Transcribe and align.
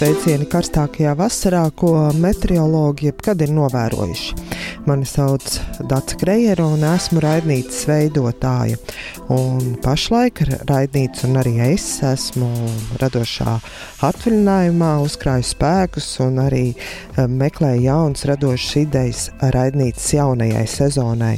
sveicieni 0.00 0.46
karstākajā 0.48 1.10
vasarā, 1.12 1.66
ko 1.76 1.90
meteorologi 2.16 3.10
jebkad 3.10 3.42
ir 3.44 3.52
novērojuši. 3.52 4.49
Mani 4.88 5.04
sauc 5.04 5.44
Dārsa 5.90 6.16
Krejera 6.16 6.64
un 6.64 6.80
esmu 6.88 7.20
raidnīcas 7.20 7.82
veidotāja. 7.88 8.78
Un 9.34 9.74
pašlaik 9.84 10.40
raidnīca 10.70 11.26
un 11.28 11.36
arī 11.42 11.52
es 11.66 11.84
esmu 12.06 12.48
radošā 13.02 13.58
atvaļinājumā, 14.08 14.94
uzkrāju 15.04 15.48
spēkus 15.50 16.08
un 16.24 16.40
arī 16.46 16.64
eh, 16.72 17.26
meklēju 17.28 17.84
jaunas 17.90 18.24
radošas 18.30 18.80
idejas 18.86 19.22
raidnīcas 19.52 20.10
jaunajai 20.16 20.66
sezonai. 20.78 21.36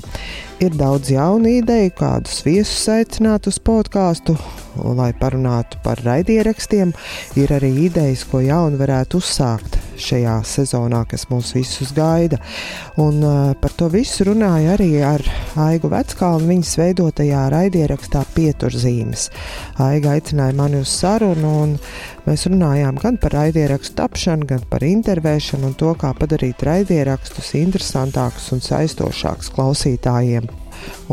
Ir 0.63 0.79
daudz 0.79 1.11
jaunu 1.11 1.57
ideju, 1.59 1.97
kādus 1.99 2.45
viesus 2.47 2.87
aicināt 2.95 3.51
uz 3.51 3.59
podkāstu, 3.59 4.39
lai 4.79 5.11
parunātu 5.19 5.83
par 5.83 5.99
raidierakstiem. 6.07 6.95
Ir 7.43 7.59
arī 7.59 7.75
idejas, 7.89 8.23
ko 8.23 8.45
jaunu 8.47 8.79
varētu 8.79 9.19
uzsākt 9.19 9.82
šajā 10.03 10.35
sezonā, 10.47 11.03
kas 11.09 11.27
mūs 11.31 11.53
visus 11.57 11.93
gaida. 11.97 12.39
Un, 13.01 13.21
uh, 13.25 13.53
par 13.61 13.75
to 13.79 13.89
visu 13.93 14.27
runāju 14.29 14.73
arī 14.75 14.91
ar 15.07 15.25
Aigu 15.63 15.91
Veckalnu 15.93 16.49
viņas 16.51 16.73
veidotajā 16.81 17.45
raidierakstā 17.53 18.25
Pieturzīmes. 18.37 19.29
Aiga 19.83 20.17
aicināja 20.17 20.57
mani 20.59 20.83
uz 20.83 20.93
sarunu, 20.93 21.53
un 21.67 21.77
mēs 22.27 22.47
runājām 22.51 22.99
gan 23.03 23.21
par 23.23 23.37
raidierakstu 23.39 23.97
tapšanu, 24.01 24.49
gan 24.55 24.67
par 24.71 24.85
intervēšanu 24.87 25.71
un 25.71 25.79
to, 25.79 25.95
kā 25.99 26.13
padarīt 26.19 26.65
raidierakstus 26.67 27.55
interesantākus 27.61 28.51
un 28.57 28.63
saistošākus 28.65 29.53
klausītājiem. 29.55 30.51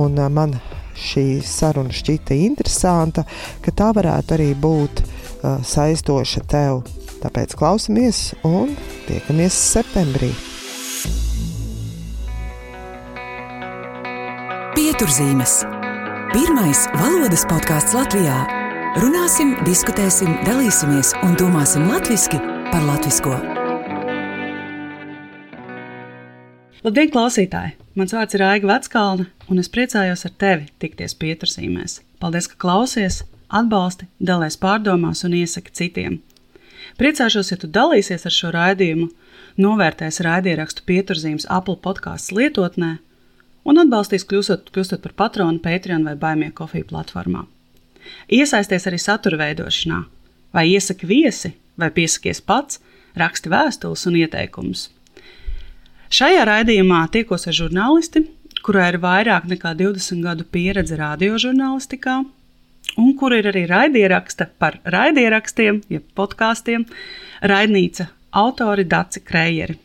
Un, 0.01 0.17
uh, 0.17 0.29
man 0.33 0.57
šī 0.99 1.39
saruna 1.45 1.93
šķita 1.95 2.37
interesanta, 2.43 3.25
ka 3.63 3.73
tā 3.75 3.91
varētu 3.95 4.35
arī 4.35 4.53
būt 4.59 5.03
uh, 5.03 5.59
saistoša 5.65 6.47
tev 6.49 6.83
Tāpēc 7.19 7.51
klausamies 7.59 8.29
un 8.47 8.71
tiekamies 9.07 9.55
septembrī. 9.73 10.29
Pieturzīmes. 14.77 15.57
Pirmais 16.31 16.85
valodas 16.95 17.43
podkāsts 17.49 17.97
Latvijā. 17.97 18.37
Runāsim, 19.03 19.51
diskutēsim, 19.67 20.31
dalīsimies 20.47 21.11
un 21.25 21.35
domāsim 21.41 21.89
latviešu 21.91 22.39
par 22.69 22.87
latviešu. 22.87 23.35
Labdien, 26.85 27.11
klausītāji! 27.11 27.75
Mans 27.99 28.15
vārds 28.15 28.37
ir 28.37 28.45
Aiga 28.47 28.69
Veckalna, 28.69 29.27
un 29.51 29.59
es 29.59 29.67
priecājos 29.67 30.23
ar 30.23 30.31
tevi 30.39 30.69
tikties 30.79 31.17
pieturzīmēs. 31.19 31.99
Paldies, 32.23 32.47
ka 32.47 32.55
klausies, 32.63 33.25
atbalsti, 33.51 34.07
dalies 34.23 34.55
pārdomās 34.61 35.25
un 35.27 35.35
iesaki 35.35 35.75
citiem. 35.75 36.21
Priecāšos, 36.99 37.53
ja 37.53 37.55
tu 37.55 37.69
dalīsies 37.71 38.25
ar 38.27 38.33
šo 38.35 38.49
raidījumu, 38.51 39.05
novērtēs 39.63 40.19
raidierakstu 40.25 40.83
pieturzīmes 40.89 41.47
Apple 41.47 41.77
podkāstu 41.79 42.35
lietotnē 42.35 42.97
un 43.63 43.79
atbalstīs 43.79 44.25
kļūstot, 44.27 44.67
kļūstot 44.75 45.05
par 45.05 45.15
patronu 45.21 45.61
Patreon 45.63 46.03
vai 46.03 46.17
Baimie 46.19 46.49
kofiju 46.55 46.89
platformā. 46.89 47.45
Iesaisties 48.35 48.87
arī 48.89 48.99
satura 48.99 49.39
veidošanā, 49.39 50.01
vai 50.55 50.65
iesaki 50.73 51.07
viesi, 51.07 51.53
vai 51.79 51.87
piesakies 51.95 52.41
pats, 52.43 52.81
raksti 53.19 53.51
vēstules 53.53 54.03
un 54.09 54.17
ieteikumus. 54.19 54.89
Šajā 56.11 56.43
raidījumā 56.49 57.05
tiekos 57.13 57.47
ar 57.47 57.55
žurnālisti, 57.55 58.25
kurai 58.65 58.89
ir 58.91 58.99
vairāk 58.99 59.47
nekā 59.47 59.71
20 59.77 60.25
gadu 60.25 60.43
pieredze 60.51 60.99
radiožurnālistikā, 60.99 62.23
un 62.97 63.13
kur 63.17 63.33
ir 63.35 63.49
arī 63.51 63.65
raidieraksta 63.69 64.49
par 64.59 64.79
raidierakstiem, 64.85 65.81
jeb 65.89 66.05
podkāstiem, 66.17 66.85
raidnīca 67.41 68.09
autori 68.31 68.85
Daci 68.89 69.23
Krējeri. 69.25 69.77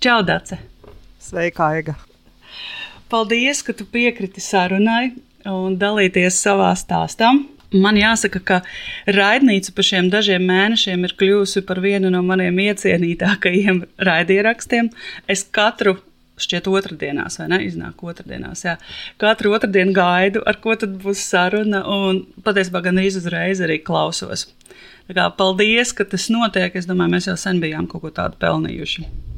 Čau, 0.00 0.22
Dace! 0.26 0.58
Sveika, 1.20 1.70
Aiga! 1.72 1.94
Paldies, 3.08 3.62
ka 3.62 3.72
tu 3.76 3.86
piekriti 3.86 4.42
sarunai 4.42 5.12
un 5.48 5.76
dalīties 5.78 6.38
savā 6.40 6.72
stāstā. 6.78 7.30
Man 7.74 7.98
jāsaka, 7.98 8.40
ka 8.40 8.56
raidnīca 9.10 9.72
pa 9.74 9.82
šiem 9.82 10.08
dažiem 10.12 10.44
mēnešiem 10.46 11.04
ir 11.08 11.14
kļuvusi 11.18 11.64
par 11.66 11.80
vienu 11.82 12.10
no 12.12 12.22
maniem 12.22 12.58
iecienītākajiem 12.68 13.80
raidierakstiem. 14.08 14.90
Es 15.30 15.42
katru 15.44 15.96
šķiet 16.40 16.68
otrdienās, 16.70 17.38
vai 17.40 17.48
ne? 17.52 17.60
Iznāk 17.66 18.02
otrdienās. 18.02 18.64
Jā. 18.66 18.76
Katru 19.22 19.54
otrdienu 19.54 19.94
gaidu, 19.96 20.42
ar 20.46 20.58
ko 20.62 20.74
tad 20.78 20.96
būs 21.02 21.22
saruna, 21.30 21.84
un 21.86 22.24
patiesībā 22.46 22.82
gan 22.84 23.02
uzreiz 23.04 23.62
arī 23.64 23.80
klausos. 23.84 24.48
Tā 25.08 25.18
kā, 25.18 25.28
paldies, 25.36 25.92
ka 25.92 26.06
tas 26.08 26.30
notiek. 26.32 26.74
Es 26.74 26.88
domāju, 26.88 27.16
mēs 27.16 27.28
jau 27.28 27.36
sen 27.38 27.60
bijām 27.62 27.86
kaut 27.90 28.06
ko 28.06 28.14
tādu 28.14 28.40
pelnījuši. 28.40 29.33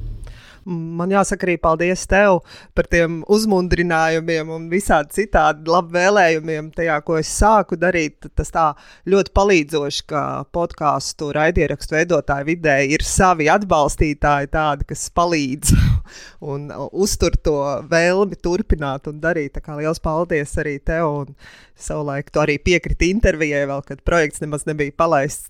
Man 0.66 1.12
jāsaka 1.14 1.46
arī 1.46 1.54
paldies 1.62 2.02
tev 2.10 2.40
par 2.74 2.88
tiem 2.90 3.20
uzmundrinājumiem 3.30 4.48
un 4.50 4.64
visādi 4.70 5.14
citādi 5.20 5.70
labvēlējumiem 5.70 6.72
tajā, 6.74 6.96
ko 7.06 7.20
es 7.20 7.30
sāku 7.30 7.78
darīt. 7.78 8.26
Tas 8.34 8.50
tā 8.50 8.64
ļoti 9.06 9.30
palīdzoši, 9.36 10.04
ka 10.10 10.22
podkāstu 10.56 11.30
raidierakstu 11.36 11.94
veidotāju 11.94 12.48
vidē 12.50 12.80
ir 12.90 13.06
savi 13.06 13.46
atbalstītāji, 13.52 14.50
tādi, 14.56 14.88
kas 14.90 15.06
palīdz 15.14 15.76
un 16.50 16.66
uztur 16.90 17.38
to 17.38 17.58
vēlmi 17.86 18.38
turpināt 18.42 19.06
un 19.06 19.22
darīt. 19.22 19.54
Tā 19.54 19.62
kā 19.62 19.78
liels 19.78 20.02
paldies 20.02 20.58
arī 20.58 20.80
tev! 20.82 21.06
Un 21.06 21.36
savulaik 21.78 22.32
tu 22.34 22.42
arī 22.42 22.58
piekriti 22.58 23.12
intervijai, 23.14 23.62
vēl, 23.70 23.84
kad 23.86 24.02
projekts 24.02 24.42
nemaz 24.42 24.66
nebija 24.66 24.94
palaists. 24.98 25.46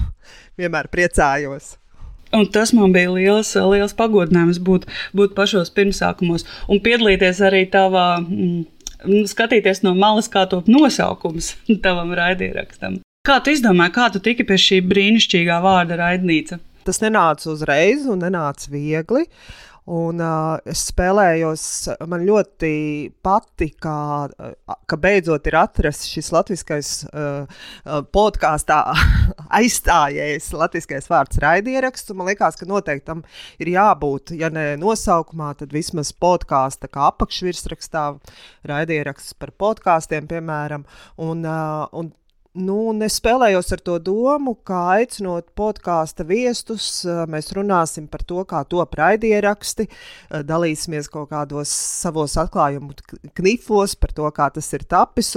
vienmēr 0.60 0.90
priecājos. 0.92 1.76
Un 2.36 2.46
tas 2.54 2.70
man 2.76 2.92
bija 2.94 3.10
liels, 3.10 3.52
liels 3.72 3.94
pagodinājums 3.98 4.60
būt, 4.62 4.86
būt 5.16 5.34
pašos 5.38 5.72
pirmsākumos 5.74 6.46
un 6.70 6.82
piedalīties 6.84 7.42
arī 7.46 7.64
tavā, 7.72 8.20
mm, 8.22 8.60
nu, 9.10 9.22
skatīties 9.30 9.82
no 9.86 9.96
malas, 9.98 10.30
kā 10.30 10.46
top 10.50 10.70
nosaukums 10.70 11.54
tavam 11.86 12.14
raidījumam. 12.14 13.00
Kā 13.26 13.40
tu 13.44 13.52
izdomāji, 13.52 13.96
kā 13.96 14.10
tu 14.14 14.22
tiki 14.24 14.46
pie 14.48 14.56
šī 14.60 14.82
brīnišķīgā 14.90 15.58
vārda 15.64 15.98
raidnīca? 16.00 16.60
Tas 16.86 17.02
nenāca 17.02 17.50
uzreiz 17.52 18.06
un 18.08 18.22
nenāca 18.24 18.70
viegli. 18.72 19.26
Uh, 19.26 19.69
Un, 19.90 20.20
uh, 20.22 20.60
es 20.70 20.84
spēlējos, 20.92 21.62
man 22.06 22.22
ļoti 22.22 22.70
patika, 23.26 23.94
uh, 24.30 24.76
ka 24.86 24.98
beidzot 25.00 25.48
ir 25.50 25.56
atrasts 25.58 26.06
šis 26.12 26.28
latviskais 26.30 26.90
uh, 27.10 27.48
podkāstā 28.14 28.78
aizstājējis 29.58 30.46
latviskais 30.54 31.10
vārds 31.10 31.40
raidieraksts. 31.42 32.14
Man 32.14 32.30
liekas, 32.30 32.60
ka 32.60 32.70
noteikti 32.70 33.08
tam 33.08 33.24
ir 33.58 33.72
jābūt, 33.72 34.36
ja 34.38 34.52
ne 34.54 34.76
nosaukumā, 34.78 35.56
tad 35.58 35.74
vismaz 35.74 36.14
podkāsta 36.14 36.86
kā 36.86 37.08
apakšvirsrakstā 37.10 38.06
raidieraksts 38.70 39.34
par 39.42 39.50
podkāstiem, 39.58 40.30
piemēram. 40.30 40.86
Un, 41.18 41.42
uh, 41.42 41.90
un 41.98 42.14
Nu, 42.58 42.90
es 43.06 43.20
spēlējos 43.20 43.68
ar 43.76 43.80
to 43.86 43.96
domu, 44.02 44.56
kā 44.66 44.80
aicinot 44.96 45.52
podkāstu 45.54 46.24
viestus, 46.26 47.04
mēs 47.30 47.52
runāsim 47.54 48.08
par 48.10 48.24
to, 48.26 48.42
kā 48.42 48.64
top 48.66 48.96
raidieraksti, 48.98 49.86
dalīsimies 50.48 51.06
kaut 51.12 51.30
kādos 51.30 51.70
savos 51.70 52.34
atklājumu 52.42 52.96
knifos 53.38 53.94
par 53.94 54.10
to, 54.16 54.26
kā 54.34 54.48
tas 54.50 54.72
ir 54.74 54.82
tapis. 54.82 55.30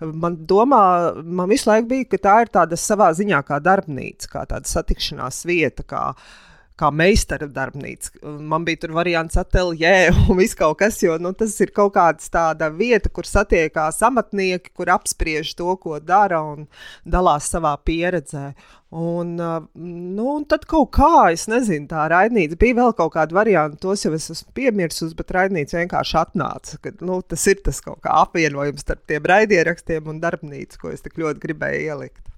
Man 0.00 0.40
domā, 0.48 0.80
man 1.20 1.52
visu 1.52 1.68
laiku 1.68 1.90
bija, 1.92 2.08
ka 2.14 2.22
tā 2.30 2.38
ir 2.46 2.54
tāda 2.56 2.80
savā 2.80 3.10
ziņā 3.12 3.44
kā 3.44 3.60
darbnīca, 3.60 4.32
kā 4.32 4.48
tāda 4.48 4.64
satikšanās 4.64 5.44
vieta. 5.44 5.84
Kā, 5.84 6.06
uh, 6.16 6.53
kā 6.80 6.90
meistara 6.90 7.46
darbnīca. 7.50 8.16
Man 8.42 8.64
bija 8.66 8.82
tur 8.84 8.94
variants 8.96 9.38
ateljē 9.38 10.10
un 10.28 10.38
viss 10.40 10.58
kaut 10.58 10.80
kas, 10.82 10.98
jo 11.04 11.16
nu, 11.22 11.34
tas 11.38 11.54
ir 11.62 11.70
kaut 11.74 11.94
kāda 11.96 12.30
tāda 12.34 12.70
vieta, 12.74 13.10
kur 13.14 13.28
satiekās 13.28 14.02
amatnieki, 14.08 14.74
kur 14.74 14.90
apspriež 14.94 15.54
to, 15.58 15.76
ko 15.80 16.00
dara 16.02 16.42
un 16.42 16.66
dalās 17.06 17.50
savā 17.54 17.76
pieredzē. 17.86 18.50
Un, 18.94 19.32
nu, 19.34 20.24
un 20.30 20.44
tad 20.46 20.68
kaut 20.70 20.92
kā, 20.94 21.30
es 21.34 21.48
nezinu, 21.50 21.88
tā 21.90 22.04
raidnīca 22.12 22.58
bija 22.60 22.78
vēl 22.78 22.92
kaut 22.94 23.14
kāda 23.16 23.34
varianta, 23.34 23.80
tos 23.82 24.04
jau 24.06 24.12
es 24.14 24.28
esmu 24.30 24.54
piemirsus, 24.54 25.16
bet 25.18 25.34
raidnīca 25.34 25.80
vienkārši 25.80 26.20
atnāca. 26.20 26.78
Ka, 26.82 26.94
nu, 27.02 27.18
tas 27.26 27.46
ir 27.50 27.58
tas 27.66 27.82
kaut 27.82 28.04
kā 28.04 28.14
apvienojums 28.22 28.86
starp 28.86 29.02
tiem 29.10 29.26
raidierakstiem 29.30 30.14
un 30.14 30.22
darbnīcu, 30.22 30.78
ko 30.78 30.94
es 30.94 31.02
tik 31.02 31.18
ļoti 31.22 31.42
gribēju 31.42 31.90
ielikt. 31.90 32.33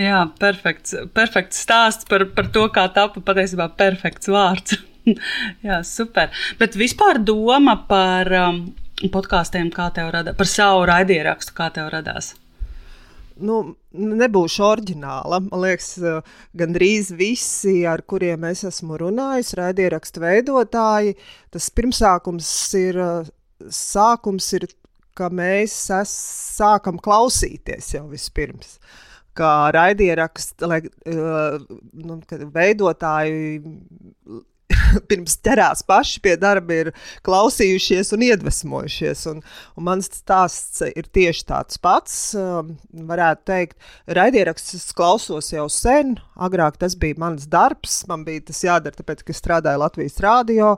Jā, 0.00 0.20
perfekts, 0.40 0.94
perfekts 1.12 1.60
stāsts 1.60 2.06
par, 2.08 2.24
par 2.32 2.46
to, 2.54 2.64
kā 2.72 2.86
tapa 2.94 3.20
patiesībā 3.24 3.66
perfekts 3.76 4.30
vārds. 4.32 4.78
Jā, 5.66 5.80
super. 5.84 6.30
Bet 6.60 6.76
vispār 6.78 7.20
doma 7.20 7.74
par 7.88 8.30
um, 8.38 8.62
podkāstiem, 9.12 9.68
kā 9.74 9.90
tev 9.96 10.12
radās, 10.14 10.38
par 10.38 10.48
savu 10.48 10.86
raidierakstu, 10.88 11.56
kā 11.56 11.68
tev 11.74 11.90
radās? 11.92 12.32
Nu, 13.40 13.58
nebūšu 13.96 14.64
oriģināla. 14.64 15.42
Man 15.48 15.62
liekas, 15.66 15.92
gandrīz 16.56 17.12
visi, 17.16 17.82
ar 17.88 18.04
kuriem 18.08 18.44
es 18.48 18.64
esmu 18.68 19.00
runājis, 19.00 19.52
raidierakstu 19.60 20.24
veidotāji, 20.24 21.16
tas 21.52 21.68
pirmsākums 21.76 22.50
ir, 22.80 23.02
sākums 23.68 24.48
ir, 24.56 24.68
ka 25.16 25.28
mēs 25.32 25.76
es, 25.98 26.16
sākam 26.56 27.00
klausīties 27.04 27.94
jau 27.96 28.06
vispirms. 28.08 28.76
Uh, 28.76 29.06
kā 29.40 29.52
raidierakstu, 29.74 30.68
lai 30.70 30.80
uh, 30.84 31.56
nu, 32.04 32.20
veidotāji 32.54 33.60
pirms 35.10 35.36
ķerās 35.44 35.84
paši 35.88 36.22
pie 36.24 36.36
darba, 36.40 36.78
ir 36.84 36.92
klausījušies 37.26 38.12
un 38.16 38.24
iedvesmojušies. 38.28 39.26
Un, 39.32 39.42
un 39.76 39.86
mans 39.86 40.10
stāsts 40.20 40.82
ir 40.88 41.08
tieši 41.12 41.46
tāds 41.50 41.80
pats. 41.82 42.18
Um, 42.38 42.74
varētu 43.10 43.46
teikt, 43.50 43.78
raidieraksts 44.10 44.90
klausos 44.96 45.52
jau 45.54 45.68
sen. 45.72 46.16
Agrāk 46.40 46.80
tas 46.80 46.96
bija 46.98 47.18
mans 47.20 47.48
darbs, 47.50 48.02
man 48.10 48.26
bija 48.26 48.48
tas 48.50 48.64
jādara, 48.66 48.96
tāpēc, 48.96 49.24
ka 49.26 49.36
strādāju 49.36 49.84
Latvijas 49.84 50.20
rādio 50.24 50.76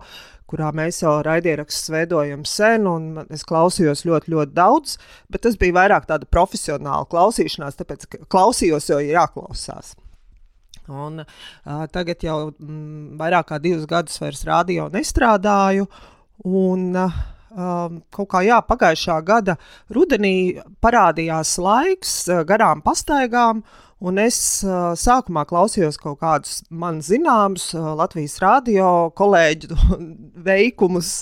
kurā 0.53 0.69
mēs 0.77 0.99
jau 1.01 1.15
raidierakstus 1.25 1.89
veidojam 1.95 2.43
sen, 2.45 2.85
un 2.85 3.23
es 3.33 3.45
klausījos 3.49 4.05
ļoti, 4.05 4.35
ļoti 4.35 4.53
daudz, 4.59 4.99
bet 5.33 5.47
tas 5.47 5.57
bija 5.57 5.79
vairāk 5.79 6.05
tāda 6.11 6.29
profesionāla 6.29 7.09
klausīšanās, 7.09 7.79
tāpēc, 7.81 8.05
klausījos 8.29 8.91
jau 8.93 9.01
ir 9.01 9.15
jāklausās. 9.17 9.95
Un, 10.93 11.23
uh, 11.25 11.85
tagad 11.93 12.25
jau 12.25 12.39
mm, 12.53 13.19
vairāk 13.21 13.51
kā 13.53 13.61
divus 13.63 13.87
gadus 13.91 14.21
vairs 14.23 14.45
rādio 14.49 14.89
nestrādāju. 14.93 15.89
Un, 16.49 16.91
uh, 16.97 17.23
kaut 18.13 18.29
kā 18.33 18.43
jā, 18.47 18.59
pagājušā 18.65 19.19
gada 19.29 19.57
rudenī 19.93 20.61
parādījās 20.85 21.57
laiks 21.61 22.19
garām 22.49 22.85
pastaigām. 22.85 23.65
Un 24.03 24.19
es 24.19 24.37
uh, 24.67 24.97
sākumā 24.99 25.45
klausījos 25.47 25.95
kaut 26.03 26.19
kādus 26.25 26.57
man 26.75 26.99
zināmus 27.07 27.69
uh, 27.77 27.93
Latvijas 27.95 28.35
rādio 28.43 28.89
kolēģu 29.15 29.77
veikumus 30.49 31.13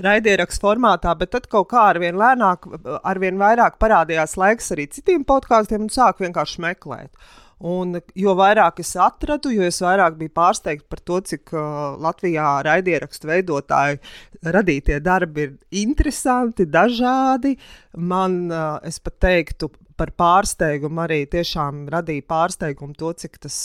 raidierakstu 0.00 0.64
formātā, 0.64 1.12
bet 1.20 1.34
tad 1.34 1.50
kaut 1.52 1.68
kā 1.74 1.90
ar 1.90 2.00
vien 2.00 2.16
lēnāk, 2.16 2.64
ar 3.04 3.20
vien 3.20 3.36
vairāk 3.40 3.76
parādījās 3.82 4.38
laiks 4.40 4.72
arī 4.72 4.88
citiem 4.88 5.26
podkāstiem 5.28 5.84
un 5.84 5.92
sāku 5.92 6.24
vienkārši 6.24 6.64
meklēt. 6.64 7.12
Un, 7.60 7.98
jo 8.16 8.32
vairāk 8.38 8.78
es 8.80 8.94
atradu, 8.96 9.50
jo 9.52 9.66
es 9.68 9.82
vairāk 9.84 10.14
biju 10.16 10.32
pārsteigts 10.32 10.86
par 10.88 11.02
to, 11.04 11.18
cik 11.28 11.52
uh, 11.52 11.92
Latvijā 12.00 12.46
raidierakstu 12.64 13.28
veidotāji 13.28 13.98
radītie 14.56 14.96
darbi 15.04 15.44
ir 15.44 15.82
interesanti, 15.82 16.64
dažādi. 16.64 17.58
Man, 18.00 18.46
uh, 18.48 18.78
es 18.86 18.96
pat 19.04 19.18
teiktu, 19.26 19.68
par 20.00 20.12
pārsteigumu 20.16 21.02
arī 21.04 21.20
tiešām 21.28 21.84
radīja 21.92 22.24
pārsteigumu 22.30 22.96
to, 22.96 23.12
cik 23.20 23.36
tas 23.44 23.58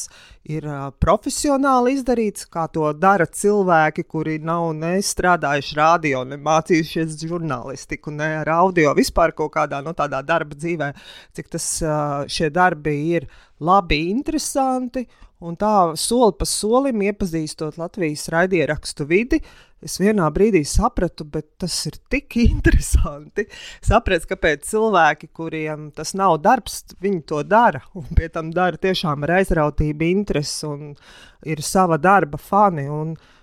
ir 0.44 0.68
uh, 0.68 0.90
profesionāli 1.02 1.96
izdarīts, 1.96 2.48
kā 2.52 2.66
to 2.74 2.90
dara 3.00 3.28
cilvēki, 3.28 4.04
kuri 4.12 4.38
nav 4.44 4.68
ne 4.78 4.98
strādājuši 5.06 5.78
radio, 5.80 6.26
ne 6.28 6.40
mācījušies 6.44 7.18
žurnālistiku, 7.24 8.14
ne 8.16 8.32
ar 8.42 8.52
audio, 8.58 8.92
vispār 8.98 9.36
kaut 9.38 9.54
kādā 9.56 9.80
no 9.82 9.94
nu, 9.94 9.98
tādā 9.98 10.22
darba 10.28 10.58
dzīvē, 10.60 10.92
cik 11.38 11.54
tas, 11.56 11.70
uh, 11.86 12.26
šie 12.28 12.52
darbi 12.54 12.98
ir 13.16 13.30
labi, 13.64 14.10
interesanti. 14.12 15.08
Un 15.46 15.58
tā 15.62 15.94
soli 16.00 16.34
pa 16.40 16.48
solim 16.50 17.04
iepazīstot 17.06 17.78
Latvijas 17.78 18.26
raidierakstu 18.34 19.06
vidi, 19.10 19.42
es 19.86 20.00
vienā 20.02 20.26
brīdī 20.34 20.64
sapratu, 20.66 21.28
bet 21.30 21.48
tas 21.62 21.76
ir 21.90 22.00
tik 22.10 22.38
interesanti. 22.48 23.46
Sapratu, 23.86 24.32
kāpēc 24.34 24.66
cilvēki, 24.72 25.30
kuriem 25.36 25.92
tas 25.96 26.16
nav 26.18 26.40
darbs, 26.42 26.82
viņi 27.02 27.22
to 27.30 27.44
dara. 27.46 27.84
Un 27.94 28.10
pie 28.18 28.32
tam 28.34 28.50
dara 28.56 28.82
tiešām 28.82 29.28
ar 29.28 29.38
aizrautību, 29.42 30.10
interesi 30.10 30.66
un 30.70 30.92
ir 31.46 31.62
sava 31.66 32.02
darba 32.02 32.42
fani. 32.42 32.90
Un, 32.90 33.14
uh, 33.14 33.35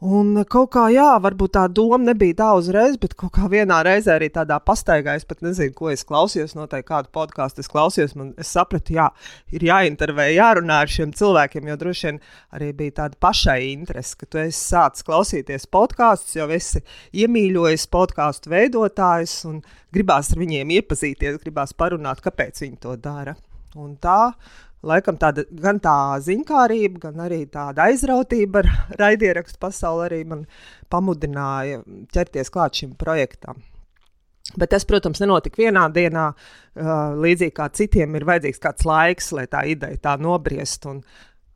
Un 0.00 0.32
kaut 0.48 0.70
kā, 0.72 0.86
jā, 0.88 1.10
varbūt 1.20 1.52
tā 1.58 1.66
doma 1.68 1.98
nebija 2.00 2.38
tā 2.38 2.46
uzreiz, 2.56 2.94
bet 2.96 3.12
kaut 3.20 3.34
kā 3.36 3.50
vienā 3.52 3.82
reizē 3.84 4.14
arī 4.14 4.30
tādā 4.32 4.56
pastaigā, 4.64 5.12
es 5.18 5.26
pat 5.28 5.42
nezinu, 5.44 5.74
ko 5.76 5.90
es 5.92 6.06
klausījos, 6.08 6.54
noteikti 6.56 6.88
kādu 6.88 7.10
podkāstu 7.12 7.60
es 7.60 7.68
klausījos. 7.68 8.14
Man, 8.16 8.30
es 8.40 8.48
sapratu, 8.56 8.94
jā, 8.96 9.10
ir 9.52 9.66
jāintervē, 9.68 10.30
jārunā 10.32 10.78
ar 10.86 10.88
šiem 10.88 11.12
cilvēkiem, 11.18 11.68
jo 11.68 11.76
droši 11.82 12.08
vien 12.08 12.22
arī 12.56 12.70
bija 12.78 12.96
tāda 13.02 13.20
pašai 13.20 13.58
interese, 13.74 14.16
ka 14.16 14.30
tu 14.30 14.40
esi 14.40 14.62
sācis 14.62 15.04
klausīties 15.04 15.68
podkāstus, 15.68 16.38
jau 16.40 16.48
esi 16.56 16.80
iemīļojis 17.20 17.84
podkāstu 17.92 18.54
veidotājus 18.54 19.36
un 19.52 19.60
gribās 19.92 20.32
ar 20.32 20.40
viņiem 20.40 20.72
iepazīties, 20.80 21.42
gribās 21.44 21.76
parunāt, 21.76 22.24
kāpēc 22.24 22.64
viņi 22.64 22.80
to 22.88 22.96
dara. 23.04 23.36
Un 23.76 23.92
tā 24.00 24.32
Laikam 24.86 25.18
tāda 25.20 25.44
gan 25.60 25.76
tā 25.82 25.94
zinkārība, 26.24 27.02
gan 27.02 27.18
arī 27.26 27.42
tāda 27.52 27.90
aizrautība 27.90 28.62
ar 28.62 28.70
raidierakstu 29.02 29.60
pasauli 29.60 30.06
arī 30.06 30.20
man 30.28 30.46
pamudināja 30.92 31.82
ķerties 32.14 32.52
klāt 32.54 32.80
šim 32.80 32.94
projektam. 33.00 33.60
Bet 34.58 34.72
tas, 34.72 34.86
protams, 34.88 35.20
nenotika 35.22 35.60
vienā 35.60 35.84
dienā. 35.94 36.30
Uh, 36.80 37.12
līdzīgi 37.22 37.52
kā 37.54 37.68
citiem, 37.76 38.16
ir 38.16 38.24
vajadzīgs 38.26 38.62
kāds 38.62 38.86
laiks, 38.88 39.28
lai 39.36 39.44
tā 39.50 39.62
ideja 39.68 40.00
tā 40.08 40.16
nobriest. 40.18 40.88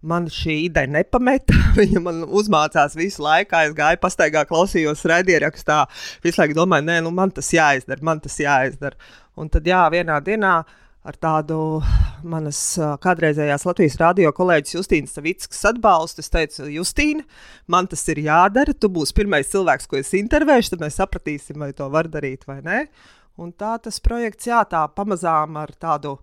Man 0.05 0.29
šī 0.31 0.59
ideja 0.67 0.93
nepameta. 0.93 1.57
Viņa 1.81 2.05
man 2.05 2.23
uzmācās 2.29 2.95
visu 3.01 3.25
laiku. 3.25 3.57
Es 3.57 3.75
gāju 3.75 4.03
pastaigā, 4.05 4.45
klausījos 4.47 5.07
raidierakstā. 5.11 5.81
Visu 6.23 6.45
laiku 6.45 6.61
domāju, 6.61 6.87
nē, 6.93 7.01
nu 7.09 7.15
man 7.15 7.33
tas 7.35 7.49
jāizdara, 7.57 8.05
man 8.05 8.21
tas 8.23 8.37
jāizdara. 8.39 9.01
Un 9.41 9.49
tad, 9.51 9.67
jā, 9.67 9.81
vienā 9.91 10.21
dienā 10.23 10.59
uh, 10.61 10.81
ar 11.05 11.17
tādu 11.21 11.59
manas 12.25 12.59
kādreizējās 13.05 13.67
Latvijas 13.69 13.99
radio 14.01 14.31
kolēģis 14.35 14.79
Justīnas 14.79 15.13
Savickas 15.17 15.61
atbalstu. 15.69 16.25
Es 16.25 16.33
teicu, 16.33 16.69
Justīna, 16.73 17.27
man 17.69 17.89
tas 17.91 18.07
ir 18.09 18.23
jādara. 18.25 18.73
Tu 18.73 18.89
būsi 18.93 19.17
pirmais 19.17 19.51
cilvēks, 19.53 19.89
ko 19.91 20.01
es 20.01 20.15
intervēšu, 20.17 20.75
tad 20.75 20.87
mēs 20.87 20.99
sapratīsim, 21.03 21.61
vai 21.61 21.75
to 21.77 21.91
var 21.93 22.09
darīt 22.09 22.49
vai 22.49 22.63
nē. 22.65 22.81
Un 23.41 23.53
tā 23.53 23.75
tas 23.83 24.01
projekts, 24.01 24.49
jā, 24.49 24.63
tā 24.71 24.85
pamazām 24.97 25.59
ar 25.61 25.75
tādu 25.77 26.17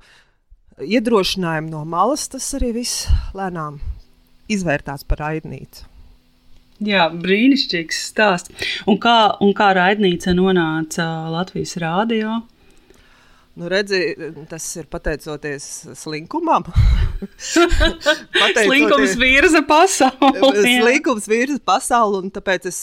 iedrošinājumu 0.81 1.69
no 1.69 1.85
malas, 1.85 2.25
tas 2.31 2.47
arī 2.57 2.71
viss 2.81 3.05
lēnām 3.37 3.81
izvērtās 4.51 5.05
par 5.07 5.21
raidnīcu. 5.27 5.89
Jā, 6.81 7.11
brīnišķīgs 7.13 7.99
stāsts. 8.09 8.69
Un 8.89 8.97
kā, 8.97 9.35
un 9.43 9.51
kā 9.53 9.69
raidnīca 9.77 10.33
nonāca 10.33 11.05
Latvijas 11.29 11.75
rādio? 11.83 12.39
Nu, 13.53 13.67
redzi, 13.67 14.15
tas 14.47 14.63
ir 14.79 14.85
pateicoties 14.87 15.65
slinkumam. 15.99 16.63
pateicoties, 18.39 18.61
Slinkums 18.63 19.15
virza 19.19 19.59
pasauli. 19.67 20.61
Slinkums 20.79 21.27
virza 21.27 21.59
pasauli, 21.67 22.21
un 22.23 22.31
tāpēc 22.31 22.69
es 22.71 22.77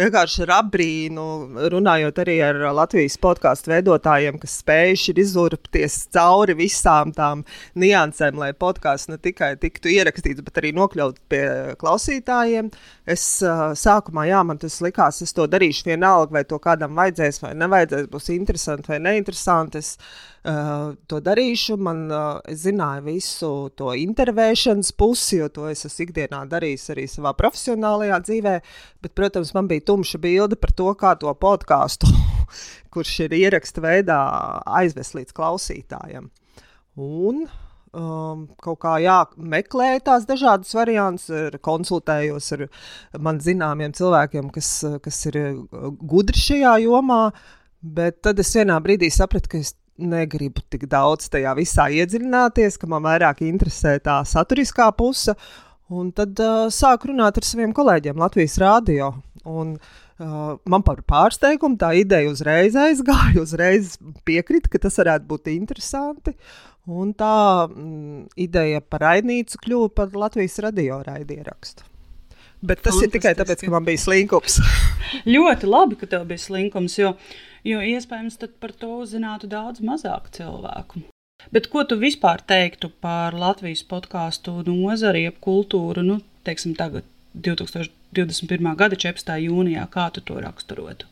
vienkārši 0.00 0.46
apbrīnu, 0.48 1.26
runājot 1.74 2.22
arī 2.24 2.38
ar 2.46 2.56
Latvijas 2.72 3.18
podkāstu 3.20 3.74
veidotājiem, 3.74 4.38
kas 4.40 4.56
spējuši 4.62 5.16
izurpties 5.26 5.98
cauri 6.16 6.56
visām 6.56 7.12
tām 7.12 7.44
niansēm, 7.76 8.40
lai 8.40 8.54
podkāsts 8.56 9.12
ne 9.12 9.20
tikai 9.20 9.52
tiktu 9.60 9.92
ierakstīts, 9.92 10.40
bet 10.46 10.62
arī 10.62 10.72
nokļūt 10.80 11.20
pie 11.28 11.44
klausītājiem. 11.84 12.72
Es 13.04 13.26
uh, 13.44 13.76
sākumā, 13.76 14.24
jā, 14.32 14.40
man 14.48 14.56
tas 14.64 14.80
likās, 14.80 15.20
es 15.20 15.36
to 15.36 15.44
darīšu 15.52 15.92
vienalga, 15.92 16.40
vai 16.40 16.46
to 16.48 16.56
kādam 16.64 16.96
vajadzēs 16.96 17.44
vai 17.44 17.52
nevajadzēs, 17.60 18.08
būs 18.08 18.32
interesanti 18.32 18.94
vai 18.94 19.02
neinteresanti. 19.04 19.84
Es, 19.84 19.98
uh, 20.00 20.13
to 20.44 21.20
darīšu. 21.24 21.78
Man, 21.80 22.04
uh, 22.12 22.40
es 22.50 22.64
zināju 22.66 23.06
visu 23.06 23.50
to 23.78 23.94
intervēšanas 23.96 24.92
pusi, 24.98 25.38
jo 25.40 25.48
to 25.48 25.68
es 25.70 25.86
esmu 25.88 26.08
ikdienā 26.08 26.42
darījis 26.50 26.90
arī 26.92 27.06
savā 27.08 27.32
profesionālajā 27.38 28.20
dzīvē. 28.28 28.54
Bet, 29.04 29.14
protams, 29.16 29.54
man 29.56 29.70
bija 29.70 29.86
tumša 29.88 30.20
bilde 30.20 30.58
par 30.60 30.74
to, 30.76 30.90
kā 31.00 31.14
to 31.20 31.32
podkāstu, 31.40 32.10
kurš 32.94 33.18
ir 33.26 33.36
ieraksta 33.40 33.84
veidā, 33.84 34.20
aizvest 34.82 35.16
līdz 35.16 35.36
klausītājiem. 35.36 36.28
Un 37.00 37.46
um, 37.94 38.44
kaut 38.62 38.80
kā 38.84 38.98
jāmeklē 39.02 39.96
tās 40.04 40.26
dažādas 40.28 40.74
variantus, 40.76 41.30
konsultējos 41.64 42.52
ar 42.56 42.66
man 43.22 43.40
zināmiem 43.42 43.94
cilvēkiem, 43.96 44.50
kas, 44.54 44.70
kas 45.02 45.22
ir 45.30 45.40
gudri 46.00 46.44
šajā 46.50 46.76
jomā. 46.84 47.22
Bet 47.84 48.22
tad 48.24 48.38
es 48.40 48.52
vienā 48.56 48.78
brīdī 48.80 49.10
sapratu, 49.12 49.50
ka 49.52 49.58
es 49.60 49.74
negribu 49.98 50.62
tik 50.70 50.88
daudz 50.90 51.28
tajā 51.32 51.52
visā 51.58 51.86
iedziļināties, 51.94 52.78
ka 52.80 52.88
man 52.90 53.04
vairāk 53.04 53.44
interesē 53.46 53.96
tā 54.02 54.20
saturiskā 54.26 54.90
puse. 54.96 55.36
Un 55.92 56.10
tad 56.16 56.38
uh, 56.40 56.66
sāku 56.72 57.12
runāt 57.12 57.38
ar 57.38 57.46
saviem 57.46 57.74
kolēģiem 57.76 58.18
Latvijas 58.18 58.56
Rādio. 58.62 59.10
Un, 59.44 59.74
uh, 59.76 60.54
man 60.64 60.84
par 60.86 61.02
pārsteigumu 61.06 61.76
tā 61.80 61.92
ideja 62.00 62.32
uzreiz 62.32 62.76
aizgāja, 62.80 63.42
uzreiz 63.46 63.98
piekrita, 64.26 64.72
ka 64.72 64.80
tas 64.86 64.96
varētu 65.02 65.28
būt 65.30 65.52
interesanti. 65.54 66.34
Un 66.84 67.14
tā 67.16 67.34
mm, 67.68 68.28
ideja 68.44 68.82
par 68.84 69.06
raidnīcu 69.06 69.60
kļuva 69.62 69.90
par 69.96 70.16
Latvijas 70.16 70.58
radio 70.64 71.00
raidierakstu. 71.04 71.86
Bet 72.64 72.80
tas 72.84 72.96
ir 73.04 73.10
tikai 73.12 73.34
tāpēc, 73.36 73.60
ka 73.64 73.72
man 73.72 73.84
bija 73.84 74.00
slinkums. 74.00 74.56
ļoti 75.34 75.68
labi, 75.68 75.98
ka 76.00 76.08
tev 76.08 76.24
bija 76.28 76.40
slinkums, 76.40 76.96
jo, 76.96 77.12
jo 77.64 77.80
iespējams 77.80 78.38
par 78.60 78.72
to 78.76 78.92
uzzinātu 79.02 79.48
daudz 79.50 79.82
mazāk 79.84 80.30
cilvēku. 80.36 81.02
Bet 81.52 81.66
ko 81.72 81.82
tu 81.84 81.96
vispār 82.00 82.40
teiktu 82.40 82.88
par 83.04 83.34
Latvijas 83.36 83.82
podkāstu 83.88 84.62
nozari, 84.68 85.26
jeb 85.26 85.40
kultūru, 85.44 86.04
nu, 86.06 86.20
teiksim, 86.46 86.76
tagad, 86.78 87.04
2021. 87.34 88.70
gada 88.78 88.96
14. 88.96 89.34
jūnijā, 89.42 89.84
kā 89.90 90.06
tu 90.14 90.22
to 90.24 90.38
raksturotu? 90.40 91.10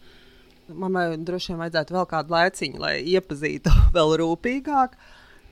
Man 0.73 0.95
droši 1.27 1.53
vien 1.53 1.61
vajadzētu 1.61 1.97
vēl 1.97 2.07
kādu 2.09 2.33
laiciņu, 2.37 2.81
lai 2.81 2.95
iepazītu 3.13 3.73
vēl 3.97 4.17
rūpīgāk. 4.23 4.97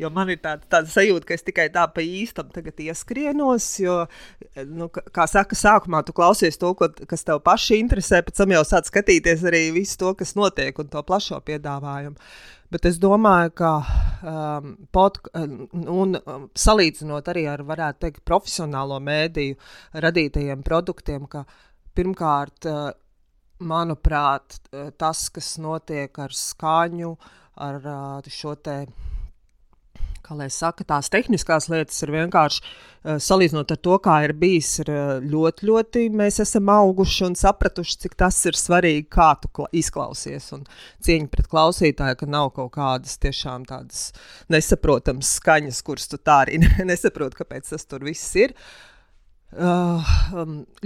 Jo 0.01 0.09
man 0.13 0.31
ir 0.33 0.39
tāda, 0.41 0.65
tāda 0.73 0.89
sajūta, 0.89 1.27
ka 1.29 1.37
es 1.37 1.45
tikai 1.45 1.67
tā 1.75 1.83
pa 1.93 2.01
īstam 2.01 2.49
tagad 2.55 2.79
ieskrienos. 2.81 3.67
Jo, 3.83 3.97
nu, 4.71 4.89
kā 4.89 5.27
saka, 5.29 5.59
sākumā 5.59 6.01
tu 6.07 6.15
klausies 6.17 6.57
to, 6.61 6.73
ko, 6.79 6.89
kas 7.11 7.27
tev 7.27 7.43
paši 7.45 7.83
interesē, 7.83 8.23
pēc 8.25 8.41
tam 8.41 8.55
jau 8.57 8.63
sāc 8.65 8.89
skatīties 8.89 9.45
arī 9.51 9.67
visu 9.77 9.99
to, 10.01 10.15
kas 10.17 10.33
notiek 10.39 10.79
un 10.81 10.89
to 10.93 11.03
plašo 11.05 11.43
piedāvājumu. 11.45 12.17
Bet 12.71 12.87
es 12.87 13.01
domāju, 13.03 13.53
ka 13.59 13.71
um, 13.83 14.73
pod, 14.95 15.19
un, 15.35 16.17
um, 16.17 16.49
salīdzinot 16.55 17.29
arī 17.33 17.45
ar, 17.51 17.65
teikt, 17.99 18.23
profesionālo 18.25 19.01
mēdīju 19.03 19.59
radītajiem 20.07 20.63
produktiem, 20.65 21.27
ka 21.29 21.45
pirmkārt, 21.99 22.71
uh, 22.71 22.93
manuprāt, 23.61 24.57
tas, 24.97 25.27
kas 25.35 25.59
notiek 25.61 26.23
ar 26.25 26.33
skaņu, 26.33 27.15
ar 27.61 27.81
uh, 27.85 28.31
šo 28.33 28.55
te 28.57 28.85
kā 30.31 30.39
lai 30.39 30.51
saka, 30.51 30.85
tās 30.87 31.11
tehniskās 31.11 31.69
lietas 31.71 31.99
ir 32.05 32.13
vienkārši 32.15 32.61
uh, 32.63 33.19
salīdzinot 33.19 33.73
ar 33.75 33.79
to, 33.83 33.97
kā 34.03 34.21
ir 34.27 34.35
bijis, 34.39 34.69
ir 34.85 34.93
uh, 34.95 35.09
ļoti, 35.19 35.67
ļoti 35.67 36.05
mēs 36.15 36.41
esam 36.45 36.71
auguši 36.71 37.25
un 37.27 37.35
sapratuši, 37.39 37.99
cik 38.05 38.15
tas 38.21 38.39
ir 38.47 38.59
svarīgi, 38.59 39.09
kā 39.11 39.33
tu 39.43 39.67
izklausies. 39.73 40.53
Un 40.55 40.67
cieņa 41.03 41.31
pret 41.33 41.51
klausītāju, 41.51 42.21
ka 42.21 42.31
nav 42.31 42.53
kaut 42.55 42.73
kādas 42.77 43.19
tiešām 43.23 43.67
tādas 43.69 44.11
nesaprotamas 44.53 45.35
skaņas, 45.41 45.83
kuras 45.83 46.07
tu 46.11 46.21
tā 46.21 46.45
arī 46.47 46.63
nesaproti, 46.93 47.43
kāpēc 47.43 47.75
tas 47.75 47.91
tur 47.91 48.07
viss 48.07 48.39
ir. 48.39 48.55
Uh, 48.55 48.90
Uh, 49.51 50.11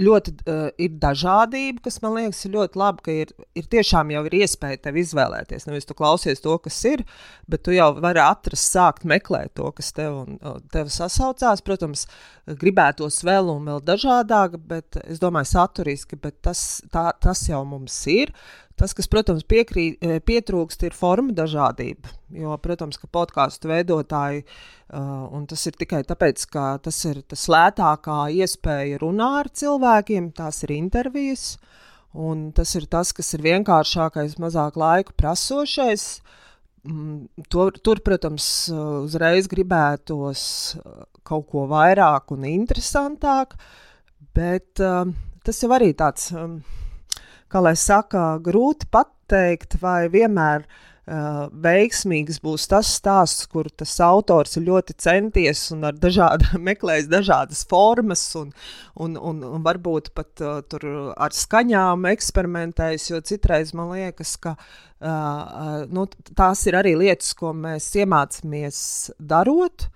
ļoti 0.01 0.31
uh, 0.49 0.61
ir 0.81 0.95
dažādība, 0.97 1.83
kas 1.85 1.99
man 2.01 2.15
liekas, 2.15 2.39
ļoti 2.49 2.79
labi, 2.81 3.03
ka 3.05 3.13
ir, 3.13 3.33
ir 3.53 3.67
tiešām 3.69 4.09
jau 4.09 4.23
ir 4.25 4.35
iespēja 4.39 4.79
tev 4.87 4.97
izvēlēties. 4.97 5.67
Nevis 5.69 5.85
tu 5.85 5.93
klausies 5.93 6.41
to, 6.41 6.55
kas 6.63 6.79
ir, 6.89 7.03
bet 7.45 7.61
tu 7.67 7.75
jau 7.75 7.91
vari 8.01 8.23
atrast, 8.23 8.73
sākt 8.73 9.05
meklēt 9.05 9.53
to, 9.59 9.69
kas 9.77 9.93
tev, 9.93 10.17
un, 10.23 10.39
uh, 10.41 10.57
tev 10.73 10.89
sasaucās. 10.89 11.61
Protams, 11.61 12.07
gribētos 12.49 13.21
vēl 13.27 13.53
un 13.53 13.69
vēl 13.69 13.85
dažādāk, 13.85 14.57
bet 14.65 14.97
es 15.05 15.21
domāju, 15.21 15.51
saturiski, 15.53 16.17
bet 16.17 16.41
tas, 16.49 16.65
tā, 16.89 17.11
tas 17.21 17.45
jau 17.45 17.61
mums 17.69 18.01
ir. 18.09 18.33
Tas, 18.75 18.91
kas, 18.91 19.07
protams, 19.07 19.45
piekrīt, 19.47 20.01
e, 20.03 20.17
pietrūkst, 20.19 20.81
ir 20.83 20.95
forma 20.95 21.31
dažādība. 21.35 22.11
Jo, 22.35 22.57
protams, 22.59 22.99
ka 22.99 23.07
podkāstu 23.07 23.69
veidotāji, 23.71 24.41
uh, 24.43 25.29
un 25.31 25.45
tas 25.47 25.61
ir 25.69 25.77
tikai 25.79 26.01
tāpēc, 26.03 26.43
ka 26.51 26.65
tas 26.83 26.97
ir 27.07 27.21
tas 27.23 27.45
lētākā 27.53 28.17
iespēja 28.35 28.99
runāt 28.99 29.37
ar 29.45 29.51
cilvēkiem, 29.61 30.33
tās 30.35 30.59
ir 30.67 30.75
intervijas, 30.75 31.45
un 32.11 32.49
tas 32.57 32.75
ir 32.75 32.89
tas, 32.91 33.13
kas 33.15 33.31
ir 33.37 33.45
vienkāršākais, 33.47 34.35
mazāk 34.43 34.75
laiku 34.81 35.15
prasošais. 35.15 36.07
Mm, 36.83 37.45
tur, 37.47 37.77
tur, 37.79 38.03
protams, 38.03 38.45
uzreiz 38.75 39.47
gribētos 39.47 40.75
kaut 41.23 41.47
ko 41.47 41.63
vairāk 41.71 42.35
un 42.35 42.43
interesantāk, 42.51 43.55
bet 44.35 44.83
uh, 44.83 45.07
tas 45.47 45.63
jau 45.63 45.71
arī 45.79 45.93
tāds. 45.95 46.33
Um, 46.35 46.59
kā 47.55 47.63
lai 47.63 47.77
saka, 47.79 48.35
grūti 48.43 48.89
pateikt, 48.91 49.77
vai 49.79 50.09
vienmēr 50.11 50.65
uh, 50.65 51.45
veiksmīgs 51.63 52.41
būs 52.43 52.67
tas 52.71 52.89
stāsts, 52.97 53.45
kur 53.51 53.69
tas 53.71 53.93
autors 54.03 54.57
ir 54.59 54.65
ļoti 54.67 54.97
centies 54.99 55.69
un 55.75 55.87
ar 55.87 55.95
dažādi, 55.95 56.49
meklējis 56.69 57.07
dažādas 57.11 57.63
formas 57.69 58.25
un, 58.39 58.51
un, 58.99 59.15
un, 59.15 59.39
un 59.47 59.63
varbūt 59.65 60.11
pat 60.17 60.43
uh, 60.43 60.59
tur 60.67 60.87
ar 61.15 61.35
skaņām 61.35 62.09
eksperimentējis, 62.11 63.09
jo 63.13 63.23
citreiz 63.23 63.71
man 63.77 63.95
liekas, 63.95 64.35
ka 64.43 64.57
uh, 64.57 65.85
nu, 65.87 66.09
tās 66.35 66.67
ir 66.67 66.81
arī 66.81 66.97
lietas, 67.05 67.31
ko 67.39 67.55
mēs 67.55 67.93
iemācāmies 68.01 68.79
darot. 69.19 69.87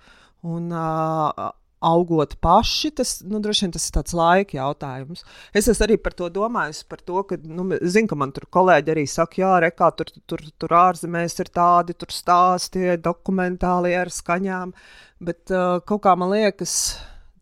Un, 0.47 0.71
uh, 0.71 1.49
augot 1.79 2.35
paši, 2.43 2.91
tas 2.95 3.13
nu, 3.23 3.39
droši 3.43 3.65
vien 3.65 3.73
tas 3.75 3.85
ir 3.87 3.95
tāds 3.95 4.15
laika 4.17 4.57
jautājums. 4.57 5.23
Es 5.55 5.69
esmu 5.71 5.85
arī 5.85 5.97
par 6.03 6.15
to 6.17 6.27
domājis, 6.33 6.81
par 6.89 7.01
to, 7.05 7.21
ka, 7.27 7.37
nu, 7.43 7.67
zinu, 7.79 8.09
ka 8.11 8.17
man 8.19 8.33
tur 8.35 8.47
kolēģi 8.51 8.93
arī 8.93 9.05
saka, 9.07 9.41
jā, 9.43 9.53
rekā, 9.63 9.91
tur, 9.95 10.11
tur, 10.29 10.43
tur 10.59 10.75
ārzemēs 10.81 11.39
ir 11.39 11.51
tādi, 11.55 11.95
tur 11.95 12.11
stāsti, 12.13 12.97
dokumentāli 13.03 13.95
ar 13.99 14.11
skaņām, 14.13 14.75
bet 15.23 15.55
uh, 15.55 15.79
kaut 15.87 16.03
kā 16.03 16.15
man 16.19 16.33
liekas, 16.35 16.75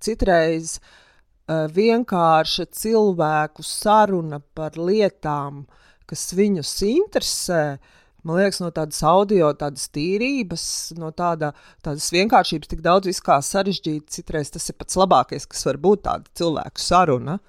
citreiz 0.03 0.77
uh, 0.77 1.65
vienkārša 1.74 2.70
cilvēku 2.77 3.65
saruna 3.65 4.41
par 4.58 4.77
lietām, 4.77 5.65
kas 6.08 6.29
viņus 6.38 6.77
interesē, 6.94 7.63
uh, 7.77 7.94
man 8.28 8.42
liekas, 8.42 8.60
no 8.64 8.70
tādas 8.76 9.00
audio, 9.08 9.50
tādas 9.58 9.88
tīrības, 9.96 10.68
no 11.00 11.14
tāda, 11.16 11.54
tādas 11.86 12.10
vienkāršības, 12.14 12.72
tik 12.74 12.84
daudz 12.86 13.10
viskā 13.10 13.40
sarežģīta. 13.44 14.14
Citreiz 14.20 14.54
tas 14.54 14.68
ir 14.70 14.78
pats 14.78 15.00
labākais, 15.00 15.48
kas 15.50 15.66
var 15.70 15.82
būt 15.82 16.06
tāda 16.10 16.38
cilvēku 16.38 16.84
saruna. 16.84 17.40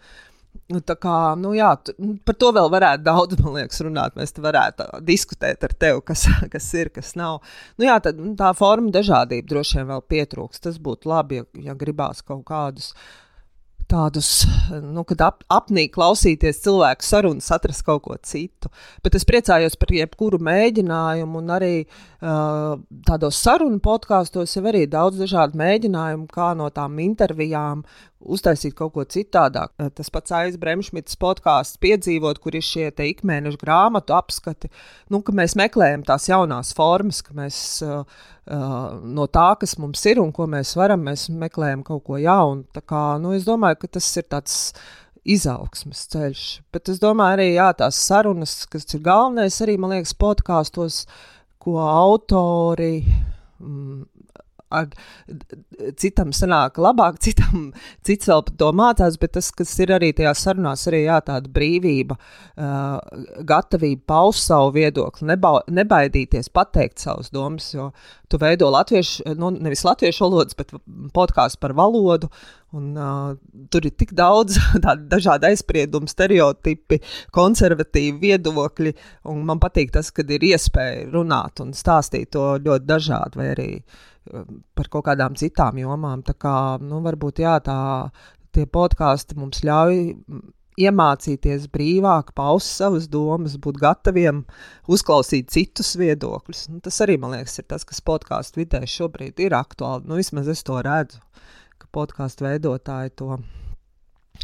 Nu, 0.68 0.82
tā 0.84 0.98
kā, 1.00 1.14
nu, 1.40 1.54
jā, 1.56 1.70
nu, 1.96 2.14
par 2.28 2.36
to 2.36 2.50
vēl 2.52 2.66
varētu 2.72 3.04
daudz, 3.06 3.38
man 3.40 3.54
liekas, 3.56 3.80
runāt. 3.84 4.16
Mēs 4.18 4.34
te 4.36 4.42
varētu 4.44 4.88
diskutēt 5.06 5.64
ar 5.64 5.72
tevi, 5.84 6.02
kas, 6.10 6.26
kas 6.54 6.66
ir, 6.76 6.92
kas 6.92 7.14
nav. 7.20 7.40
Nu, 7.78 7.88
jā, 7.88 7.96
tad, 8.04 8.20
nu, 8.20 8.34
tā 8.36 8.50
forma 8.58 8.92
dažādība 8.92 9.48
droši 9.54 9.80
vien 9.80 9.88
vēl 9.92 10.04
pietrūks. 10.12 10.60
Tas 10.66 10.76
būtu 10.82 11.08
labi, 11.08 11.40
ja, 11.40 11.48
ja 11.70 11.78
gribās 11.78 12.20
kaut 12.26 12.44
kādus 12.50 12.92
uh, 12.92 13.08
tādus, 13.88 14.28
nu, 14.82 15.04
kad 15.08 15.22
ap, 15.24 15.44
apnīk 15.52 15.94
klausīties 15.96 16.60
cilvēku 16.64 17.06
sarunas, 17.06 17.48
atrast 17.54 17.84
kaut 17.86 18.04
ko 18.04 18.16
citu. 18.22 18.70
Bet 19.04 19.16
es 19.18 19.26
priecājos 19.28 19.78
par 19.80 19.92
jebkuru 19.94 20.40
mēģinājumu, 20.48 21.40
un 21.42 21.54
arī 21.56 21.72
uh, 21.84 22.76
tādos 23.08 23.40
sarunu 23.40 23.80
podkāstos 23.84 24.56
jau 24.56 24.64
arī 24.68 24.84
daudz 24.90 25.20
dažādu 25.22 25.58
mēģinājumu, 25.60 26.28
kā 26.32 26.52
no 26.58 26.68
tām 26.74 27.00
intervijām 27.04 27.84
uztaisīt 28.18 28.74
kaut 28.78 28.94
ko 28.96 29.04
citādāk. 29.06 29.70
Eh, 29.78 29.90
tas 29.94 30.10
pats 30.10 30.34
aizbremšmits 30.34 31.18
podkāsts 31.20 31.78
piedzīvot, 31.82 32.40
kur 32.42 32.56
ir 32.58 32.64
šie 32.64 32.90
ikmēneša 32.90 33.60
grāmatu 33.60 34.16
apskati, 34.16 34.70
nu, 35.12 35.22
ka 35.22 35.34
mēs 35.36 35.56
meklējam 35.58 36.04
tās 36.06 36.28
jaunās 36.30 36.74
formas, 36.76 37.22
ka 37.22 37.36
mēs 37.36 37.58
uh, 37.86 38.02
no 38.48 39.26
tā, 39.30 39.48
kas 39.60 39.76
mums 39.78 40.04
ir 40.10 40.20
un 40.22 40.32
ko 40.34 40.48
mēs 40.50 40.74
varam, 40.78 41.04
mēs 41.06 41.28
meklējam 41.30 41.84
kaut 41.86 42.04
ko 42.08 42.18
jaunu. 42.20 42.66
Tā 42.74 42.82
kā, 42.82 43.02
nu, 43.22 43.34
es 43.36 43.46
domāju, 43.46 43.82
ka 43.84 43.94
tas 43.98 44.10
ir 44.16 44.26
tāds 44.30 44.58
izaugsmes 45.28 46.06
ceļš. 46.12 46.44
Bet 46.72 46.88
es 46.88 47.00
domāju, 47.02 47.38
arī 47.38 47.48
jā, 47.52 47.70
tās 47.78 47.98
sarunas, 48.08 48.62
kas 48.70 48.88
ir 48.94 49.04
galvenais, 49.04 49.60
arī 49.64 49.76
man 49.80 49.94
liekas, 49.94 50.16
podkāstos, 50.18 51.02
ko 51.62 51.78
autori. 51.84 53.02
Mm, 53.58 54.06
ar, 54.74 54.88
citam 56.00 56.32
sanāk 56.36 56.78
labāk, 56.82 57.18
citam 57.26 57.70
cits 58.06 58.28
vēl 58.30 58.44
to 58.60 58.70
mācās, 58.76 59.18
bet 59.20 59.34
tas, 59.38 59.50
kas 59.54 59.72
ir 59.82 59.94
arī 59.96 60.12
tajā 60.16 60.34
sarunās, 60.38 60.86
arī 60.90 61.04
jā, 61.06 61.18
tāda 61.24 61.50
brīvība, 61.52 62.18
uh, 62.18 62.98
gatavība 63.48 64.04
paust 64.14 64.46
savu 64.48 64.74
viedokli, 64.78 65.28
neba, 65.32 65.58
nebaidīties 65.72 66.52
pateikt 66.54 67.04
savus 67.04 67.32
domas, 67.34 67.72
jo 67.74 67.90
tu 68.28 68.40
veido 68.40 68.68
latviešu, 68.72 69.34
nu, 69.40 69.50
nevis 69.56 69.84
latviešu 69.86 70.26
valodas, 70.26 70.56
bet 70.58 70.74
podkāstu 71.16 71.60
par 71.62 71.74
valodu, 71.76 72.28
un 72.76 72.90
uh, 73.00 73.30
tur 73.72 73.86
ir 73.88 73.94
tik 73.96 74.12
daudz 74.16 74.58
tādu 74.84 75.08
dažādu 75.08 75.48
aizspriedumu, 75.48 76.10
stereotipi, 76.10 77.00
konservatīvi 77.34 78.18
viedokļi, 78.26 78.94
man 79.48 79.62
patīk 79.62 79.94
tas, 79.96 80.12
kad 80.14 80.28
ir 80.34 80.44
iespēja 80.50 81.08
runāt 81.14 81.64
un 81.64 81.72
stāstīt 81.76 82.34
to 82.36 82.50
ļoti 82.64 82.88
dažādi, 82.88 83.40
vai 83.40 83.50
arī 83.54 83.70
par 84.76 84.90
kaut 84.92 85.06
kādām 85.08 85.36
citām 85.38 85.78
jomām. 85.80 86.22
Tā 86.26 86.34
kā, 86.38 86.54
nu, 86.82 87.00
varbūt 87.04 87.42
jā, 87.44 87.56
tā, 87.64 87.78
tie 88.54 88.66
podkāsti 88.70 89.38
mums 89.38 89.62
ļauj 89.66 89.98
iemācīties 90.78 91.66
brīvāk, 91.74 92.32
paust 92.38 92.70
savas 92.78 93.08
domas, 93.10 93.56
būt 93.60 93.80
gataviem 93.82 94.44
uzklausīt 94.90 95.50
citus 95.54 95.94
viedokļus. 95.98 96.68
Nu, 96.72 96.82
tas 96.84 97.00
arī, 97.04 97.18
man 97.20 97.34
liekas, 97.34 97.58
ir 97.60 97.68
tas, 97.70 97.86
kas 97.88 98.02
podkāstu 98.04 98.62
vidē 98.62 98.84
šobrīd 98.86 99.42
ir 99.42 99.56
aktuāli. 99.58 100.06
Nu, 100.08 100.18
vismaz 100.20 100.50
es 100.52 100.62
to 100.66 100.78
redzu, 100.84 101.20
ka 101.82 101.90
podkāstu 101.94 102.46
veidotāji 102.46 103.16
to. 103.18 103.40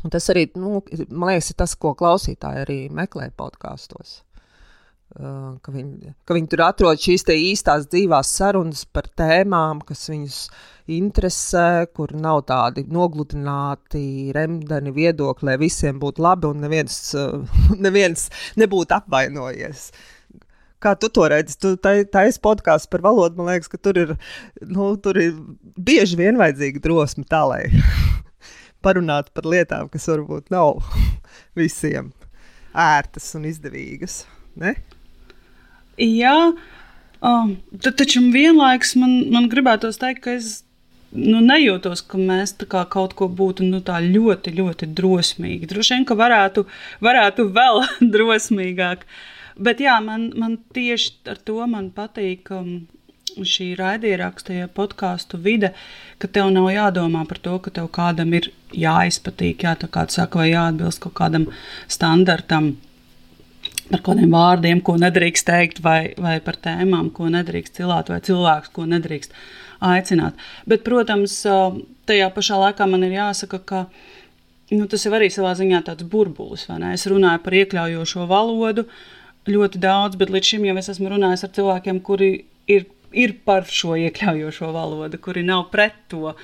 Un 0.02 0.10
tas 0.10 0.26
arī, 0.32 0.48
nu, 0.58 0.80
man 1.08 1.30
liekas, 1.30 1.52
ir 1.52 1.60
tas, 1.62 1.76
ko 1.78 1.94
klausītāji 1.98 2.64
arī 2.64 2.78
meklē 2.90 3.30
podkāstos. 3.38 4.22
Uh, 5.14 5.60
ka 5.62 5.70
viņi, 5.70 6.10
ka 6.26 6.34
viņi 6.34 6.48
tur 6.50 6.60
atrod 6.64 6.98
šīs 6.98 7.22
īstās 7.30 7.84
dzīvās 7.86 8.32
sarunas 8.34 8.80
par 8.90 9.06
tēmām, 9.14 9.84
kas 9.86 10.08
viņus 10.10 10.38
interesē, 10.90 11.86
kur 11.94 12.10
nav 12.18 12.40
tādi 12.48 12.82
nogludināti, 12.90 14.32
remdeni 14.34 14.90
viedokļi, 14.96 15.46
lai 15.46 15.54
visiem 15.60 16.00
būtu 16.02 16.24
labi 16.24 16.50
un 16.50 16.64
neviens, 16.66 16.96
uh, 17.14 17.46
neviens 17.86 18.26
nebūtu 18.58 18.96
apvainojies. 18.96 19.84
Kā 20.82 20.96
tu 20.98 21.12
to 21.14 21.28
redzi? 21.30 21.60
Tu 21.62 21.76
taisīji 21.78 22.42
podkāstu 22.44 22.90
par 22.96 23.04
valodu. 23.06 23.38
Man 23.38 23.52
liekas, 23.52 23.70
ka 23.70 23.78
tur 23.78 24.00
ir, 24.00 24.16
nu, 24.66 24.90
tur 25.00 25.20
ir 25.22 25.38
bieži 25.78 26.18
vien 26.18 26.40
vajadzīga 26.40 26.82
drosme 26.84 27.24
tā, 27.30 27.44
lai 27.48 27.62
parunātu 28.84 29.30
par 29.36 29.46
lietām, 29.46 29.88
kas 29.94 30.10
varbūt 30.10 30.50
nav 30.52 30.82
visiem 31.60 32.10
ērtas 32.74 33.30
un 33.38 33.46
izdevīgas. 33.48 34.24
Ne? 34.58 34.74
Jā, 36.00 36.38
Um, 37.24 37.54
taču 37.96 38.20
vienlaikus 38.34 38.90
man, 39.00 39.12
man 39.32 39.46
gribētos 39.48 39.96
teikt, 39.96 40.26
ka 40.26 40.34
es 40.36 40.48
nu, 41.16 41.38
nejūtos, 41.40 42.02
ka 42.10 42.20
mēs 42.20 42.52
kaut 42.92 43.14
ko 43.16 43.30
būtu 43.32 43.64
nu, 43.64 43.80
ļoti, 43.80 44.52
ļoti 44.58 44.90
drosmīgi. 44.98 45.70
Droši 45.70 45.94
vien, 45.94 46.04
ka 46.04 46.18
varētu, 46.20 46.66
varētu 47.04 47.48
vēl 47.56 47.80
drosmīgāk. 48.16 49.06
Bet 49.56 49.80
jā, 49.80 49.96
man, 50.04 50.32
man 50.36 50.58
tieši 50.76 51.14
ar 51.32 51.40
to 51.40 51.64
patīk. 51.96 52.52
Um, 52.52 52.74
šī 53.34 53.72
raidieraksta, 53.74 54.52
ja 54.54 54.68
podkāstu 54.70 55.40
vide, 55.42 55.72
ka 56.22 56.28
tev 56.30 56.52
nav 56.54 56.68
jādomā 56.70 57.24
par 57.26 57.40
to, 57.42 57.56
ka 57.58 57.72
tev 57.74 57.88
kādam 57.90 58.30
ir 58.36 58.52
jāizpatīk, 58.70 59.64
jā, 59.66 59.72
tā 59.74 59.88
kā 59.90 60.04
saka, 60.06 60.38
vai 60.38 60.52
jāatbilst 60.52 61.00
kaut 61.02 61.16
kādam 61.18 61.48
standartam 61.90 62.76
par 63.90 64.02
kādiem 64.06 64.32
vārdiem, 64.32 64.80
ko 64.84 64.96
nedrīkst 65.00 65.46
teikt, 65.48 65.82
vai, 65.84 66.14
vai 66.20 66.38
par 66.44 66.58
tēmām, 66.64 67.10
ko 67.14 67.28
nedrīkst 67.32 67.80
cilāt, 67.80 68.10
vai 68.12 68.20
cilvēkus, 68.24 68.72
ko 68.74 68.86
nedrīkst 68.88 69.34
aicināt. 69.84 70.38
Bet, 70.70 70.84
protams, 70.86 71.36
tajā 72.08 72.30
pašā 72.34 72.60
laikā 72.62 72.88
man 72.90 73.04
ir 73.06 73.18
jāsaka, 73.18 73.60
ka 73.60 73.84
nu, 74.72 74.86
tas 74.90 75.04
ir 75.04 75.16
arī 75.16 75.28
savā 75.32 75.52
ziņā 75.58 75.82
tāds 75.88 76.06
burbulis. 76.08 76.66
Es 76.92 77.06
runāju 77.10 77.44
par 77.44 77.58
iekļaujošo 77.60 78.26
valodu 78.30 78.86
ļoti 79.50 79.80
daudz, 79.82 80.16
bet 80.20 80.32
līdz 80.32 80.54
šim 80.54 80.68
jau 80.70 80.76
es 80.80 80.90
esmu 80.94 81.12
runājis 81.12 81.44
ar 81.44 81.52
cilvēkiem, 81.58 82.00
kuri 82.04 82.30
ir 82.70 82.86
ir 83.14 83.36
par 83.46 83.66
šo 83.70 83.94
iekļaujošo 84.00 84.70
valodu, 84.74 85.20
kuri 85.22 85.44
nav 85.46 85.68
pret 85.72 85.96
to. 86.12 86.34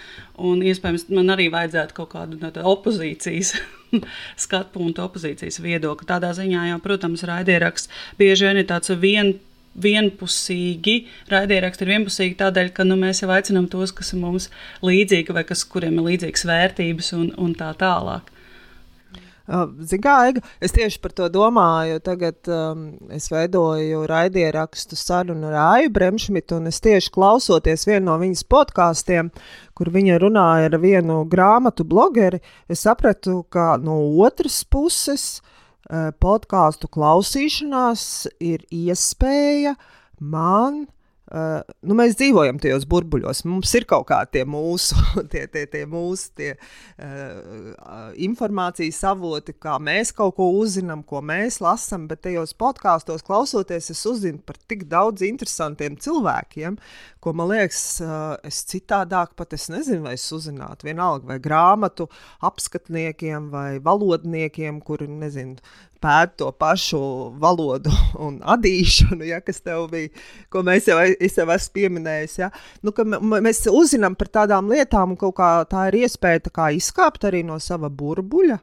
Un, 0.41 0.63
iespējams, 0.65 1.09
man 1.13 1.35
arī 1.35 1.51
vajadzētu 1.53 1.97
kaut 1.97 2.13
kādu 2.15 2.39
no 2.41 2.51
opozīcijas 2.73 3.55
skatu 4.45 4.75
punktu, 4.79 5.05
opozīcijas 5.05 5.61
viedokli. 5.65 6.09
Tādā 6.09 6.33
ziņā, 6.37 6.71
jau, 6.73 6.81
protams, 6.85 7.27
raidieraksts 7.29 7.93
bieži 8.21 8.49
vien 8.49 8.63
ir 8.63 8.69
tāds 8.71 8.95
vien, 9.03 9.35
vienpusīgi. 9.81 10.97
Raidieraksts 11.31 11.85
ir 11.85 11.95
vienpusīgi 11.95 12.39
tādēļ, 12.41 12.73
ka 12.75 12.87
nu, 12.89 12.99
mēs 13.01 13.23
jau 13.23 13.31
aicinām 13.35 13.69
tos, 13.71 13.95
kas 13.97 14.15
ir 14.15 14.23
mums 14.23 14.51
līdzīgi 14.87 15.37
vai 15.37 15.47
kas, 15.49 15.65
kuriem 15.69 16.01
ir 16.01 16.13
līdzīgas 16.13 16.47
vērtības 16.51 17.15
un, 17.19 17.33
un 17.39 17.57
tā 17.59 17.73
tālāk. 17.79 18.31
Ziniet, 19.51 20.03
kā 20.05 20.15
Ega, 20.31 20.43
es 20.63 20.75
tieši 20.77 21.01
par 21.03 21.15
to 21.17 21.27
domāju. 21.33 21.99
Tagad 22.07 22.51
um, 22.53 22.85
es 23.11 23.27
veidoju 23.33 24.05
raidierakstu 24.11 24.99
sarunu 24.99 25.51
ar 25.51 25.57
Aiju 25.65 25.91
Bremšmitu, 25.97 26.61
un 26.61 26.71
es 26.71 26.79
tieši 26.85 27.11
klausoties 27.15 27.87
vienu 27.89 28.07
no 28.07 28.19
viņas 28.21 28.45
podkāstiem, 28.51 29.33
kur 29.75 29.91
viņa 29.91 30.21
runāja 30.23 30.71
ar 30.71 30.79
vienu 30.83 31.25
grāmatu 31.31 31.87
blogeri, 31.89 32.39
es 32.71 32.85
sapratu, 32.87 33.43
ka 33.51 33.75
no 33.83 33.99
otras 34.23 34.63
puses 34.65 35.41
podkāstu 36.23 36.87
klausīšanās 36.95 38.07
ir 38.39 38.63
iespēja 38.71 39.75
man 40.21 40.85
Uh, 40.85 41.00
nu, 41.31 41.95
mēs 41.95 42.17
dzīvojam 42.19 42.59
tajos 42.63 42.87
burbuļos. 42.91 43.45
Mums 43.47 43.71
ir 43.79 43.87
kaut 43.91 44.09
kādi 44.09 44.43
mūsu, 44.51 44.99
tie, 45.33 45.45
tie, 45.53 45.63
tie 45.71 45.85
mūsu 45.91 46.33
tie, 46.39 46.51
uh, 46.99 48.11
informācijas 48.19 48.99
avoti, 49.13 49.55
kā 49.55 49.77
mēs 49.83 50.11
kaut 50.17 50.35
ko 50.41 50.51
uzzinām, 50.59 51.05
ko 51.07 51.23
mēs 51.23 51.61
lasām. 51.63 52.09
Bet 52.11 52.25
tajos 52.27 52.57
podkāstos 52.59 53.23
klausoties, 53.27 53.93
es 53.95 54.03
uzzinu 54.11 54.43
par 54.43 54.59
tik 54.71 54.89
daudz 54.91 55.23
interesantiem 55.27 55.99
cilvēkiem, 56.01 56.81
ko 57.21 57.35
man 57.37 57.51
liekas, 57.53 57.83
uh, 58.05 58.37
es 58.47 58.63
citādāk 58.69 59.37
pat 59.39 59.53
es 59.57 59.69
nezinu, 59.73 60.05
vai 60.09 60.17
es 60.17 60.25
uzzinātu. 60.33 60.89
Vienalga, 60.89 61.29
vai 61.33 61.39
grāmatu 61.43 62.09
apskatniekiem 62.47 63.51
vai 63.53 63.79
valodniekiem, 63.85 64.81
kuri 64.85 65.09
nezinu 65.11 65.61
pēta 66.01 66.39
to 66.41 66.51
pašu 66.57 67.01
valodu 67.41 67.93
un 68.27 68.41
adīšanu, 68.41 69.27
ja, 69.29 69.41
kas 69.45 69.61
tev 69.65 69.89
bija, 69.93 70.11
ko 70.53 70.65
mēs 70.67 70.89
jau, 70.89 70.99
es 71.01 71.37
jau 71.39 71.49
esmu 71.53 71.77
pieminējis. 71.77 72.39
Ja. 72.41 72.51
Nu, 72.87 72.95
mēs 73.37 73.67
uzzinām 73.71 74.17
par 74.19 74.33
tādām 74.41 74.71
lietām, 74.73 75.17
un 75.17 75.35
kā 75.37 75.53
tā 75.71 75.89
ir 75.91 76.03
iespēja 76.05 76.49
tā 76.49 76.71
izkāpt 76.77 77.29
arī 77.29 77.45
no 77.47 77.61
sava 77.63 77.93
burbuļa. 77.93 78.61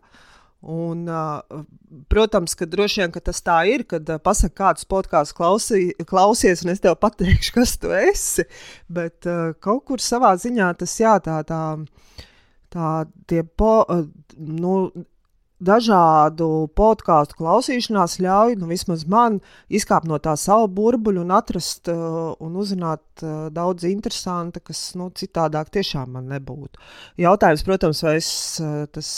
Un, 0.62 1.06
uh, 1.06 1.62
protams, 2.10 2.56
ka 2.58 2.66
droši 2.66 3.04
vien 3.04 3.12
ka 3.14 3.22
tas 3.22 3.40
tā 3.46 3.60
ir, 3.70 3.84
kad 3.86 4.08
uh, 4.10 4.18
pasakā, 4.18 4.56
kāds 4.58 4.88
podkāsts 4.90 5.36
klausī, 5.38 5.92
klausies, 6.10 6.64
un 6.66 6.74
es 6.74 6.82
tev 6.82 6.98
pateikšu, 6.98 7.54
kas 7.60 7.76
tu 7.78 7.94
esi. 7.94 8.48
Bet 8.90 9.30
uh, 9.30 9.54
kaut 9.62 9.86
kur 9.86 10.02
savā 10.02 10.34
ziņā 10.42 10.72
tas 10.82 10.96
jā, 10.98 11.14
tā, 11.24 11.44
tā, 11.48 11.62
tā 12.74 12.94
tie 13.30 13.46
po, 13.46 13.84
uh, 13.86 14.08
nu, 14.38 14.74
dažādu 15.64 16.68
podkāstu 16.78 17.38
klausīšanās 17.40 18.18
ļauj, 18.22 18.58
nu, 18.62 18.70
vismaz 18.70 19.06
man, 19.10 19.40
izkāpt 19.74 20.08
no 20.10 20.20
tā 20.22 20.36
savu 20.38 20.70
burbuļu 20.78 21.24
un 21.24 21.34
atrast 21.34 21.90
uh, 21.92 22.36
un 22.44 22.58
uzzināt 22.62 23.24
uh, 23.26 23.48
daudz 23.54 23.88
interesanta, 23.90 24.62
kas 24.62 24.92
nu, 25.00 25.10
citādāk 25.18 25.72
tiešām 25.74 26.14
man 26.18 26.30
nebūtu. 26.34 26.82
Jautājums, 27.22 27.66
protams, 27.68 28.04
vai 28.06 28.18
es 28.22 28.32
uh, 28.64 28.86
tas. 28.92 29.12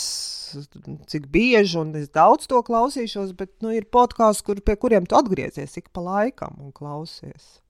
Cik 0.50 1.28
bieži 1.30 1.76
un 1.78 1.92
es 1.94 2.08
daudz 2.10 2.48
to 2.50 2.58
klausīšos, 2.66 3.36
bet 3.38 3.52
nu, 3.62 3.70
ir 3.70 3.84
podkāsts, 3.86 4.42
kur, 4.42 4.58
pie 4.58 4.74
kuriem 4.82 5.04
tu 5.06 5.14
atgriezies 5.14 5.76
ik 5.78 5.92
pa 5.94 6.02
laikam 6.02 6.56
un 6.58 6.72
klausies. 6.74 7.60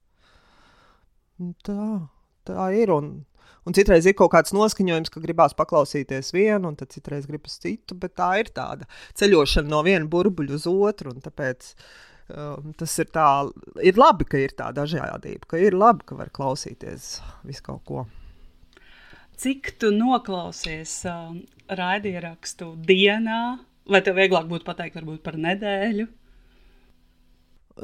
Tā, 1.61 2.07
tā 2.47 2.71
ir. 2.77 2.93
Un, 2.95 3.19
Un 3.61 3.75
citreiz 3.77 4.07
ir 4.09 4.15
kaut 4.17 4.31
kāds 4.33 4.55
noskaņojums, 4.57 5.11
ka 5.13 5.21
gribās 5.21 5.53
paklausīties 5.53 6.31
vienu, 6.33 6.71
un 6.71 6.77
tad 6.79 6.89
citreiz 6.95 7.27
gribas 7.29 7.59
citu. 7.61 7.93
Bet 7.93 8.15
tā 8.17 8.31
ir 8.41 8.49
tāda 8.55 8.87
ceļošana 9.19 9.69
no 9.69 9.83
viena 9.85 10.07
burbuļa 10.09 10.55
uz 10.57 10.65
otru. 10.71 11.13
Tāpēc 11.21 11.67
um, 12.33 12.71
tas 12.79 12.95
ir, 13.03 13.11
tā, 13.13 13.27
ir 13.85 13.99
labi, 14.01 14.25
ka 14.25 14.41
ir 14.41 14.55
tā 14.57 14.71
dažādība, 14.73 15.45
ka 15.53 15.61
ir 15.61 15.77
labi, 15.77 16.07
ka 16.09 16.17
var 16.17 16.33
klausīties 16.33 17.19
visu 17.45 17.67
kaut 17.67 17.83
ko. 17.85 18.07
Cik 19.41 19.75
tu 19.81 19.93
noklausies 19.93 20.95
um, 21.09 21.43
raidierakstu 21.69 22.73
dienā, 22.89 23.43
vai 23.89 24.01
tev 24.05 24.17
vieglāk 24.17 24.49
būtu 24.49 24.65
pateikt, 24.65 24.97
varbūt 24.97 25.21
par 25.25 25.37
nedēļu? 25.41 26.09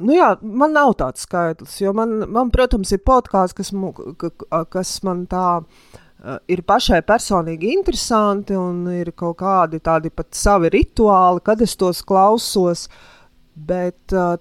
Nu 0.04 0.18
jā, 0.18 0.34
man 0.42 0.74
nav 0.76 0.94
tāds 1.00 1.24
skaitlis, 1.26 1.78
jo 1.82 1.94
man, 1.96 2.20
man 2.34 2.52
protams, 2.54 2.92
ir 2.92 3.00
podkāsts, 3.08 3.56
kas, 3.56 3.72
kas 4.74 4.92
man 5.08 5.24
tā 5.32 5.46
ir 6.52 6.64
pašai 6.68 7.02
personīgi 7.08 7.72
interesanti, 7.76 8.58
un 8.58 8.88
ir 8.92 9.14
kaut 9.18 9.38
kādi 9.42 9.80
tādi 9.84 10.12
pat 10.14 10.34
savi 10.36 10.72
rituāli, 10.74 11.44
kad 11.46 11.62
es 11.64 11.78
tos 11.80 12.04
klausos. 12.06 12.88
Bet 13.58 14.14
uh, 14.14 14.36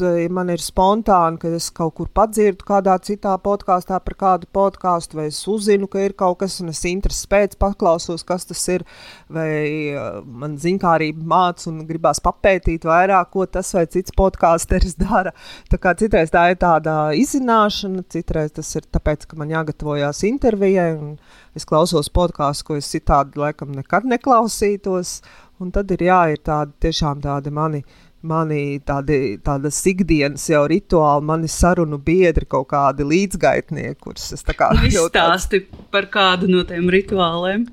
tikpat 0.00 0.20
ja 0.20 0.30
man 0.32 0.50
ir 0.50 0.60
spontāni, 0.60 1.38
ka 1.40 1.48
es 1.54 1.70
kaut 1.70 1.94
kur 1.96 2.08
padzirdu 2.08 2.64
kādā 2.64 2.96
citā 3.02 3.36
podkāstā 3.38 4.00
par 4.00 4.14
kādu 4.14 4.46
podkāstu, 4.52 5.16
vai 5.16 5.26
es 5.28 5.46
uzzinu, 5.46 5.88
ka 5.88 6.00
ir 6.00 6.12
kaut 6.12 6.38
kas, 6.40 6.60
un 6.60 6.70
es 6.70 6.82
intereses 6.84 7.26
pēc 7.26 7.56
paklausos, 7.58 8.24
kas 8.24 8.46
tas 8.46 8.62
ir, 8.68 8.84
vai 9.28 9.92
uh, 9.94 10.22
man 10.24 10.56
zinkārība 10.56 11.22
māca 11.24 11.68
un 11.70 11.84
gribās 11.86 12.20
papētīt 12.20 12.84
vairāk, 12.84 13.30
ko 13.32 13.46
tas 13.46 13.72
vai 13.74 13.86
cits 13.86 14.12
podkāsteris 14.16 14.96
dara. 15.04 15.32
Tā 15.70 15.78
kā 15.78 15.94
citreiz 15.94 16.30
tā 16.30 16.50
ir 16.50 16.60
tāda 16.60 17.12
izzināšana, 17.16 18.04
citreiz 18.08 18.52
tas 18.52 18.74
ir 18.76 18.88
tāpēc, 18.90 19.28
ka 19.28 19.38
man 19.40 19.52
jāgatavojās 19.52 20.24
intervijai, 20.28 20.94
un 20.96 21.16
es 21.56 21.66
klausos 21.66 22.10
podkāstu, 22.12 22.66
ko 22.66 22.80
es 22.80 22.90
citādi 22.90 23.40
laikam 23.40 23.72
nekad 23.74 24.06
neklausītos, 24.08 25.20
un 25.60 25.72
tad 25.74 25.90
ir 25.92 26.06
jā, 26.06 26.20
ir 26.32 26.40
tādi 26.44 26.72
tiešām 26.86 27.20
tādi 27.24 27.52
mani 27.52 27.82
mani 28.26 28.80
tādi, 28.84 29.38
tādas 29.44 29.78
ikdienas 29.88 30.44
jau 30.50 30.62
rituāli, 30.70 31.26
mani 31.30 31.50
sarunu 31.50 31.98
biedri, 32.04 32.46
kaut 32.48 32.68
kādi 32.72 33.06
līdzgaitnieki, 33.08 33.98
kurus 34.02 34.30
es 34.36 34.44
tā 34.46 34.56
kā 34.56 34.70
nu, 34.76 34.86
izstāsti 34.88 35.62
tāds... 35.64 35.84
par 35.92 36.08
kādu 36.12 36.50
no 36.50 36.64
tiem 36.68 36.90
rituāliem. 36.92 37.66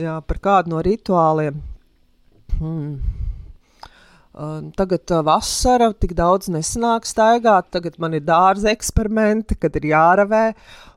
Jā, 0.00 0.20
par 0.24 0.38
kādu 0.42 0.74
no 0.74 0.84
rituāliem. 0.86 1.58
Hmm. 2.60 3.00
Tagad 4.78 5.10
vasara 5.26 5.90
tik 5.92 6.14
daudz 6.16 6.48
nesanāk 6.54 7.04
staigāt, 7.08 7.66
tagad 7.74 7.98
man 8.00 8.14
ir 8.16 8.22
dārza 8.24 8.70
eksperimenti, 8.72 9.58
kad 9.58 9.74
ir 9.76 9.90
jāravē. 9.90 10.44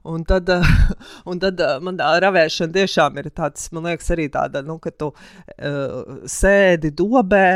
Un 0.03 0.23
tad, 0.27 0.49
un 1.29 1.39
tad 1.39 1.61
man 1.83 1.97
tā 1.99 2.09
ravēšana 2.23 2.75
tiešām 2.75 3.19
ir 3.21 3.29
tāds, 3.31 3.69
man 3.75 3.87
liekas, 3.87 4.09
arī 4.15 4.27
tāda, 4.31 4.63
nu, 4.65 4.75
ka 4.83 4.91
tu 4.91 5.11
uh, 5.13 6.17
sēdi 6.27 6.91
dobē, 6.91 7.47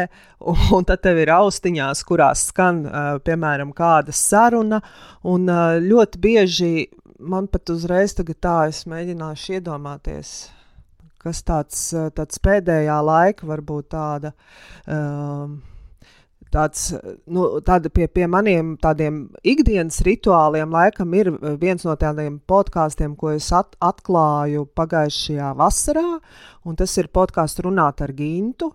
un, 0.47 0.61
un 0.79 0.87
tad 0.87 1.03
tev 1.03 1.19
ir 1.23 1.33
austiņās, 1.35 2.03
kurās 2.07 2.47
skan, 2.51 2.83
uh, 2.87 3.09
piemēram, 3.23 3.73
kāda 3.75 4.15
saruna. 4.15 4.79
Un 5.27 5.49
uh, 5.51 5.75
ļoti 5.83 6.23
bieži 6.23 6.73
man 7.19 7.49
pat 7.51 7.73
uzreiz 7.73 8.15
tagad 8.15 8.39
tā, 8.43 8.59
es 8.71 8.85
mēģināšu 8.87 9.57
iedomāties 9.59 10.37
kas 11.27 11.41
tāds, 11.43 11.79
tāds 12.15 12.39
pēdējā 12.39 12.97
laika 13.03 13.47
varbūt 13.49 13.89
tāda. 13.91 14.31
Um, 14.85 15.57
Tāds, 16.53 16.93
nu, 17.27 17.47
tāda 17.65 17.91
pie, 17.91 18.07
pie 18.07 18.27
maniem 18.31 18.75
tādiem 18.79 19.25
ikdienas 19.43 19.99
rituāliem, 20.07 20.71
laikam, 20.71 21.11
ir 21.19 21.31
viens 21.59 21.83
no 21.83 21.95
tādiem 21.99 22.39
podkāstiem, 22.47 23.17
ko 23.19 23.33
es 23.35 23.49
at, 23.55 23.75
atklāju 23.83 24.67
pagājušajā 24.77 25.51
vasarā. 25.59 26.07
Tas 26.77 26.97
ir 26.99 27.11
podkāsts 27.15 27.63
Runāt 27.63 28.03
ar 28.03 28.15
Gintu. 28.15 28.73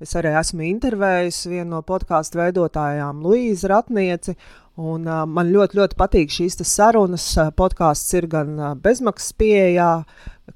Es 0.00 0.14
arī 0.16 0.32
esmu 0.32 0.64
intervējis 0.64 1.42
vienu 1.50 1.74
no 1.74 1.82
podkāstu 1.84 2.40
veidotājām, 2.40 3.20
Luīzu 3.20 3.68
Ratnieci. 3.68 4.32
Un, 4.80 5.04
uh, 5.04 5.26
man 5.28 5.50
ļoti, 5.52 5.76
ļoti 5.76 5.96
patīk 5.98 6.32
šīs 6.32 6.56
sarunas. 6.64 7.26
Podkāsts 7.56 8.14
ir 8.16 8.30
gan 8.32 8.54
uh, 8.56 8.70
bezmaksas 8.80 9.34
pieejā, 9.36 9.90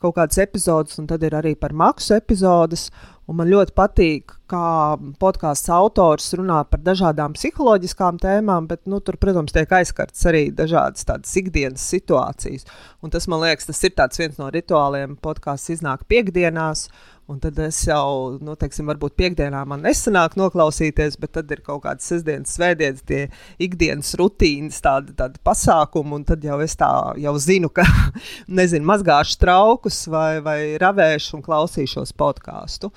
kaut 0.01 0.17
kādas 0.17 0.41
epizodes, 0.41 0.97
un 1.01 1.11
tad 1.11 1.27
ir 1.29 1.37
arī 1.37 1.53
par 1.61 1.77
maksu 1.77 2.17
epizodes. 2.17 2.89
Un 3.25 3.39
man 3.39 3.49
ļoti 3.49 3.73
patīk, 3.73 4.35
kā 4.53 4.99
podkāstu 5.21 5.73
autors 5.73 6.27
runā 6.37 6.59
par 6.69 6.83
dažādām 6.85 7.33
psiholoģiskām 7.39 8.19
tēmām, 8.21 8.67
bet 8.69 8.83
nu, 8.91 8.99
tur, 9.01 9.17
protams, 9.21 9.55
tiek 9.55 9.71
aizskarts 9.73 10.27
arī 10.29 10.43
dažādas 10.53 11.09
tādas 11.09 11.33
ikdienas 11.41 11.87
situācijas. 11.95 12.69
Un 13.01 13.15
tas, 13.15 13.25
man 13.33 13.41
liekas, 13.47 13.71
tas 13.71 13.81
ir 13.89 13.97
viens 13.97 14.37
no 14.41 14.51
rituāliem. 14.53 15.17
Podkāsts 15.25 15.73
iznāk 15.73 16.05
piekdienās, 16.11 16.91
Un 17.25 17.39
tad 17.41 17.57
es 17.65 17.79
jau, 17.89 18.37
nu, 18.45 18.53
teiksim, 18.61 18.85
varbūt 18.91 19.15
piekdienā 19.17 19.63
man 19.65 19.81
nesanāk 19.87 20.35
noklausīties, 20.37 21.15
bet 21.23 21.33
tad 21.39 21.53
ir 21.55 21.63
kaut 21.65 21.81
kādas 21.87 22.05
sestdienas, 22.11 22.53
svētdienas, 22.53 23.01
tie 23.09 23.23
ikdienas 23.65 24.11
rutīnas, 24.21 24.83
tādi, 24.85 25.15
tādi 25.17 25.41
pasākumi. 25.41 26.19
Un 26.19 26.27
tad 26.29 26.45
jau 26.45 26.59
es 26.61 26.77
tā 26.77 26.91
jau 27.23 27.33
zinu, 27.41 27.71
ka, 27.73 27.87
nezinu, 28.61 28.85
mazgāšu 28.91 29.39
traukus 29.41 30.03
vai, 30.13 30.43
vai 30.45 30.59
ravēšu 30.83 31.39
un 31.39 31.47
klausīšos 31.47 32.13
podkāstu. 32.21 32.93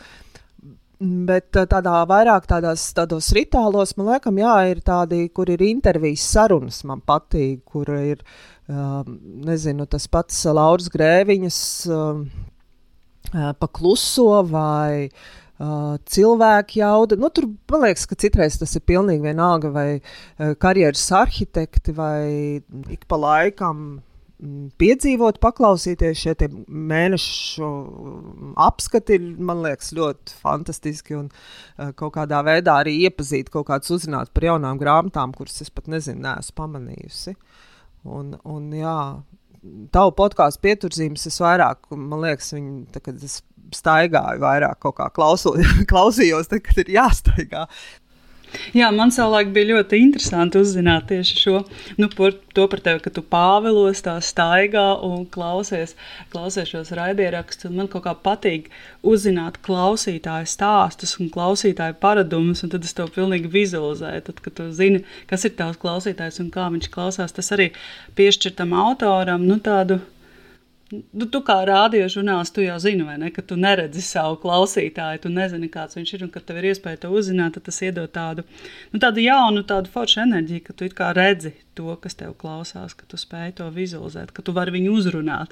Bet 0.97 1.51
tādā 1.53 1.99
vairāk 2.10 2.47
tādās, 2.49 2.88
tādos 2.97 3.29
rituālos, 3.38 3.93
man 3.99 4.15
liekas, 4.15 4.38
jā, 4.41 4.53
ir 4.71 4.79
tādi, 4.81 5.19
kur 5.29 5.49
ir 5.53 5.62
intervijas 5.62 6.25
sarunas, 6.25 6.79
man 6.89 7.03
patīk, 7.05 7.60
kur 7.69 7.91
ir, 7.93 8.23
um, 8.65 9.19
nezinu, 9.45 9.86
tas 9.86 10.07
pats 10.10 10.39
Lauras 10.49 10.89
Grēviņas. 10.89 11.60
Um, 11.93 12.23
pa 13.31 13.67
kluso 13.67 14.41
vai 14.47 15.10
uh, 15.60 15.97
cilvēku 16.05 16.79
jauda. 16.79 17.17
Nu, 17.19 17.29
tur 17.29 17.49
man 17.71 17.86
liekas, 17.86 18.07
ka 18.07 18.15
citreiz 18.15 18.57
tas 18.60 18.75
ir 18.77 18.86
pilnīgi 18.88 19.25
vienalga, 19.25 19.71
vai 19.73 19.88
uh, 19.99 20.53
karjeras 20.60 21.05
arhitekti, 21.12 21.93
vai 21.97 22.62
ik 22.89 23.07
pa 23.07 23.19
laikam 23.19 23.99
piedzīvot, 24.78 25.39
paklausīties 25.41 26.19
šie 26.21 26.50
mēnešu 26.67 27.69
apskati 28.62 29.17
man 29.19 29.63
liekas, 29.65 29.93
ļoti 29.97 30.36
fantastiski. 30.43 31.17
Un 31.17 31.32
uh, 31.32 31.91
kaut 31.97 32.13
kādā 32.19 32.43
veidā 32.45 32.78
arī 32.84 32.97
iepazīt, 33.08 33.50
kaut 33.54 33.69
kāds 33.71 33.93
uzzināt 33.93 34.34
par 34.36 34.50
jaunām 34.52 34.80
grāmatām, 34.82 35.34
kuras 35.38 35.58
es 35.65 35.73
pat 35.73 35.89
nezinu, 35.91 36.21
neesmu 36.28 36.58
pamanījusi. 36.62 37.34
Un, 38.08 38.36
un 38.47 38.69
jā, 38.78 38.97
tavu 39.95 40.13
podkāstu 40.21 40.63
pieturzīmes 40.67 41.28
es 41.30 41.39
vairāk, 41.41 41.89
man 41.95 42.21
liekas, 42.23 42.54
viņi, 42.56 42.76
tā, 42.93 43.02
kad 43.04 43.23
es 43.26 43.41
staigāju 43.76 44.41
vairāk 44.43 44.80
kaut 44.86 45.00
kā 45.00 45.10
klauso, 45.15 45.56
klausījos, 45.91 46.52
tad, 46.52 46.63
kad 46.67 46.86
ir 46.86 46.93
jāstaigā. 47.00 47.65
Jā, 48.75 48.89
man 48.95 49.12
savulaik 49.13 49.49
bija 49.55 49.73
ļoti 49.73 49.99
interesanti 49.99 50.60
uzzināt 50.62 51.07
tieši 51.12 51.39
šo, 51.41 51.62
nu, 51.99 52.10
par 52.13 52.36
to 52.55 52.65
par 52.71 52.81
tevi, 52.83 53.01
ka 53.03 53.12
tu 53.13 53.21
pāvilos 53.21 54.01
tā 54.05 54.15
staigā 54.23 54.86
un 55.05 55.25
klausies, 55.33 55.95
klausies 56.33 56.71
šos 56.71 56.93
raidierakstus. 56.97 57.73
Man 57.73 57.89
kaut 57.91 58.05
kā 58.07 58.15
patīk 58.27 58.69
uzzināt 59.05 59.60
klausītāju 59.67 60.49
stāstus 60.49 61.17
un 61.21 61.31
klausītāju 61.33 61.99
paradumus, 62.01 62.63
un 62.65 62.73
tad 62.73 62.88
es 62.88 62.95
to 62.97 63.07
pilnīgi 63.13 63.51
vizualizēju. 63.53 64.25
Tad, 64.29 64.43
kad 64.45 64.57
tu 64.60 64.69
zini, 64.75 65.03
kas 65.29 65.45
ir 65.47 65.55
tavs 65.60 65.81
klausītājs 65.83 66.41
un 66.43 66.51
kā 66.53 66.69
viņš 66.73 66.91
klausās, 66.93 67.36
tas 67.36 67.53
arī 67.55 67.71
piešķir 68.17 68.57
tam 68.57 68.75
autoram 68.77 69.45
nu, 69.47 69.60
tādu 69.63 70.01
Nu, 70.88 71.26
tu 71.28 71.41
kā 71.43 71.58
rādījumžurnālists, 71.67 72.54
tu 72.56 72.63
jau 72.63 72.78
zini, 72.80 73.04
ne, 73.19 73.28
ka 73.36 73.43
tu 73.43 73.58
neredzi 73.60 74.00
savu 74.06 74.38
klausītāju, 74.39 75.19
tu 75.26 75.32
nezini, 75.34 75.67
kāds 75.71 75.97
viņš 75.97 76.13
ir. 76.15 76.21
Un, 76.23 76.30
kad 76.32 76.45
tev 76.47 76.62
ir 76.62 76.69
iespēja 76.69 77.02
to 77.04 77.10
uzzināt, 77.12 77.58
tad 77.58 77.65
tas 77.67 77.82
iedod 77.84 78.12
tādu, 78.15 78.45
nu, 78.93 79.02
tādu 79.04 79.26
jaunu, 79.26 79.65
tādu 79.67 79.91
foršu 79.91 80.21
enerģiju, 80.23 80.63
ka 80.63 80.76
tu 80.80 80.88
redzi 81.17 81.52
to, 81.76 81.91
kas 82.00 82.15
tev 82.15 82.38
klausās, 82.39 82.95
ka 82.95 83.04
tu 83.10 83.19
spēj 83.19 83.58
to 83.60 83.67
vizualizēt, 83.76 84.32
ka 84.32 84.45
tu 84.45 84.56
vari 84.56 84.78
viņu 84.78 84.93
uzrunāt. 84.95 85.52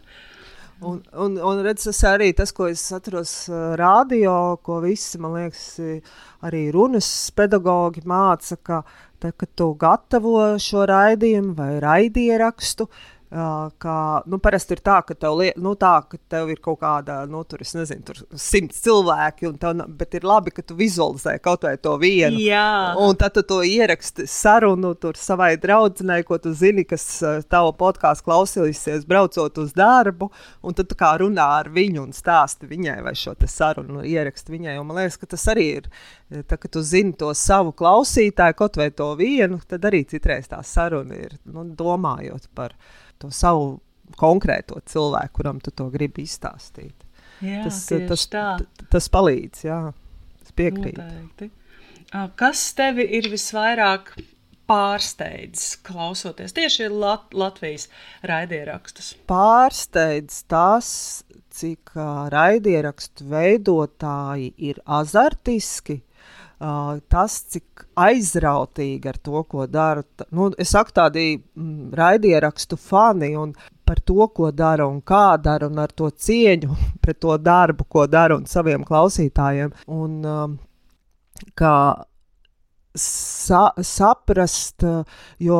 Un, 0.84 1.02
un, 1.12 1.36
un 1.40 1.60
redz, 1.64 1.84
tas 1.88 2.00
arī 2.08 2.32
tas, 2.36 2.52
ko 2.56 2.70
es 2.72 2.84
atceros 2.96 3.34
uh, 3.52 3.76
radio, 3.80 4.56
ko 4.64 4.80
visi, 4.84 5.20
man 5.24 5.36
liekas, 5.36 5.68
arī 6.48 6.70
runas 6.76 7.10
pedagogi 7.36 8.04
māca, 8.08 8.56
ka, 8.60 8.82
te, 9.20 9.32
kad 9.36 9.52
tu 9.56 9.70
gatavo 9.80 10.54
šo 10.60 10.84
raidījumu 10.92 11.56
vai 11.60 11.70
raidierakstu, 11.84 12.88
uh, 12.88 13.15
Ka, 13.30 13.96
nu, 14.30 14.38
parasti 14.40 14.76
ir 14.78 14.82
tā, 14.86 15.00
ka 15.04 15.16
tev, 15.18 15.42
nu, 15.60 15.72
tā, 15.80 15.96
ka 16.08 16.20
tev 16.32 16.52
ir 16.54 16.60
kaut 16.64 16.78
kāda, 16.84 17.24
nu, 17.28 17.42
tur, 17.50 17.64
nezinu, 17.66 18.04
tur 18.06 18.20
simts 18.40 18.84
cilvēki, 18.86 19.50
tev, 19.60 19.82
bet 19.98 20.14
ir 20.16 20.28
labi, 20.28 20.54
ka 20.56 20.64
tu 20.64 20.78
vizualizē 20.78 21.34
kaut 21.44 21.66
vai 21.66 21.74
to 21.82 21.96
vienu. 22.00 22.38
Jā. 22.40 22.94
Un 23.02 23.18
tad 23.20 23.34
tu 23.36 23.44
to 23.44 23.60
ieraksti 23.66 24.28
sarunu 24.30 24.94
tur 25.02 25.18
savai 25.20 25.56
draudzenei, 25.60 26.24
ko 26.28 26.38
tu 26.40 26.54
zini, 26.56 26.86
kas 26.88 27.08
tavu 27.52 27.74
podkāstu 27.82 28.30
klausīsies, 28.30 29.08
braucot 29.10 29.58
uz 29.64 29.74
darbu, 29.76 30.30
un 30.64 30.78
tad 30.78 30.92
tu 30.92 31.00
kā 31.00 31.16
runā 31.20 31.50
ar 31.60 31.72
viņu 31.74 32.06
un 32.06 32.16
stāsti 32.16 32.70
viņai 32.70 33.00
vai 33.04 33.16
šo 33.20 33.34
sarunu 33.50 34.06
ieraksti 34.06 34.54
viņai. 34.54 34.78
Un 34.80 34.88
man 34.88 35.02
liekas, 35.02 35.18
ka 35.20 35.34
tas 35.34 35.44
arī 35.52 35.68
ir, 35.82 35.90
tā, 36.44 36.58
ka 36.60 36.70
tu 36.72 36.84
zini 36.86 37.14
to 37.18 37.32
savu 37.38 37.72
klausītāju, 37.78 38.58
kaut 38.60 38.78
vai 38.80 38.90
to 38.92 39.12
vienu, 39.20 39.60
tad 39.70 39.86
arī 39.88 40.04
citreiz 40.10 40.50
tā 40.52 40.60
saruna 40.66 41.16
ir, 41.16 41.38
nu, 41.46 41.64
domājot 41.78 42.50
par 42.58 42.76
to 43.22 43.32
savu 43.32 43.78
konkrēto 44.20 44.80
cilvēku, 44.86 45.34
kuram 45.40 45.62
tu 45.64 45.72
to 45.72 45.88
gribi 45.94 46.26
izstāstīt. 46.28 46.96
Jā, 47.44 47.66
tas, 47.66 47.82
tas, 47.90 48.28
tas, 48.32 48.86
tas 48.92 49.10
palīdz, 49.12 49.66
jā, 49.68 49.80
es 50.44 50.56
piekrītu. 50.56 51.02
Noteikti. 51.02 51.52
Kas 52.40 52.70
tevi 52.78 53.08
ir 53.18 53.28
visvairāk 53.32 54.14
pārsteidzis, 54.70 55.76
klausoties 55.86 56.56
tieši 56.56 56.88
Lat 56.90 57.34
Latvijas 57.38 57.88
raidierakstus? 58.26 59.14
Pārsteidz 59.30 60.42
tas, 60.50 60.90
cik 61.56 61.94
uh, 61.96 62.26
raidierakstu 62.34 63.28
veidotāji 63.32 64.54
ir 64.70 64.82
azartiski 64.86 66.02
Uh, 66.66 66.96
tas, 67.12 67.34
cik 67.52 67.84
aizrautīgi 68.00 69.10
ar 69.12 69.18
to, 69.22 69.42
ko 69.50 69.68
dara. 69.70 70.02
Nu, 70.34 70.48
es 70.58 70.72
saku, 70.74 70.94
tādi 70.96 71.26
mm, 71.38 71.92
raidierakstu 71.94 72.80
fani 72.82 73.36
un 73.38 73.52
par 73.86 74.02
to, 74.02 74.26
ko 74.34 74.50
dara 74.56 74.88
un 74.90 75.02
kā 75.06 75.36
dara, 75.38 75.70
un 75.70 75.84
ar 75.84 75.94
to 75.94 76.10
cieņu 76.10 76.74
pret 77.04 77.20
to 77.22 77.38
darbu, 77.38 77.86
ko 77.86 78.08
dara 78.10 78.40
un 78.40 78.48
saviem 78.50 78.86
klausītājiem. 78.88 79.76
Un, 79.94 80.18
um, 80.26 80.58
kā 81.60 81.76
sa 82.96 83.66
saprast, 83.84 84.86
jo 85.44 85.60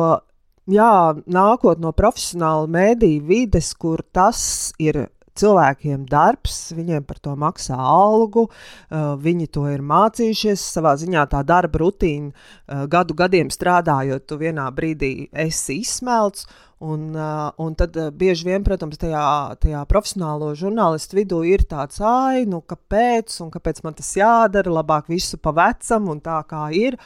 jā, 0.72 0.92
nākot 1.38 1.82
no 1.82 1.92
profesionāla 1.96 2.66
mēdīņa 2.72 3.28
vides, 3.28 3.72
kur 3.78 4.02
tas 4.16 4.72
ir 4.82 5.04
cilvēkiem 5.38 6.06
darbs, 6.10 6.72
viņiem 6.76 7.06
par 7.06 7.20
to 7.22 7.34
maksā 7.38 7.76
algu, 7.76 8.46
uh, 8.48 9.14
viņi 9.20 9.50
to 9.54 9.66
ir 9.70 9.84
mācījušies. 9.86 10.64
Savā 10.76 10.96
ziņā 11.00 11.26
tā 11.32 11.42
darba 11.46 11.82
rutīna, 11.84 12.32
uh, 12.32 12.86
gadu 12.90 13.16
gadiem 13.18 13.52
strādājot, 13.52 14.26
tu 14.26 14.40
vienā 14.40 14.68
brīdī 14.74 15.28
esi 15.32 15.80
izsmelts. 15.82 16.46
Un, 16.78 17.14
uh, 17.16 17.48
un 17.56 17.72
tad 17.72 17.94
uh, 17.96 18.10
bieži 18.12 18.50
vien, 18.50 18.64
protams, 18.64 18.98
tajā, 19.00 19.22
tajā 19.62 19.80
profesionālo 19.88 20.50
žurnālistu 20.60 21.16
vidū 21.16 21.38
ir 21.48 21.64
tāds, 21.64 22.02
ah, 22.04 22.36
nu 22.44 22.60
kāpēc, 22.60 23.38
un 23.40 23.48
kāpēc 23.54 23.80
man 23.86 23.96
tas 23.96 24.10
jādara, 24.18 24.74
labāk 24.82 25.08
visu 25.08 25.40
pa 25.40 25.54
vecam 25.56 26.10
un 26.12 26.20
tā 26.20 26.36
kā 26.50 26.66
ir. 26.76 26.98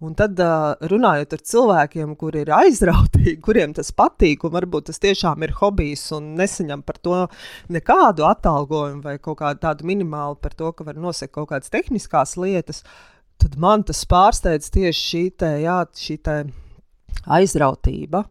Un 0.00 0.14
tad, 0.16 0.38
runājot 0.88 1.34
ar 1.36 1.40
cilvēkiem, 1.44 2.14
kuriem 2.16 2.46
ir 2.46 2.50
aizrautīgi, 2.56 3.34
kuriem 3.46 3.74
tas 3.76 3.90
patīk, 3.92 4.46
un 4.48 4.54
varbūt 4.54 4.88
tas 4.88 5.00
tiešām 5.02 5.44
ir 5.44 5.52
hobijs, 5.58 6.06
un 6.16 6.30
nesaņem 6.38 6.84
par 6.86 6.96
to 7.04 7.18
nekādu 7.68 8.24
atalgojumu 8.30 9.04
vai 9.04 9.18
kaut 9.20 9.42
kādu 9.42 9.60
tādu 9.66 9.88
minimālu 9.90 10.38
par 10.40 10.56
to, 10.56 10.72
ka 10.72 10.88
var 10.88 10.96
nosekt 10.96 11.34
kaut 11.36 11.50
kādas 11.52 11.72
tehniskās 11.74 12.38
lietas, 12.40 12.80
tad 13.40 13.60
man 13.60 13.84
tas 13.84 14.00
pārsteidz 14.08 14.72
tieši 14.72 15.04
šī, 15.10 15.22
te, 15.44 15.52
jā, 15.66 15.76
šī 16.06 16.18
te 16.24 16.38
aizrautība. 17.36 18.24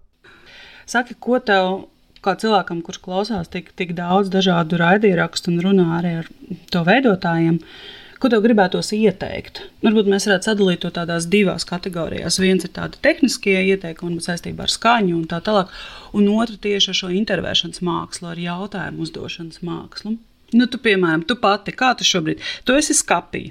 Saki, 0.89 1.19
ko 1.21 1.37
tev 1.37 1.83
kā 2.25 2.33
cilvēkam, 2.33 2.81
kurš 2.81 2.97
klausās 3.05 3.53
tik, 3.53 3.75
tik 3.77 3.93
daudz 3.93 4.33
dažādu 4.33 4.81
raidierakstu 4.81 5.53
un 5.53 5.61
runā 5.69 5.89
arī 6.01 6.17
ar 6.23 6.35
to 6.73 6.81
veidotājiem, 6.87 7.61
uh, 7.61 7.98
Ko 8.19 8.27
tev 8.27 8.41
gribētos 8.43 8.89
ieteikt? 8.97 9.61
Varbūt 9.79 10.09
mēs 10.11 10.25
varētu 10.27 10.49
sadalīt 10.49 10.81
to 10.83 10.89
tādās 10.91 11.27
divās 11.31 11.63
kategorijās. 11.67 12.41
Viens 12.43 12.65
ir 12.67 12.73
tādi 12.75 12.99
tehniskie 13.05 13.55
ieteikumi 13.71 14.19
saistībā 14.23 14.65
ar 14.65 14.73
skaņu 14.73 15.13
un 15.15 15.27
tā 15.31 15.39
tālāk, 15.45 15.71
un 16.11 16.27
otrs 16.33 16.59
tieši 16.65 16.91
ar 16.91 16.97
šo 16.99 17.11
intervēšanas 17.15 17.79
mākslu, 17.79 18.33
ar 18.33 18.41
jautājumu 18.43 19.05
uzdošanas 19.07 19.63
mākslu. 19.63 20.17
Nu, 20.51 20.67
tu, 20.67 20.81
piemēram, 20.83 21.23
tu 21.29 21.37
pati, 21.39 21.71
kā 21.77 21.93
tu 21.95 22.03
šobrīd, 22.09 22.43
tu 22.67 22.75
esi 22.75 22.95
skapī, 22.97 23.45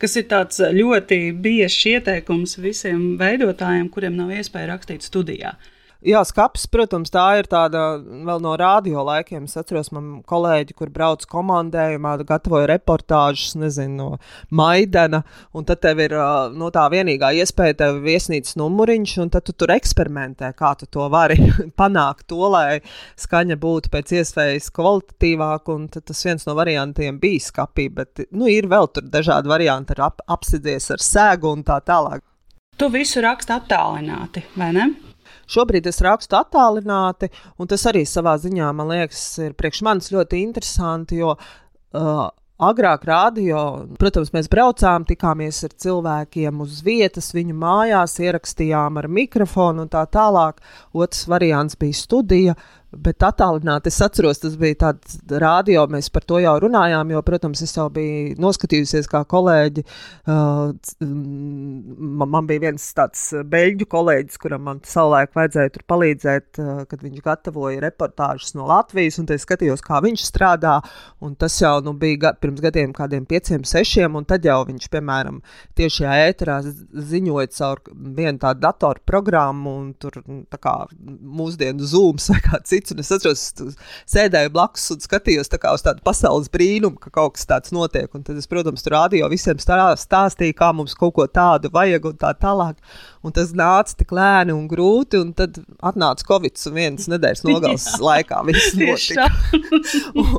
kas 0.00 0.16
ir 0.16 0.28
tāds 0.30 0.62
ļoti 0.72 1.18
biežs 1.44 1.80
ieteikums 1.92 2.56
visiem 2.62 3.18
veidotājiem, 3.20 3.90
kuriem 3.92 4.16
nav 4.16 4.32
iespēja 4.38 4.70
rakstīt 4.72 5.04
studijā. 5.04 5.56
Jā, 6.04 6.20
skats, 6.28 6.66
protams, 6.68 7.08
tā 7.08 7.22
ir 7.40 7.46
tāda 7.48 7.96
vēl 7.96 8.40
no 8.44 8.50
radio 8.60 9.00
laikiem. 9.08 9.46
Es 9.48 9.56
atceros, 9.56 9.88
man 9.94 10.18
kolēģi, 10.28 10.74
kur 10.76 10.90
brauc 10.92 11.22
komandējumā, 11.30 12.18
gatavoja 12.28 12.66
reportāžas, 12.68 13.54
nezinu, 13.56 13.94
no 13.96 14.18
Maidana. 14.52 15.22
Un 15.56 15.64
tad 15.64 15.80
tev 15.80 16.02
ir 16.04 16.12
no, 16.52 16.68
tā 16.74 16.82
vienīgā 16.92 17.30
iespēja, 17.40 17.78
tev 17.80 18.02
ir 18.02 18.04
viesnīcas 18.10 18.58
numuriņš, 18.60 19.14
un 19.24 19.32
tad 19.32 19.46
tu 19.48 19.54
tur 19.56 19.72
eksperimentē, 19.72 20.50
kā 20.58 20.74
tu 20.76 20.90
to 20.92 21.08
vari 21.08 21.38
panākt, 21.80 22.26
to, 22.28 22.42
lai 22.52 22.82
skaņa 23.24 23.56
būtu 23.64 23.94
pēc 23.96 24.12
iespējas 24.20 24.68
kvalitatīvāka. 24.76 25.78
Un 25.78 25.88
tas 25.94 26.20
viens 26.28 26.44
no 26.44 26.58
variantiem 26.60 27.16
bija 27.22 27.46
skapī, 27.46 27.88
bet 27.96 28.26
nu, 28.28 28.44
ir 28.52 28.68
vēl 28.68 28.92
tur 28.92 29.08
dažādi 29.08 29.48
varianti, 29.48 29.96
ar 29.96 30.10
ap, 30.10 30.20
apsidzies 30.36 30.92
ar 30.92 31.08
sēgu 31.08 31.56
un 31.56 31.64
tā 31.64 31.80
tālāk. 31.80 32.20
Tu 32.76 32.92
visu 32.92 33.24
raksti 33.24 33.56
attālināti, 33.56 34.44
vai 34.60 34.72
ne? 34.76 34.88
Šobrīd 35.50 35.88
es 35.90 36.02
rakstu 36.04 36.38
attālināti, 36.38 37.30
un 37.58 37.70
tas 37.70 37.84
arī 37.90 38.04
savā 38.08 38.36
ziņā, 38.40 38.70
man 38.76 38.92
liekas, 38.92 39.26
ir 39.44 39.58
priekš 39.58 39.84
manis 39.86 40.12
ļoti 40.14 40.40
interesanti, 40.44 41.20
jo 41.22 41.34
uh, 41.36 42.24
Agrāk 42.62 43.02
rādio, 43.08 43.60
protams, 43.98 44.28
mēs 44.30 44.46
braucām, 44.46 45.02
tikāmies 45.08 45.56
ar 45.66 45.72
cilvēkiem 45.74 46.60
uz 46.62 46.76
vietas, 46.86 47.32
viņu 47.34 47.56
mājās, 47.58 48.14
ierakstījām 48.22 49.00
ar 49.00 49.08
mikrofonu 49.10 49.82
un 49.82 49.90
tā 49.90 50.04
tālāk. 50.06 50.62
Otrs 50.94 51.24
variants 51.26 51.74
bija 51.80 51.98
studija, 51.98 52.54
Bet 53.00 53.24
attālināti 53.26 53.90
es 53.90 53.98
atceros, 54.04 54.40
tas 54.42 54.54
bija 54.60 54.76
tāds 54.86 55.18
rādio, 55.28 55.84
mēs 55.90 56.10
par 56.14 56.24
to 56.28 56.38
jau 56.42 56.54
runājām, 56.62 57.10
jo, 57.14 57.22
protams, 57.26 57.62
es 57.64 57.72
jau 57.76 57.86
biju 57.92 58.34
noskatījusies 58.42 59.08
kā 59.10 59.22
kolēģi. 59.28 59.84
Uh, 60.28 60.74
man, 61.00 62.30
man 62.34 62.48
bija 62.48 62.66
viens 62.66 62.86
tāds 62.96 63.26
beļģu 63.50 63.88
kolēģis, 63.90 64.40
kuram 64.42 64.66
man 64.68 64.82
savulaik 64.86 65.34
vajadzēja 65.36 65.74
tur 65.74 65.86
palīdzēt, 65.90 66.60
uh, 66.60 66.82
kad 66.90 67.04
viņš 67.04 67.24
gatavoja 67.24 67.82
reportāžas 67.84 68.54
no 68.58 68.68
Latvijas, 68.70 69.18
un 69.22 69.30
es 69.34 69.46
skatījos, 69.46 69.84
kā 69.84 70.02
viņš 70.04 70.26
strādā. 70.28 70.76
Tas 71.40 71.56
jau 71.60 71.78
nu, 71.84 71.94
bija 71.98 72.20
ga 72.26 72.34
pirms 72.38 72.62
gadiem, 72.64 72.92
kādiem 72.94 73.24
pieciem, 73.28 73.64
sešiem, 73.66 74.18
un 74.18 74.26
tad 74.28 74.44
jau 74.46 74.60
viņš, 74.68 74.90
piemēram, 74.92 75.40
tiešajā 75.78 76.14
ēterā 76.28 76.60
ziņoja 76.64 77.52
caur 77.56 77.82
vienu 77.94 78.40
tādu 78.42 78.64
datoru 78.64 79.02
programmu, 79.08 79.74
un 79.80 79.90
tur 79.98 80.20
tā 80.52 80.60
kā 80.60 80.76
mūsdienu 81.00 81.84
zūms 81.88 82.28
vai 82.32 82.40
kā 82.44 82.60
cits 82.66 82.83
Un 82.92 83.00
es 83.00 83.12
atceros, 83.14 83.44
sēdēju 84.10 84.52
blakus 84.54 84.84
un 84.92 85.00
skatījos 85.02 85.50
tā 85.52 85.60
uz 85.72 85.84
tādu 85.84 86.04
pasaules 86.04 86.50
brīnumu, 86.52 86.98
ka 87.00 87.12
kaut 87.14 87.36
kas 87.38 87.48
tāds 87.48 87.72
notiek. 87.74 88.10
Un 88.14 88.26
tad 88.26 88.38
es, 88.40 88.48
protams, 88.50 88.84
tur 88.84 88.96
rādīju 88.98 89.30
visiem 89.32 89.60
stāstīju, 89.62 90.56
kā 90.58 90.70
mums 90.76 90.96
kaut 90.98 91.14
ko 91.16 91.26
tādu 91.26 91.70
vajag 91.74 92.10
un 92.10 92.18
tā 92.20 92.34
tālāk. 92.36 92.76
Un 93.24 93.32
tas 93.32 93.54
nāca 93.56 93.96
tik 93.96 94.12
lēni 94.14 94.52
un 94.52 94.66
grūti, 94.68 95.20
un 95.22 95.32
tad 95.36 95.56
atnāca 95.80 96.26
Covid 96.28 96.60
un 96.68 96.76
vienas 96.76 97.08
nedēļas 97.12 97.44
nogales 97.48 97.88
laikā 98.02 98.42
viss 98.50 98.76
notika. 98.76 99.30
un, 100.20 100.36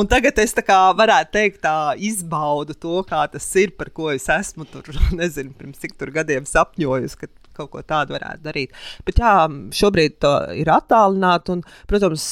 un 0.00 0.10
tagad 0.10 0.40
es 0.42 0.56
tā 0.56 0.64
kā 0.66 0.78
varētu 0.96 1.36
teikt, 1.36 1.62
tā 1.66 1.76
izbaudu 2.00 2.76
to, 2.78 3.02
kā 3.08 3.26
tas 3.32 3.50
ir, 3.60 3.74
par 3.76 3.92
ko 3.94 4.10
es 4.14 4.28
esmu 4.32 4.68
tur, 4.70 4.88
nezinu, 5.20 5.54
pirms 5.58 5.82
cik 5.82 5.98
tur 6.00 6.14
gadiem 6.14 6.48
sapņojusi 6.48 7.20
kaut 7.56 7.70
ko 7.72 7.82
tādu 7.86 8.16
varētu 8.16 8.44
darīt. 8.44 8.76
Bet 9.06 9.20
jā, 9.22 9.32
šobrīd 9.76 10.18
tā 10.22 10.32
ir 10.58 10.70
attālināta. 10.72 11.58
Protams, 11.90 12.26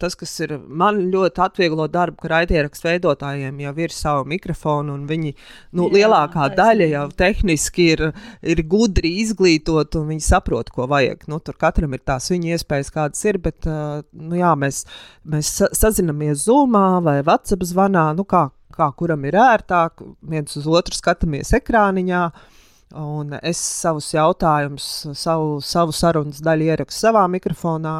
tas, 0.00 0.16
kas 0.18 0.34
ir 0.44 0.56
man 0.58 1.00
ļoti 1.12 1.42
atvieglo 1.44 1.88
darbu, 1.92 2.20
ka 2.22 2.32
raidierakstu 2.34 2.90
veidotājiem 2.90 3.62
jau 3.64 3.74
ir 3.84 3.94
savu 3.94 4.26
mikrofonu, 4.28 4.96
un 4.98 5.06
viņi 5.08 5.32
nu, 5.32 5.88
jā, 5.88 5.92
lielākā 5.96 6.50
daļa 6.58 6.90
jau 6.92 7.06
tehniski 7.22 7.88
ir, 7.94 8.04
ir 8.42 8.62
gudri 8.68 9.14
izglītot, 9.22 9.98
un 10.00 10.12
viņi 10.12 10.26
saprot, 10.28 10.72
ko 10.74 10.88
vajag. 10.90 11.26
Nu, 11.30 11.40
tur 11.44 11.58
katram 11.60 11.96
ir 11.96 12.04
tās 12.06 12.28
viņa 12.32 12.54
iespējas, 12.56 12.92
kādas 12.94 13.24
ir, 13.28 13.40
bet 13.42 13.68
nu, 13.68 14.36
jā, 14.38 14.52
mēs, 14.58 14.84
mēs 15.28 15.54
sazinamies 15.76 16.46
Zoomā 16.46 16.86
vai 17.04 17.18
WhatsApp 17.22 17.66
zvanā. 17.68 18.10
Nu, 18.18 18.26
kā, 18.28 18.48
kā 18.74 18.90
kuram 18.98 19.24
ir 19.28 19.38
ērtāk, 19.40 20.04
viens 20.28 20.56
uz 20.58 20.68
otru 20.70 20.96
skatāmies 20.96 21.54
ekrāniņā. 21.58 22.28
Uh, 22.28 22.54
Un 22.96 23.34
es 23.42 23.58
savus 23.60 24.06
jautājumus, 24.14 24.84
savu, 25.12 25.58
savu 25.60 25.92
sarunas 25.92 26.40
daļu 26.40 26.70
ierakstu 26.70 27.04
savā 27.04 27.26
mikrofonā, 27.28 27.98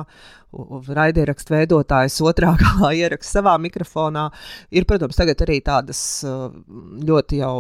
raidierakstu 0.53 1.55
veidotājs 1.55 2.19
otrā 2.25 2.55
galā 2.63 2.93
ieraksta 2.97 3.39
savā 3.39 3.57
mikrofonā. 3.61 4.29
Ir, 4.71 4.87
protams, 4.89 5.19
tagad 5.19 5.43
arī 5.45 5.61
tādas 5.65 6.01
ļoti 6.25 7.43
jau, 7.43 7.55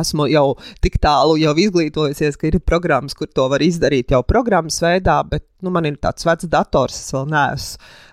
esmu 0.00 0.28
jau 0.32 0.46
tik 0.84 0.98
tālu 1.02 1.36
jau 1.42 1.54
izglītojusies, 1.66 2.38
ka 2.40 2.48
ir 2.48 2.60
programmas, 2.64 3.16
kur 3.18 3.28
to 3.28 3.48
var 3.52 3.64
izdarīt 3.64 4.14
jau 4.14 4.22
programmas 4.26 4.80
veidā, 4.82 5.20
bet 5.28 5.46
nu, 5.62 5.70
man 5.74 5.86
ir 5.86 6.00
tāds 6.02 6.26
vecs 6.26 6.48
dators, 6.50 6.96
es 7.04 7.12
vēl 7.14 7.28
neesmu 7.30 8.10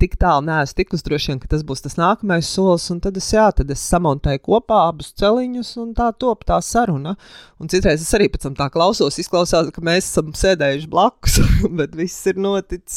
tik 0.00 0.16
tālu, 0.20 0.44
neesmu 0.46 0.76
tikus 0.76 1.04
droši 1.06 1.32
vien, 1.32 1.40
ka 1.40 1.48
tas 1.52 1.62
būs 1.66 1.82
tas 1.84 1.96
nākamais 1.96 2.48
solis, 2.48 2.88
tad 3.02 3.16
es, 3.16 3.28
jā, 3.32 3.46
tad 3.56 3.70
es 3.72 3.82
samontēju 3.88 4.42
kopā 4.44 4.82
abus 4.90 5.12
celiņus, 5.18 5.70
un 5.82 5.92
tā 5.96 6.10
top 6.18 6.44
tā 6.48 6.58
saruna. 6.64 7.14
Un 7.62 7.70
citreiz 7.72 8.02
es 8.02 8.12
arī 8.16 8.28
pēc 8.32 8.46
tam 8.46 8.56
tā 8.58 8.68
klausos, 8.72 9.18
izklausās, 9.22 9.70
ka 9.72 9.84
mēs 9.84 10.10
esam 10.10 10.32
sēdējuši 10.36 10.90
blakus, 10.92 11.40
bet 11.78 11.96
viss 11.98 12.28
ir 12.30 12.40
noticis. 12.42 12.91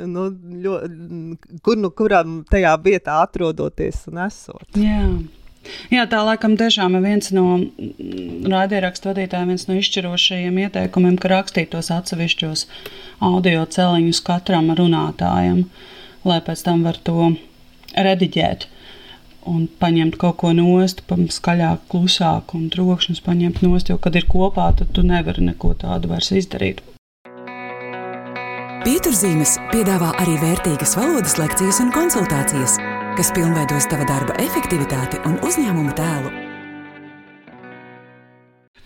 Nu, 0.00 0.28
ļo, 0.64 0.78
kur 1.66 1.76
nu 1.80 1.90
kuram 1.90 2.40
tajā 2.48 2.72
vietā 2.84 3.18
atrodoties 3.24 4.04
un 4.10 4.22
esot. 4.26 4.64
Jā. 4.78 5.02
Jā, 5.92 6.06
tā 6.08 6.22
laikam 6.24 6.54
tiešām 6.56 6.94
ir 6.96 7.02
viens 7.04 7.28
no 7.36 7.58
raidierakstu 8.48 9.10
vadītājiem, 9.10 9.50
viens 9.52 9.66
no 9.68 9.76
izšķirošajiem 9.76 10.60
ieteikumiem, 10.62 11.18
ka 11.20 11.30
rakstīt 11.34 11.72
tos 11.74 11.90
atsevišķos 11.92 12.64
audio 13.28 13.66
celiņus 13.74 14.22
katram 14.24 14.72
runātājam, 14.78 15.66
lai 16.24 16.38
pēc 16.46 16.64
tam 16.64 16.86
var 16.86 16.96
to 17.04 17.32
rediģēt 17.92 18.70
un 19.50 19.66
paņemt 19.80 20.16
kaut 20.20 20.38
ko 20.40 20.54
nost, 20.56 21.02
skaļāk, 21.36 21.84
klusāk 21.92 22.54
un 22.56 22.68
trokšņus 22.72 23.22
paņemt 23.24 23.60
nost, 23.64 23.92
jo, 23.92 23.98
kad 24.00 24.16
ir 24.16 24.28
kopā, 24.30 24.70
tad 24.76 24.92
tu 24.96 25.04
nevari 25.06 25.44
neko 25.44 25.74
tādu 25.80 26.12
vairs 26.12 26.32
izdarīt. 26.40 26.82
Pieturzīmes 28.80 29.58
piedāvā 29.74 30.14
arī 30.22 30.38
vērtīgas 30.40 30.96
valodas 30.96 31.36
lekcijas 31.40 31.82
un 31.84 31.92
konsultācijas 31.92 32.78
kas 33.20 33.34
pilnveidos 33.36 33.84
tava 33.90 34.06
darba 34.08 34.32
efektivitāti 34.40 35.18
un 35.28 35.34
uzņēmuma 35.44 35.92
tēlu. 35.98 36.30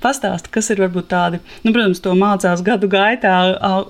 Pastāsti, 0.02 0.50
kas 0.52 0.72
ir 0.74 0.82
varbūt 0.82 1.06
tādi, 1.12 1.38
nu, 1.62 1.70
protams, 1.70 2.00
to 2.02 2.16
mācās 2.18 2.64
gadu 2.66 2.88
gaitā, 2.90 3.34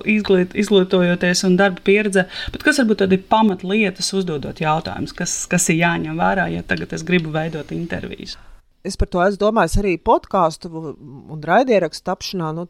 izglīt, 0.07 0.53
izglītojoties 0.53 1.41
un 1.49 1.57
darba 1.59 1.81
pieredze, 1.87 2.27
bet 2.53 2.67
kas 2.67 2.79
varbūt 2.83 3.01
tādi 3.01 3.19
pamatlietas 3.33 4.11
uzdodot 4.15 4.61
jautājumus, 4.61 5.15
kas, 5.17 5.33
kas 5.49 5.65
ir 5.73 5.81
jāņem 5.81 6.21
vērā, 6.21 6.45
ja 6.53 6.61
tagad 6.67 6.93
es 6.93 7.03
gribu 7.07 7.33
veidot 7.33 7.73
intervijas? 7.73 8.37
Es 8.85 9.01
par 9.01 9.09
to 9.09 9.25
esmu 9.25 9.41
domājis 9.47 9.79
arī 9.81 9.97
podkāstu 9.97 10.69
un 10.69 11.41
raidierakstu 11.41 12.05
tapšanā. 12.05 12.53
Nu, 12.53 12.69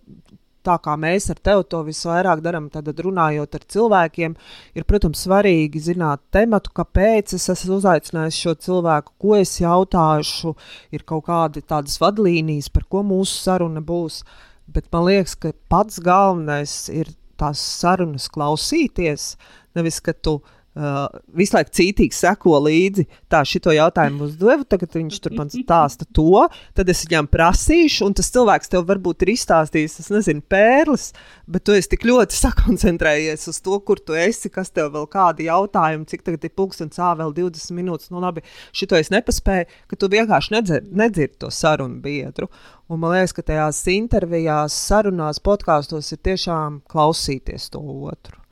tā 0.66 0.76
kā 0.84 0.96
mēs 1.00 1.30
ar 1.34 1.40
tevi 1.48 1.66
to 1.72 1.82
visvairāk 1.88 2.42
darām, 2.46 2.70
tad 2.74 2.90
runājot 2.90 3.58
ar 3.58 3.66
cilvēkiem, 3.76 4.36
ir, 4.76 4.88
protams, 4.90 5.22
svarīgi 5.28 5.82
zināt 5.90 6.24
tematu, 6.36 6.74
kāpēc 6.76 7.36
es 7.38 7.48
esmu 7.54 7.80
uzaicinājis 7.80 8.42
šo 8.46 8.56
cilvēku, 8.68 9.16
ko 9.22 9.38
es 9.40 9.56
jautāšu, 9.62 10.56
ir 10.96 11.06
kaut 11.08 11.28
kādi 11.30 11.64
tādas 11.66 12.00
vadlīnijas, 12.02 12.72
par 12.74 12.88
ko 12.90 13.06
mūsu 13.06 13.38
saruna 13.46 13.84
būs. 13.86 14.24
Bet 14.66 14.90
man 14.94 15.06
liekas, 15.10 15.38
ka 15.38 15.54
pats 15.70 16.02
galvenais 16.02 16.74
ir 16.90 17.14
tās 17.40 17.62
sarunas 17.62 18.28
klausīties, 18.32 19.36
nevis 19.78 20.00
ka 20.02 20.16
tu 20.16 20.40
Uh, 20.76 21.06
visu 21.32 21.56
laiku 21.56 21.72
cītīgi 21.78 22.12
seko 22.12 22.58
līdzi. 22.66 23.06
Tā, 23.32 23.40
šito 23.48 23.72
jautājumu 23.72 24.26
uzdevu, 24.28 24.66
tagad 24.68 24.98
viņš 24.98 25.22
tur 25.24 25.36
man 25.38 25.48
stāsta 25.54 26.04
to, 26.12 26.44
tad 26.76 26.92
es 26.92 27.06
viņam 27.06 27.30
prasīšu, 27.32 28.04
un 28.10 28.16
tas 28.18 28.28
cilvēks 28.36 28.74
tev 28.74 28.84
varbūt 28.90 29.24
ir 29.24 29.32
izstāstījis, 29.38 29.96
es 30.04 30.12
nezinu, 30.12 30.44
pērlis, 30.52 31.08
bet 31.48 31.64
tu 31.64 31.78
esi 31.78 31.94
tik 31.96 32.04
ļoti 32.10 32.36
sakoncentrējies 32.44 33.48
uz 33.54 33.62
to, 33.64 33.80
kur 33.88 34.04
tu 34.04 34.20
esi, 34.20 34.52
kas 34.52 34.74
tev 34.76 34.92
vēl 34.98 35.08
kādi 35.16 35.48
jautājumi, 35.48 36.10
cik 36.12 36.28
tagad 36.28 36.44
ir 36.44 36.56
pulkstenis, 36.60 37.00
ā, 37.00 37.16
vēl 37.24 37.32
20 37.40 37.80
minūtes, 37.80 38.12
nu 38.12 38.24
labi, 38.24 38.44
šito 38.76 39.00
es 39.00 39.14
nepaspēju, 39.16 39.72
ka 39.88 40.00
tu 40.00 40.12
vienkārši 40.12 40.58
nedzirdi 40.60 41.04
nedzird 41.06 41.40
to 41.40 41.52
sarunu 41.56 42.02
biedru. 42.04 42.52
Un 42.92 43.00
man 43.02 43.16
liekas, 43.16 43.34
ka 43.34 43.48
tajās 43.48 43.86
intervijās, 43.96 44.76
sarunās, 44.92 45.40
podkāstos 45.40 46.12
ir 46.12 46.26
tiešām 46.28 46.82
klausīties 46.92 47.72
to 47.74 47.82
otru 48.12 48.45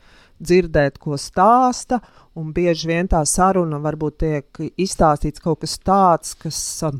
dzirdēt, 0.43 0.99
ko 1.01 1.17
stāsta. 1.19 2.01
Un 2.39 2.51
bieži 2.53 2.89
vien 2.89 3.09
tā 3.09 3.21
saruna 3.29 3.79
varbūt 3.81 4.19
tiek 4.23 4.61
izstāstīts 4.81 5.43
kaut 5.43 5.61
kas 5.61 5.77
tāds, 5.85 6.33
kas, 6.39 6.59
um, 6.87 6.97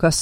kas 0.00 0.20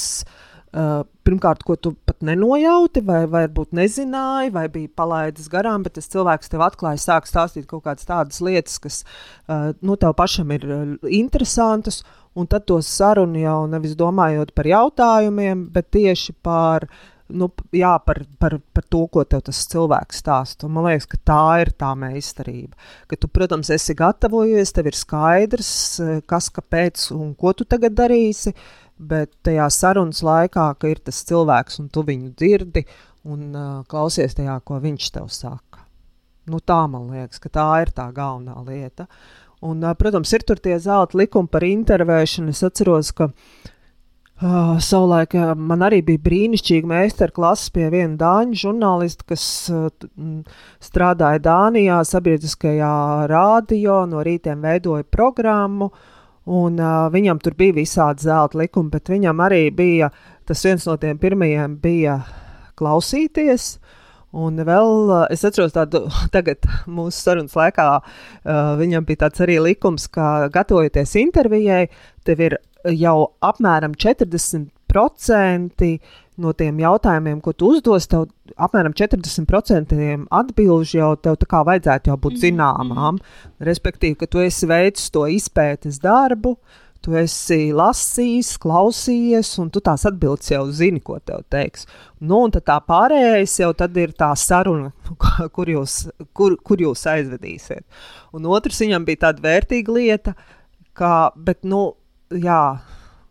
uh, 0.75 1.05
pirmkārt, 1.27 1.63
ko 1.67 1.77
tu 1.79 1.93
pat 2.09 2.19
nenojauti, 2.27 3.05
vai 3.07 3.23
varbūt 3.31 3.77
nezināji, 3.79 4.51
vai 4.55 4.67
bija 4.73 4.91
palaidis 4.99 5.47
garām, 5.53 5.85
bet 5.87 5.95
tas 5.99 6.11
cilvēks 6.11 6.51
tev 6.51 6.65
atklāja, 6.67 7.03
sāk 7.05 7.31
stāstīt 7.31 7.69
kaut 7.71 7.85
kādas 7.87 8.09
tādas 8.09 8.43
lietas, 8.43 8.81
kas 8.83 9.05
uh, 9.05 9.71
nu, 9.79 9.95
tev 10.01 10.17
pašam 10.19 10.51
ir 10.57 10.67
uh, 10.67 10.83
interesantas. 11.07 12.03
Un 12.39 12.47
tad 12.47 12.63
to 12.63 12.77
sarunu 12.87 13.41
jau 13.43 13.65
nevis 13.67 13.97
domājot 13.99 14.53
par 14.55 14.69
jautājumiem, 14.71 15.65
bet 15.75 15.89
tieši 15.97 16.37
par 16.47 16.87
uh, 16.87 17.01
nu, 17.33 17.49
jā, 17.75 17.93
par, 18.05 18.21
par, 18.43 18.57
par 18.75 18.85
to, 18.93 19.05
ko 19.13 19.25
tev 19.29 19.43
tas 19.47 19.61
cilvēks 19.71 20.21
stāsta. 20.23 20.69
Man 20.71 20.87
liekas, 20.89 21.09
ka 21.11 21.21
tā 21.31 21.45
ir 21.65 21.73
tā 21.79 21.91
meistarība. 21.99 22.77
Ka 23.11 23.19
tu, 23.21 23.31
protams, 23.33 23.71
esi 23.75 23.97
gatavojies, 23.99 24.75
tev 24.77 24.91
ir 24.91 24.99
skaidrs, 24.99 25.73
kas, 26.31 26.51
kāpēc 26.57 27.09
un 27.17 27.35
ko 27.39 27.55
tu 27.57 27.67
tagad 27.69 27.97
darīsi. 27.99 28.55
Bet 29.01 29.33
tajā 29.47 29.71
sarunas 29.73 30.21
laikā, 30.27 30.67
ka 30.77 30.91
ir 30.91 31.01
tas 31.01 31.23
cilvēks 31.29 31.81
un 31.81 31.89
tu 31.93 32.05
viņu 32.05 32.35
dzirdi 32.37 32.85
un 33.31 33.47
uh, 33.57 33.69
klausies 33.89 34.37
tajā, 34.37 34.59
ko 34.65 34.77
viņš 34.83 35.11
tev 35.15 35.31
saka. 35.33 35.87
Nu, 36.51 36.61
tā 36.61 36.83
man 36.91 37.09
liekas, 37.15 37.41
ka 37.41 37.53
tā 37.53 37.69
ir 37.85 37.95
tā 37.97 38.11
galvenā 38.13 38.59
lieta. 38.67 39.07
Un, 39.65 39.81
uh, 39.85 39.97
protams, 39.97 40.33
ir 40.37 40.45
tur 40.45 40.61
tie 40.61 40.77
zelta 40.81 41.17
likumi 41.17 41.49
par 41.49 41.65
intervēšanu. 41.65 42.53
Es 42.53 42.61
atceros, 42.67 43.15
ka 43.17 43.31
uh, 43.31 43.71
Uh, 44.41 44.79
savulaik 44.81 45.35
uh, 45.37 45.51
man 45.53 45.83
arī 45.85 45.99
bija 46.01 46.23
brīnišķīga 46.25 46.89
meistarklases 46.89 47.69
pie 47.75 47.91
viena 47.93 48.17
dāņu 48.23 48.57
žurnālista, 48.57 49.27
kas 49.29 49.43
uh, 49.69 49.91
strādāja 50.81 51.43
Dānijā, 51.45 51.99
sabiedriskajā 52.09 52.93
rādio, 53.29 53.99
no 54.09 54.25
rītiem 54.25 54.65
veidoja 54.65 55.05
programmu. 55.05 55.91
Un, 56.49 56.81
uh, 56.81 57.11
viņam 57.13 57.43
tur 57.45 57.53
bija 57.59 57.77
visādi 57.83 58.25
zelta 58.25 58.63
likumi, 58.63 58.89
bet 58.95 59.13
viņam 59.13 59.45
arī 59.45 59.67
bija 59.77 60.09
tas 60.49 60.65
viens 60.65 60.89
no 60.89 60.97
tiem 60.97 61.21
pirmajiem 61.21 61.77
bija 61.85 62.17
klausīties. 62.81 63.75
Un 64.31 64.63
vēl 64.63 65.11
uh, 65.11 65.25
es 65.33 65.43
atceros 65.47 65.75
tādu, 65.75 66.05
tagad 66.35 66.67
mūsu 66.87 67.17
sarunas 67.19 67.57
laikā, 67.59 67.87
uh, 68.01 68.73
viņam 68.81 69.07
bija 69.09 69.27
tāds 69.27 69.43
arī 69.43 69.59
likums, 69.63 70.07
ka 70.13 70.49
gatavojoties 70.55 71.17
intervijai, 71.19 71.89
tev 72.27 72.43
ir 72.47 72.59
jau 72.97 73.33
apmēram 73.45 73.95
40% 73.99 75.91
no 76.41 76.53
tiem 76.57 76.79
jautājumiem, 76.81 77.41
ko 77.45 77.53
tu 77.53 77.73
uzdos, 77.75 78.07
tev 78.11 78.29
apmēram 78.57 78.95
40% 78.97 79.97
atbildžu 80.41 81.01
jau 81.01 81.11
tev 81.21 81.37
tā 81.41 81.49
kā 81.51 81.61
vajadzētu 81.67 82.17
būt 82.17 82.37
mhm, 82.37 82.43
zināmām. 82.45 83.19
-hmm. 83.19 83.67
Respektīvi, 83.69 84.17
ka 84.17 84.27
tu 84.27 84.41
esi 84.41 84.67
veicis 84.67 85.11
to 85.11 85.27
izpētes 85.27 86.01
darbu, 86.01 86.57
tu 87.05 87.17
esi 87.17 87.71
lasījis, 87.77 88.55
klausījies, 88.61 89.55
un 89.63 89.71
tu 89.73 89.81
tās 89.85 90.05
atbildes 90.09 90.51
jau 90.53 90.63
zini, 90.75 91.01
ko 91.05 91.17
tev 91.25 91.45
teiks. 91.53 91.87
Nu, 92.21 92.43
un 92.45 92.53
tā 92.53 92.77
pārējais 92.85 93.57
jau 93.63 93.71
ir 93.73 94.13
tā 94.19 94.31
saruna, 94.37 94.93
kur 95.57 95.71
jūs, 95.73 96.03
kur, 96.37 96.59
kur 96.61 96.83
jūs 96.85 97.07
aizvedīsiet. 97.09 97.87
Un 98.37 98.49
otrs 98.53 98.83
viņam 98.85 99.07
bija 99.09 99.27
tāda 99.29 99.45
vērtīga 99.49 99.97
lieta, 99.97 100.35
ka, 100.97 101.31
bet, 101.37 101.65
nu, 101.65 101.95
jā, 102.37 102.61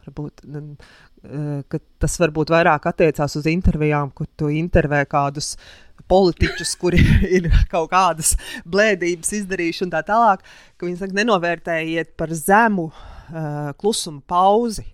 varbūt 0.08 0.42
e, 0.50 1.84
tas 2.02 2.18
varbūt 2.24 2.56
vairāk 2.56 2.90
attiecās 2.90 3.38
uz 3.38 3.46
intervijām, 3.52 4.10
kur 4.18 4.26
tu 4.40 4.50
intervē 4.50 5.04
kādus 5.10 5.54
politiķus, 6.10 6.74
kuri 6.82 7.04
ir 7.38 7.52
kaut 7.70 7.92
kādas 7.94 8.34
blēdības 8.66 9.38
izdarījuši 9.44 9.86
un 9.86 9.94
tā 9.94 10.02
tālāk, 10.10 10.42
ka 10.74 10.90
viņi 10.90 11.04
saka, 11.04 11.18
nenovērtējiet 11.22 12.16
par 12.18 12.34
zemu 12.34 12.90
uh, 12.90 13.08
klusumu 13.80 14.24
pauzi. 14.28 14.86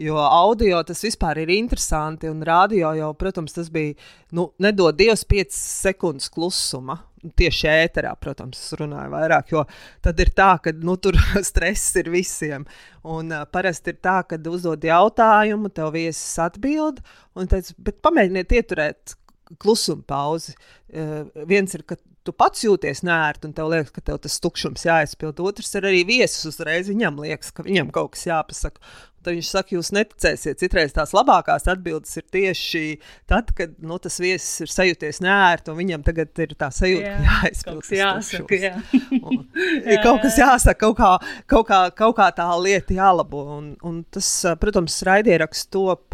Jo 0.00 0.16
audio 0.16 0.80
tas 0.88 1.02
vispār 1.04 1.42
ir 1.42 1.50
interesanti, 1.52 2.30
un 2.30 2.40
radio 2.46 2.94
jau, 2.96 3.10
protams, 3.18 3.52
tas 3.54 3.68
bija, 3.70 3.92
nu, 4.32 4.48
nedod 4.62 4.96
Dievs, 4.96 5.26
5 5.28 5.52
sekundes 5.52 6.32
klusuma 6.32 6.96
tieši 7.38 7.68
ēterā, 7.70 8.12
protams, 8.18 8.60
runāju 8.78 9.12
vairāk, 9.12 9.52
jo 9.54 9.62
tad 10.02 10.18
ir 10.22 10.32
tā, 10.34 10.50
ka 10.64 10.72
nu, 10.82 10.96
tur 10.98 11.18
stress 11.50 11.94
ir 12.00 12.10
visiem. 12.12 12.66
Un 13.06 13.30
uh, 13.30 13.44
parasti 13.46 13.94
ir 13.94 14.00
tā, 14.02 14.20
ka 14.26 14.40
uzdod 14.50 14.82
jautājumu, 14.86 15.70
tev 15.74 15.92
viesis 15.94 16.38
atbild, 16.42 17.02
un 17.38 17.50
teic, 17.50 17.70
bet 17.78 18.00
pamēģiniet 18.02 18.56
ieturēt 18.58 19.16
klusuma 19.62 20.02
pauzi. 20.08 20.56
Uh, 20.90 21.28
viens 21.46 21.78
ir, 21.78 21.86
ka 21.86 22.00
tu 22.26 22.34
pats 22.36 22.64
jūties 22.64 23.02
nērti, 23.06 23.48
un 23.48 23.54
tev 23.56 23.70
liekas, 23.72 23.92
ka 23.94 24.04
tev 24.04 24.20
tas 24.22 24.40
tukšums 24.42 24.86
jāizpild. 24.86 25.40
Otrs 25.42 25.72
ir 25.78 25.88
arī 25.88 26.02
viesis 26.08 26.46
uzreiz. 26.48 26.90
Viņam 26.90 27.22
liekas, 27.24 27.52
ka 27.54 27.64
viņam 27.66 27.90
kaut 27.94 28.14
kas 28.16 28.28
jāpasaka. 28.28 28.82
Tad 29.22 29.36
viņš 29.36 29.48
saka, 29.54 29.74
jūs 29.76 29.92
neticēsiet. 29.94 30.58
Citreiz 30.58 30.94
tās 30.96 31.12
labākās 31.14 31.68
atbildes 31.70 32.16
ir 32.18 32.24
tieši 32.34 32.82
tad, 33.30 33.52
kad 33.54 33.76
nu, 33.78 33.94
tas 34.02 34.18
viesis 34.18 34.64
ir 34.64 34.72
sajūties 34.72 35.20
nērti, 35.22 35.70
un 35.70 35.78
viņam 35.78 36.02
tagad 36.06 36.42
ir 36.42 36.56
tā 36.58 36.72
sajūta, 36.74 37.06
jā, 37.06 37.20
ka 37.20 37.36
jāizpild. 37.46 37.92
Jāsaka, 38.00 38.58
jā. 38.58 38.72
un, 39.20 39.44
jā, 39.86 40.00
kaut 40.02 40.24
kas 40.24 40.40
jāsaka, 40.42 40.80
kaut 40.82 40.98
kā, 40.98 41.12
kaut 41.54 41.68
kā, 41.70 41.80
kaut 42.02 42.16
kā 42.18 42.28
tā 42.34 42.48
lieta 42.58 42.98
jālabo. 42.98 43.44
Un, 43.60 43.70
un 43.86 44.02
tas, 44.10 44.32
protams, 44.62 44.98
raidieraksts 45.06 45.70
top 45.70 46.11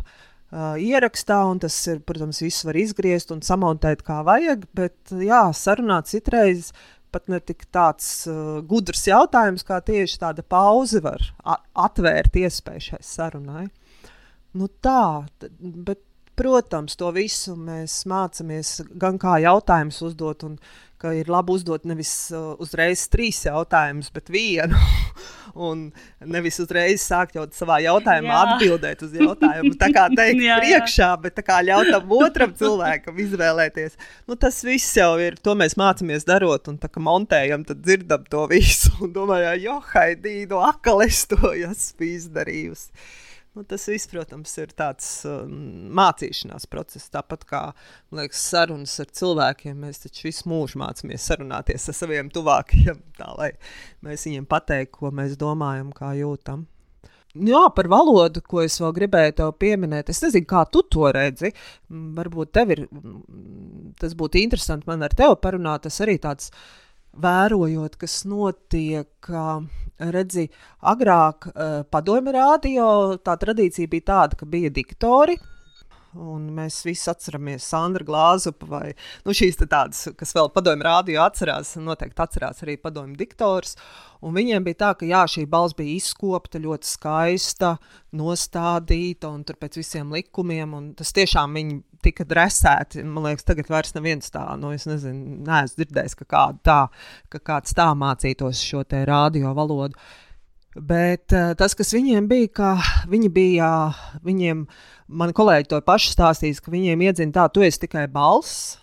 uh, 0.52 0.76
ierakstā, 0.80 1.40
un 1.50 1.61
tas, 1.62 1.76
ir, 1.90 2.02
protams, 2.06 2.42
viss 2.44 2.66
var 2.66 2.78
izgriezt 2.78 3.32
un 3.34 3.42
samontēt 3.44 4.04
kā 4.06 4.20
vajag, 4.26 4.66
bet 4.76 5.12
jā, 5.12 5.46
sarunāt 5.56 6.11
citreiz 6.11 6.72
pat 7.12 7.28
ne 7.32 7.40
tik 7.40 7.64
tāds 7.72 8.26
uh, 8.28 8.58
gudrs 8.68 9.06
jautājums, 9.08 9.64
kā 9.64 9.80
tieši 9.84 10.20
tāda 10.20 10.44
pauze 10.44 11.00
var 11.04 11.22
atvērt 11.72 12.37
iespēju 12.37 12.90
šai 12.90 13.00
sarunai. 13.04 13.68
Nu 14.58 14.68
tā, 14.84 15.24
bet, 15.61 16.02
protams, 16.38 16.96
to 16.98 17.11
visu 17.16 17.56
mēs 17.58 18.02
mācāmies 18.08 18.78
gan 19.00 19.18
kā 19.20 19.38
jautājumus 19.42 20.02
uzdot, 20.11 20.44
un 20.46 20.58
ka 20.98 21.14
ir 21.16 21.30
labi 21.30 21.54
uzdot 21.54 21.87
nevis 21.88 22.12
uh, 22.34 22.54
uzreiz 22.62 23.06
trīs 23.12 23.44
jautājumus, 23.46 24.12
bet 24.14 24.32
vienu. 24.32 24.78
un 25.58 25.88
nevis 26.24 26.58
uzreiz 26.62 27.02
sākt 27.02 27.37
jau 27.38 27.44
savā 27.54 27.78
jautājumā 27.84 28.30
jā. 28.30 28.40
atbildēt 28.46 29.02
uz 29.06 29.14
jautājumu. 29.18 29.74
Tā 29.80 29.90
kā 29.94 30.06
teikt 30.14 30.42
jā, 30.48 30.58
priekšā, 30.62 31.11
jā. 31.11 31.20
bet 31.24 31.37
tā 31.38 31.44
kā 31.46 31.61
ļaut 31.66 31.92
tam 31.94 32.14
otram 32.22 32.54
cilvēkam 32.58 33.22
izvēlēties. 33.26 33.98
Nu, 34.28 34.38
tas 34.40 34.61
viss 34.66 34.96
jau 34.98 35.12
ir, 35.22 35.38
to 35.42 35.56
mēs 35.58 35.78
mācāmies 35.80 36.26
darot, 36.28 36.70
un 36.72 36.78
tā 36.80 36.90
kā 36.92 37.02
montējam, 37.02 37.66
tad 37.68 37.82
dzirdam 37.84 38.26
to 38.30 38.46
visu 38.50 38.92
un 39.04 39.14
domājam, 39.14 39.56
jo, 39.64 39.78
haidī, 39.92 40.40
no 40.50 40.62
akales 40.66 41.24
to 41.30 41.54
esmu 41.54 42.12
izdarījusi. 42.12 43.08
Nu, 43.59 43.64
tas 43.66 43.88
viss, 43.90 44.07
protams, 44.07 44.53
ir 44.62 44.71
tāds 44.79 45.07
um, 45.27 45.55
mācīšanās 45.99 46.68
process. 46.71 47.09
Tāpat 47.11 47.42
kā 47.51 47.62
liekas, 48.14 48.38
sarunas 48.53 48.94
ar 49.03 49.09
cilvēkiem, 49.18 49.81
mēs 49.83 50.05
taču 50.05 50.29
visu 50.29 50.47
mūžu 50.47 50.79
mācāmies 50.79 51.27
sarunāties 51.27 51.88
ar 51.90 51.97
saviem 51.99 52.31
tuvākajiem, 52.31 53.03
tā 53.18 53.33
lai 53.35 53.51
mēs 54.07 54.29
viņiem 54.29 54.47
pateiktu, 54.47 55.01
ko 55.01 55.11
mēs 55.11 55.35
domājam, 55.40 55.90
kā 55.90 56.12
jūtam. 56.21 56.68
Jā, 57.35 57.64
par 57.75 57.90
valodu, 57.90 58.44
ko 58.47 58.62
es 58.62 58.79
vēl 58.79 58.94
gribēju 58.94 59.35
te 59.40 59.51
pieminēt. 59.66 60.14
Es 60.14 60.23
nezinu, 60.23 60.47
kā 60.47 60.62
tu 60.71 60.87
to 60.87 61.11
redzi. 61.18 61.51
Varbūt 61.90 62.55
tev 62.55 62.77
ir 62.77 62.87
tas 63.99 64.14
būtu 64.23 64.38
interesanti 64.38 64.87
man 64.87 65.03
ar 65.03 65.18
tevi 65.18 65.35
parunāt. 65.42 65.88
Tas 65.88 65.99
arī 66.07 66.14
tāds 66.23 66.53
uh, 66.55 66.88
vērojot, 67.22 67.96
kas 68.00 68.22
notiek, 68.28 69.31
redzi, 69.98 70.48
agrāk 70.92 71.48
padomju 71.90 72.35
rādio, 72.37 72.88
tā 73.24 73.37
tradīcija 73.40 73.90
bija 73.90 74.09
tāda, 74.12 74.38
ka 74.38 74.46
bija 74.46 74.70
diktori, 74.74 75.38
Un 76.16 76.47
mēs 76.57 76.79
visi 76.87 77.11
atceramies 77.11 77.66
Sandra 77.68 78.05
Glāzupu 78.07 78.64
vai 78.71 78.94
nu, 79.27 79.35
šīs 79.37 79.59
tādas, 79.61 80.07
kas 80.16 80.33
vēl 80.33 80.49
padomju 80.55 80.87
rādio 80.87 81.18
atcerās, 81.21 81.75
noteikti 81.77 82.23
atcerās 82.25 82.62
arī 82.64 82.79
padomju 82.81 83.18
diktors. 83.18 83.75
Un 84.25 84.33
viņiem 84.35 84.64
bija 84.64 84.79
tā, 84.81 84.92
ka 84.99 85.07
jā, 85.07 85.21
šī 85.29 85.44
balss 85.51 85.77
bija 85.77 85.99
izkopta, 85.99 86.59
ļoti 86.64 86.88
skaista, 86.88 87.75
nostādīta 88.16 89.29
un 89.29 89.44
tur 89.44 89.59
pēc 89.61 89.77
visiem 89.83 90.14
likumiem. 90.16 90.73
Tas 90.97 91.12
tiešām 91.12 91.61
viņi 91.61 91.77
tika 92.03 92.25
dresēti. 92.29 93.05
Man 93.05 93.29
liekas, 93.29 93.44
tagad 93.47 93.68
vairs 93.68 93.92
neviens 93.99 94.33
tā, 94.33 94.47
nu, 94.59 94.73
es 94.73 94.88
nezinu, 94.88 95.42
neesmu 95.44 95.83
dzirdējis, 95.83 96.16
ka, 96.23 96.29
kāda 96.33 96.64
tā, 96.64 96.81
ka 97.35 97.42
kāds 97.53 97.77
tā 97.77 97.90
mācītos 97.99 98.64
šo 98.64 98.83
te 98.88 99.05
radio 99.09 99.53
valodu. 99.59 100.01
Bet 100.79 101.35
uh, 101.35 101.53
tas, 101.59 101.75
kas 101.75 101.91
viņiem 101.95 102.29
bija, 102.31 102.49
ka 102.55 102.73
viņi 103.11 103.31
bija, 103.35 103.69
viņiem, 104.27 104.62
mani 105.11 105.35
kolēģi 105.35 105.73
to 105.73 105.81
pašu 105.87 106.12
stāstīs, 106.14 106.61
ka 106.62 106.71
viņiem 106.71 107.03
iedzina 107.09 107.35
tā, 107.35 107.47
tu 107.51 107.64
esi 107.67 107.83
tikai 107.83 108.05
balss, 108.12 108.77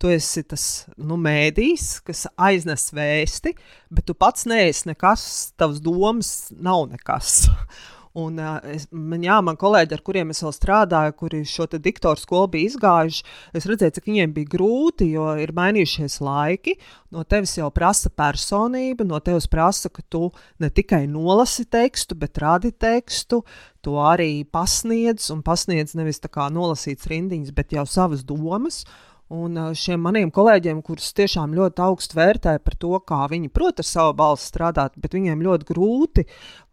tu 0.00 0.12
esi 0.12 0.44
tas 0.46 0.64
nu, 0.96 1.18
mēdījis, 1.20 1.88
kas 2.06 2.24
aiznes 2.38 2.86
vēsti, 2.96 3.56
bet 3.90 4.06
tu 4.08 4.14
pats 4.14 4.46
neesi 4.48 4.88
nekas, 4.92 5.24
tavs 5.60 5.82
domas 5.84 6.52
nav 6.54 6.86
nekas. 6.92 7.42
Un, 8.18 8.40
es, 8.66 8.88
man, 8.90 9.22
jā, 9.22 9.36
man 9.46 9.54
kolēģi, 9.54 9.94
ar 9.94 10.00
kuriem 10.02 10.32
es 10.34 10.40
vēl 10.42 10.54
strādāju, 10.56 11.12
kuri 11.20 11.44
šo 11.46 11.68
diktoru 11.70 12.18
skolu 12.18 12.48
bija 12.56 12.72
izgājuši, 12.72 13.22
es 13.54 13.68
redzēju, 13.70 13.94
cik 13.98 14.08
viņiem 14.10 14.32
bija 14.34 14.50
grūti, 14.56 15.12
jo 15.14 15.28
ir 15.38 15.52
mainījušies 15.54 16.18
laiki. 16.26 16.74
No 17.14 17.22
tevis 17.22 17.54
jau 17.54 17.68
prasa 17.74 18.10
personība, 18.10 19.06
no 19.06 19.20
tevis 19.22 19.46
prasa, 19.50 19.92
ka 19.94 20.02
tu 20.10 20.32
ne 20.58 20.72
tikai 20.74 21.04
nolasi 21.10 21.68
tekstu, 21.70 22.18
bet 22.18 22.42
radi 22.42 22.72
tekstu, 22.74 23.44
to 23.80 23.94
arī 24.02 24.42
pasniedz, 24.42 25.30
un 25.30 25.44
pasniedz 25.46 25.94
nevis 25.98 26.18
tā 26.18 26.32
kā 26.34 26.50
nolasīts 26.50 27.06
rindiņas, 27.10 27.54
bet 27.54 27.78
jau 27.78 27.86
savas 27.86 28.26
domas. 28.26 28.82
Uh, 28.82 29.09
Un 29.30 29.54
šiem 29.78 30.00
maniem 30.02 30.32
kolēģiem, 30.34 30.80
kurus 30.82 31.12
tiešām 31.14 31.52
ļoti 31.54 31.82
augstu 31.84 32.16
vērtēju 32.18 32.62
par 32.66 32.74
to, 32.82 32.96
kā 33.06 33.18
viņi 33.30 33.52
prot 33.54 33.78
ar 33.78 33.86
savu 33.86 34.14
balsi 34.18 34.48
strādāt, 34.50 34.96
bet 34.98 35.14
viņiem 35.14 35.44
ļoti 35.46 35.68
grūti 35.68 36.24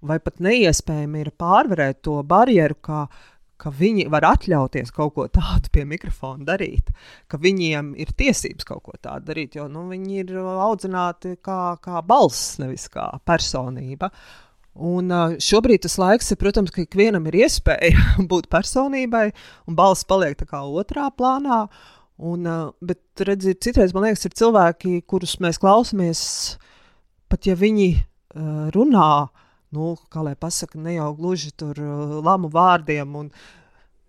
vai 0.02 0.18
pat 0.18 0.42
neiespējami 0.42 1.22
ir 1.22 1.30
pārvarēt 1.38 2.00
to 2.08 2.16
barjeru, 2.26 2.80
kā, 2.82 3.04
ka 3.62 3.70
viņi 3.78 4.08
var 4.10 4.26
atļauties 4.32 4.90
kaut 4.96 5.14
ko 5.14 5.28
tādu 5.30 5.70
pie 5.74 5.84
mikrofona 5.86 6.48
darīt, 6.48 6.90
ka 7.30 7.38
viņiem 7.42 7.92
ir 8.02 8.16
tiesības 8.18 8.66
kaut 8.66 8.82
ko 8.88 8.98
tādu 8.98 9.30
darīt, 9.30 9.60
jo 9.60 9.68
nu, 9.70 9.86
viņi 9.92 10.18
ir 10.24 10.34
audzināti 10.42 11.36
kā, 11.46 11.78
kā 11.84 12.02
balss, 12.02 12.58
nevis 12.62 12.88
kā 12.90 13.12
personība. 13.28 14.10
Un 14.78 15.14
šobrīd 15.42 15.86
tas 15.86 15.98
laiks 16.02 16.34
ir, 16.34 16.38
protams, 16.42 16.74
ka 16.74 16.84
ikvienam 16.84 17.30
ir 17.30 17.38
iespēja 17.44 18.18
būt 18.32 18.50
personībai, 18.50 19.28
un 19.70 19.78
balss 19.78 20.10
paliek 20.10 20.38
tā 20.42 20.50
kā 20.50 20.64
otrā 20.66 21.12
plānā. 21.14 21.68
Un, 22.18 22.48
bet, 22.82 23.02
redziet, 23.22 23.60
citreiz 23.62 23.94
man 23.94 24.08
liekas, 24.08 24.26
ir 24.26 24.34
cilvēki, 24.38 25.04
kurus 25.06 25.36
mēs 25.44 25.60
klausāmies, 25.62 26.22
pat 27.30 27.46
ja 27.46 27.54
viņi 27.58 27.92
runā, 28.74 29.12
nu, 29.78 29.92
kā 30.10 30.24
lai 30.26 30.34
pasakā, 30.40 30.80
ne 30.82 30.96
jau 30.98 31.12
gluži 31.18 31.54
tur 31.54 31.78
lamu 32.26 32.50
vārdiem 32.50 33.14
un 33.22 33.30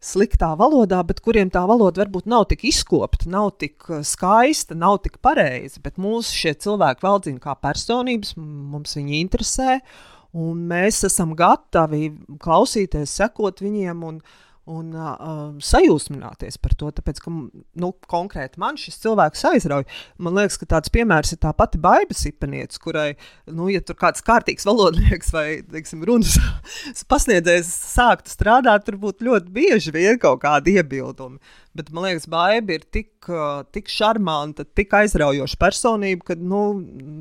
sliktā 0.01 0.55
valodā, 0.57 1.03
bet 1.05 1.21
kuriem 1.21 1.51
tā 1.53 1.67
valoda 1.69 2.05
varbūt 2.05 2.31
nav 2.31 2.47
tik 2.49 2.65
izkopta, 2.71 3.29
nav 3.29 3.51
tik 3.61 3.85
skaista, 4.07 4.77
nav 4.79 5.03
tik 5.05 5.19
pareiza. 5.21 5.83
Bet 5.85 6.01
mūsu 6.01 6.33
šie 6.33 6.57
cilvēki 6.65 7.05
valdzina 7.05 7.43
kā 7.43 7.59
personības, 7.61 8.37
mums 8.39 8.97
viņi 8.97 9.21
interesē, 9.21 9.81
un 10.33 10.65
mēs 10.71 11.03
esam 11.09 11.37
gatavi 11.37 12.13
klausīties, 12.41 13.19
sekot 13.21 13.61
viņiem. 13.65 14.05
Un, 14.07 14.23
uh, 14.23 14.48
un 14.69 14.93
uh, 14.93 15.57
sajūsmināties 15.65 16.59
par 16.63 16.75
to. 16.79 16.91
Tāpēc, 16.95 17.21
ka 17.25 17.33
nu, 17.33 17.91
konkrēti 18.11 18.61
man 18.61 18.79
šis 18.81 19.01
cilvēks 19.05 19.45
aizrauja. 19.53 19.89
Man 20.23 20.37
liekas, 20.39 20.59
ka 20.61 20.69
tāds 20.77 20.93
piemērs 20.95 21.35
ir 21.35 21.41
tā 21.43 21.53
pati 21.57 21.81
Baiba 21.83 22.17
Sipenieca, 22.17 22.81
kurai, 22.83 23.09
nu, 23.51 23.71
ja 23.73 23.83
tur 23.85 23.99
kāds 24.01 24.25
kārtīgs 24.27 24.69
valodnieks 24.69 25.33
vai, 25.35 25.47
teiksim, 25.73 26.05
runas 26.09 26.37
pasniedzējs 27.13 27.71
sāktu 27.95 28.35
strādāt, 28.35 28.87
tur 28.87 29.01
būtu 29.01 29.29
ļoti 29.29 29.55
bieži 29.55 29.95
vien 29.95 30.21
kaut 30.21 30.43
kādi 30.45 30.79
iebildumi. 30.79 31.41
Bet 31.77 31.91
man 31.95 32.07
liekas, 32.09 32.25
Baiba 32.31 32.75
ir 32.75 32.85
tik, 32.91 33.29
tik 33.75 33.91
šarmanta, 33.93 34.65
tik 34.77 34.95
aizraujoša 34.99 35.59
personība, 35.61 36.31
ka 36.31 36.37
nu, 36.41 36.63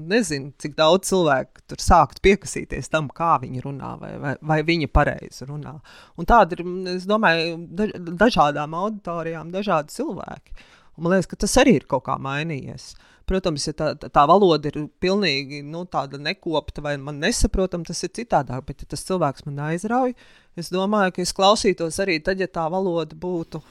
nezinu, 0.10 0.54
cik 0.62 0.78
daudz 0.80 1.12
cilvēku 1.12 1.66
tur 1.68 1.84
sākt 1.84 2.22
piekasīties 2.26 2.90
tam, 2.94 3.12
kā 3.14 3.36
viņi 3.44 3.66
runā, 3.66 3.92
vai, 4.02 4.14
vai, 4.24 4.34
vai 4.54 4.62
viņa 4.66 4.90
pareizi 4.94 5.50
runā. 5.50 5.76
Un 6.18 6.30
tāda 6.30 6.58
ir, 6.58 6.64
es 6.96 7.06
domāju, 7.10 7.60
dažādām 8.08 8.74
auditorijām, 8.80 9.52
dažādi 9.54 9.94
cilvēki. 10.00 10.58
Un 10.98 11.06
man 11.06 11.14
liekas, 11.14 11.30
ka 11.30 11.44
tas 11.44 11.54
arī 11.62 11.78
ir 11.78 11.86
kaut 11.90 12.08
kā 12.08 12.16
mainījies. 12.22 12.96
Protams, 13.28 13.66
ja 13.68 13.74
tā, 13.76 13.90
tā 14.00 14.24
valoda 14.30 14.70
ir 14.72 14.86
pilnīgi 15.04 15.60
nu, 15.68 15.84
nekopta 16.24 16.82
vai 16.82 16.96
man 16.98 17.20
nesaprotama, 17.20 17.84
tas 17.84 18.00
ir 18.08 18.14
citādāk. 18.16 18.64
Bet, 18.70 18.82
ja 18.82 18.94
tas 18.96 19.04
cilvēks 19.04 19.44
man 19.46 19.60
aizrauja, 19.68 20.16
es 20.56 20.72
domāju, 20.72 21.12
ka 21.12 21.22
es 21.22 21.36
klausītos 21.36 22.00
arī 22.00 22.22
tad, 22.24 22.40
ja 22.40 22.48
tā 22.48 22.70
valoda 22.72 23.20
būtu 23.20 23.62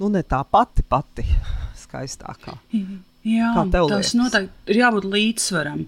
nu, 0.00 0.10
ne 0.12 0.22
tā 0.26 0.42
pati 0.50 0.84
pati 0.86 1.26
skaistākā. 1.82 2.56
Jā, 3.26 3.52
tas 3.90 4.14
noteikti 4.14 4.74
ir 4.74 4.82
jābūt 4.84 5.06
līdzsvaram. 5.10 5.84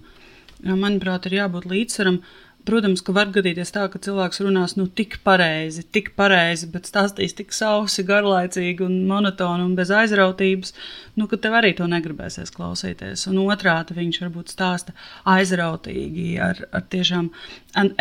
Manuprāt, 0.69 1.29
ir 1.29 1.37
jābūt 1.39 1.69
līdzsvaram. 1.71 2.19
Uh, 2.19 2.48
Protams, 2.69 3.01
ka 3.01 3.13
var 3.15 3.31
gadīties 3.33 3.71
tā, 3.73 3.87
ka 3.89 3.97
cilvēks 4.05 4.43
runās 4.45 4.75
nu, 4.77 4.83
tik 4.93 5.15
pareizi, 5.25 5.81
tik 5.95 6.11
pareizi, 6.19 6.67
bet 6.69 6.85
stāstīs 6.85 7.33
tik 7.33 7.55
sausi, 7.55 8.03
garlaicīgi 8.05 8.85
un 8.85 8.99
monotoni 9.09 9.65
un 9.65 9.71
bez 9.79 9.89
aizrautības, 9.95 10.75
nu, 11.17 11.25
ka 11.31 11.39
tev 11.41 11.57
arī 11.57 11.71
to 11.79 11.87
negribēsies 11.89 12.53
klausīties. 12.53 13.25
Un 13.31 13.39
otrādi 13.47 13.97
viņš 13.97 14.21
varbūt 14.21 14.53
stāsta 14.53 14.93
aizrautīgi, 15.33 16.27
ar, 16.45 16.61
ar 16.69 16.85
tiešām 16.93 17.31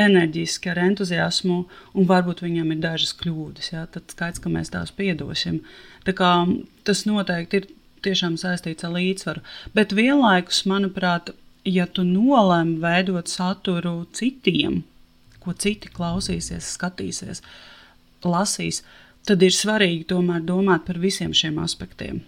enerģiski, 0.05 0.75
ar 0.75 0.83
entuziasmu, 0.85 1.59
un 1.97 2.13
varbūt 2.13 2.45
viņam 2.45 2.77
ir 2.77 2.85
dažas 2.85 3.17
kļūdas. 3.23 3.73
Jā, 3.73 3.89
tad 3.97 4.13
skaidrs, 4.13 4.45
ka 4.45 4.53
mēs 4.53 4.75
tās 4.77 4.93
piedosim. 4.93 5.63
Tā 6.05 6.13
kā, 6.19 6.35
tas 6.85 7.07
noteikti 7.09 7.63
ir 7.63 7.73
tiešām 8.05 8.37
saistīts 8.37 8.85
ar 8.85 8.93
līdzsvaru. 9.01 9.49
Bet 9.73 9.97
vienlaikus, 9.97 10.67
manuprāt, 10.69 11.33
ja 11.69 11.87
tu 11.87 12.05
nolēmi 12.07 12.79
veidot 12.83 13.29
saturu 13.31 14.07
citiem, 14.13 14.83
ko 15.43 15.55
citi 15.55 15.91
klausīsies, 15.93 16.73
skatīsies, 16.77 17.43
lasīs, 18.25 18.83
tad 19.29 19.45
ir 19.45 19.55
svarīgi 19.55 20.09
tomēr 20.13 20.43
domāt 20.49 20.87
par 20.89 20.99
visiem 21.03 21.37
šiem 21.37 21.61
aspektiem 21.63 22.25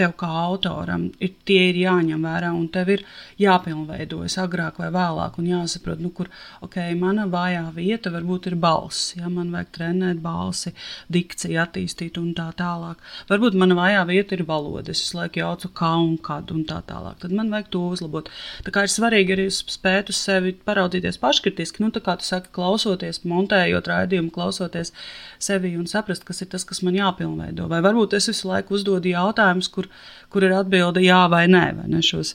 tev 0.00 0.14
kā 0.20 0.30
autoram 0.46 1.08
ir, 1.20 1.34
tie 1.48 1.60
ir 1.70 1.78
jāņem 1.82 2.24
vērā, 2.24 2.50
un 2.56 2.68
tev 2.72 2.90
ir 2.94 3.04
jāpilnveidojas 3.40 4.38
agrāk 4.42 4.80
vai 4.80 4.88
vēlāk, 4.94 5.36
un 5.40 5.48
jāsaprot, 5.50 6.00
nu, 6.00 6.12
kur 6.16 6.30
okay, 6.64 6.94
mana 6.98 7.26
vājā 7.30 7.66
vieta 7.76 8.12
varbūt 8.14 8.50
ir 8.50 8.56
balss. 8.60 9.14
Ja 9.18 9.28
man 9.32 9.52
vajag 9.54 9.72
trenēt 9.76 10.22
balsi, 10.24 10.72
dikciju 11.12 11.60
attīstīt 11.62 12.18
un 12.20 12.32
tā 12.36 12.48
tālāk. 12.56 13.00
Varbūt 13.30 13.58
mana 13.60 13.76
vājā 13.78 14.04
vieta 14.08 14.36
ir 14.36 14.46
valoda. 14.48 14.94
Es 14.94 15.12
laiku 15.16 15.42
jaucu 15.42 15.72
kā 15.76 15.92
un 16.00 16.16
kad 16.24 16.52
un 16.54 16.64
tā 16.68 16.80
tālāk. 16.88 17.20
Tad 17.24 17.34
man 17.36 17.52
vajag 17.52 17.70
to 17.74 17.84
uzlabot. 17.94 18.30
Tā 18.66 18.74
kā 18.74 18.86
ir 18.86 18.94
svarīgi 18.94 19.36
arī 19.36 19.48
spēt 19.54 20.12
uz 20.12 20.20
sevi 20.20 20.54
paraudzīties 20.66 21.20
paškritiski, 21.20 21.84
nu, 21.84 21.92
tā 21.94 22.02
kā 22.04 22.16
tu 22.20 22.28
saki, 22.28 22.52
klausoties, 22.56 23.22
montējot 23.28 23.90
raidījumu, 23.90 24.32
klausoties 24.34 24.94
sevi 25.40 25.74
un 25.80 25.88
saprast, 25.88 26.26
kas 26.28 26.42
ir 26.44 26.50
tas, 26.52 26.66
kas 26.68 26.82
man 26.86 26.98
jāpilnveido. 26.98 27.68
Vai 27.70 27.80
varbūt 27.84 28.16
es 28.18 28.28
visu 28.30 28.50
laiku 28.50 28.76
uzdodu 28.76 29.12
jautājumus, 29.14 29.70
kur 29.72 29.88
kur 30.30 30.46
ir 30.46 30.54
atbilde 30.56 31.02
jā 31.04 31.24
vai 31.30 31.44
nē, 31.50 31.64
vai 31.78 31.88
ne 31.90 32.00
šos, 32.04 32.34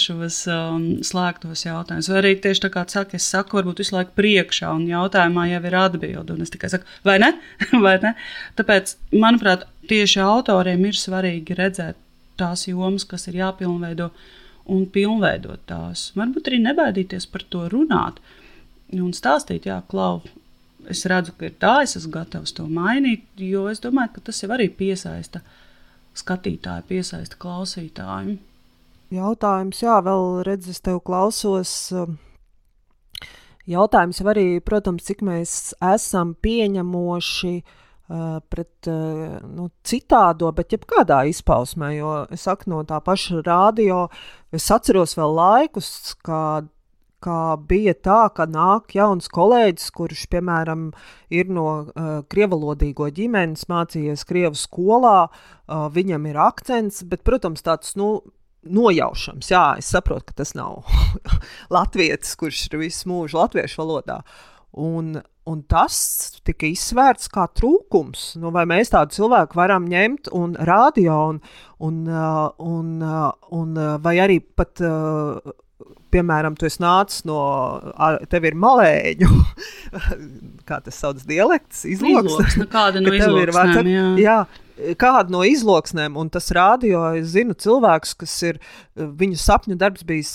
šos 0.00 0.38
um, 0.50 0.84
slēgtos 1.06 1.64
jautājumus. 1.66 2.10
Vai 2.12 2.20
arī 2.20 2.34
tieši 2.44 2.64
tā 2.66 2.70
kā 2.74 2.84
saka, 2.90 3.18
es 3.18 3.26
saku, 3.30 3.58
varbūt 3.58 3.82
visu 3.82 3.96
laiku 3.96 4.14
priekšā, 4.18 4.70
un 4.74 4.86
jautājumā 4.90 5.48
jau 5.50 5.62
ir 5.70 5.78
atbilde, 5.80 6.36
un 6.36 6.46
es 6.46 6.54
tikai 6.54 6.70
saku, 6.72 6.88
vai 7.06 7.18
ne? 7.22 7.32
vai 7.86 7.96
ne? 8.04 8.14
Tāpēc, 8.60 8.96
manuprāt, 9.12 9.66
tieši 9.90 10.22
autoriem 10.24 10.86
ir 10.88 10.98
svarīgi 10.98 11.58
redzēt 11.58 12.00
tās 12.40 12.66
jomas, 12.70 13.06
kas 13.06 13.28
ir 13.30 13.42
jāpilnveido, 13.42 14.08
un 14.74 14.86
pilnveidot 14.90 15.66
tās. 15.68 16.08
Varbūt 16.16 16.48
arī 16.48 16.62
nebaidīties 16.64 17.28
par 17.30 17.44
to 17.52 17.66
runāt 17.72 18.22
un 18.94 19.12
stāstīt, 19.16 19.68
jā, 19.68 19.82
klau. 19.90 20.22
Es 20.90 21.04
redzu, 21.08 21.34
ka 21.38 21.48
ir 21.48 21.54
tā, 21.60 21.74
es 21.84 21.96
esmu 21.98 22.12
gatavs 22.18 22.54
to 22.56 22.66
mainīt, 22.68 23.26
jo 23.40 23.66
es 23.70 23.80
domāju, 23.84 24.16
ka 24.16 24.26
tas 24.28 24.42
jau 24.42 24.50
arī 24.54 24.68
piesaista 24.72 25.40
skatītāju, 26.18 26.86
piesaista 26.88 27.38
klausītāju. 27.40 28.36
Jautājums, 29.14 29.82
jā, 29.84 29.96
vēl 30.02 30.42
redz, 30.46 30.68
es 30.72 30.82
tev 30.82 31.00
klausos. 31.06 31.72
Um, 31.94 32.18
jautājums 33.70 34.20
jau 34.20 34.28
arī, 34.32 34.46
protams, 34.64 35.06
cik 35.06 35.22
mēs 35.26 35.74
esam 35.92 36.34
pieņemoši 36.42 37.54
uh, 37.60 38.38
pret 38.50 38.90
uh, 38.90 39.38
nu, 39.44 39.68
citādo, 39.86 40.50
bet 40.56 40.74
jebkādā 40.74 41.22
izpausmē. 41.30 41.92
Jo 41.98 42.14
es 42.34 42.46
saku, 42.48 42.72
no 42.72 42.82
tā 42.88 42.98
paša 43.04 43.44
rādio, 43.46 44.06
es 44.54 44.70
atceros 44.74 45.16
vēl 45.20 45.36
laikus, 45.38 45.90
kad 46.24 46.70
ka 47.24 47.56
bija 47.68 47.94
tā, 47.96 48.20
ka 48.36 48.46
nāk 48.50 48.94
jauns 48.96 49.30
kolēģis, 49.32 49.90
kurš, 49.96 50.26
piemēram, 50.34 50.90
ir 51.32 51.50
no 51.52 51.66
uh, 51.80 52.14
krievalodīgo 52.30 53.08
ģimenes, 53.16 53.66
mācījies 53.72 54.26
Krievu 54.28 54.58
skolā, 54.60 55.18
uh, 55.26 55.86
viņam 55.94 56.30
ir 56.30 56.40
akcents, 56.44 57.04
bet, 57.08 57.24
protams, 57.26 57.64
tāds, 57.64 57.96
nu, 58.00 58.18
nojaušams. 58.64 59.50
Jā, 59.52 59.66
es 59.80 59.92
saprotu, 59.92 60.30
ka 60.30 60.40
tas 60.42 60.54
nav 60.56 60.84
latvietis, 61.74 62.34
kurš 62.40 62.66
ir 62.70 62.80
visu 62.84 63.10
mūžu 63.12 63.40
latviešu 63.40 63.82
valodā. 63.82 64.20
Un, 64.74 65.14
un 65.46 65.60
tas 65.70 65.96
tika 66.46 66.66
izsvērts 66.66 67.28
kā 67.32 67.46
trūkums. 67.54 68.32
Nu, 68.42 68.50
vai 68.54 68.64
mēs 68.68 68.90
tādu 68.94 69.14
cilvēku 69.14 69.58
varam 69.60 69.86
ņemt 69.90 70.32
un 70.34 70.56
rādio, 70.58 71.18
un, 71.30 71.42
un, 71.78 72.00
un, 72.72 72.88
un, 73.60 73.76
vai 74.02 74.16
arī 74.24 74.40
pat 74.42 74.82
uh, 74.82 75.54
piemēram, 76.14 76.56
tu 76.58 76.68
nāc 76.82 77.20
no, 77.28 77.38
tev 78.30 78.50
ir 78.50 78.58
malēņu, 78.58 79.30
kā 80.68 80.82
tas 80.84 81.00
sauc, 81.00 81.22
dialekts, 81.28 81.84
izloksne. 81.90 82.62
Nu, 82.62 82.68
kāda 82.70 83.02
no 83.02 83.14
izloksnēm, 83.14 83.80
ir, 83.82 83.96
jā. 83.96 84.12
jā. 84.24 84.42
Kāda 84.98 85.30
no 85.30 85.44
izloksnēm, 85.46 86.16
un 86.18 86.26
tas 86.34 86.48
rādio, 86.54 86.98
es 87.14 87.28
zinu 87.36 87.54
cilvēkus, 87.62 88.16
kas 88.18 88.32
ir, 88.48 88.56
viņu 88.98 89.38
sapņu 89.38 89.76
darbs 89.78 90.02
bijis 90.06 90.32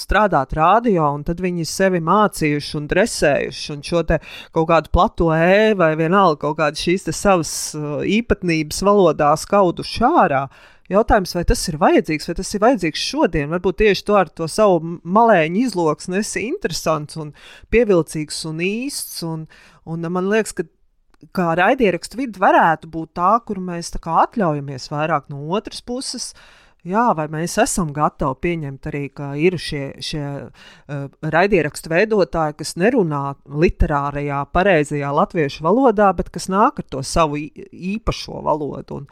strādāt 0.00 0.56
rādio, 0.58 1.04
un 1.14 1.22
tad 1.26 1.38
viņi 1.42 1.68
sevi 1.70 2.00
mācījuši 2.02 2.74
un 2.80 2.88
dresējuši, 2.90 3.68
un 3.76 3.84
šo 3.86 4.02
te 4.08 4.18
kaut 4.50 4.66
kādu 4.72 4.90
plato 4.90 5.30
e 5.36 5.76
vai 5.78 5.92
vienalga 5.98 6.48
kaut 6.48 6.58
kādas 6.58 6.82
šīs 6.82 7.06
savas 7.14 7.52
īpatnības 8.18 8.82
valodā 8.86 9.30
skauduši 9.38 10.08
ārā. 10.10 10.48
Uh, 10.50 10.75
Jautājums, 10.92 11.34
vai 11.34 11.42
tas 11.48 11.64
ir 11.66 11.78
vajadzīgs, 11.82 12.28
vai 12.30 12.36
tas 12.38 12.52
ir 12.54 12.62
vajadzīgs 12.62 13.06
šodien? 13.10 13.50
Varbūt 13.50 13.80
tieši 13.82 14.04
to 14.06 14.18
ar 14.18 14.30
to 14.30 14.46
savu 14.50 14.98
malēņu 15.02 15.64
izloksni 15.66 16.20
esi 16.20 16.44
interesants 16.46 17.18
un 17.18 17.32
pievilcīgs 17.74 18.44
un 18.50 18.62
īsts. 18.62 19.24
Un, 19.26 19.48
un 19.90 20.06
man 20.14 20.30
liekas, 20.30 20.54
ka 20.54 20.68
kā 21.36 21.48
raidierakstu 21.58 22.20
vidi 22.20 22.42
varētu 22.42 22.90
būt 22.92 23.16
tā, 23.18 23.32
kur 23.46 23.58
mēs 23.62 23.90
tā 23.94 24.00
atļaujamies 24.26 24.90
vairāk 24.92 25.26
no 25.32 25.42
otras 25.56 25.82
puses. 25.82 26.32
Jā, 26.86 27.08
vai 27.18 27.24
mēs 27.26 27.56
esam 27.58 27.88
gatavi 27.90 28.36
pieņemt 28.44 28.86
arī, 28.86 29.00
ka 29.10 29.32
ir 29.42 29.56
šie, 29.58 29.96
šie 30.06 30.22
uh, 30.22 31.08
raidierakstu 31.34 31.90
veidotāji, 31.90 32.54
kas 32.60 32.76
nerunā 32.78 33.22
literārajā, 33.50 34.44
pareizajā 34.54 35.10
latviešu 35.18 35.66
valodā, 35.66 36.12
bet 36.14 36.30
kas 36.30 36.46
nāk 36.52 36.78
ar 36.84 36.86
to 36.94 37.02
savu 37.02 37.40
īpašo 37.42 38.38
valodu. 38.46 39.00
Un 39.00 39.10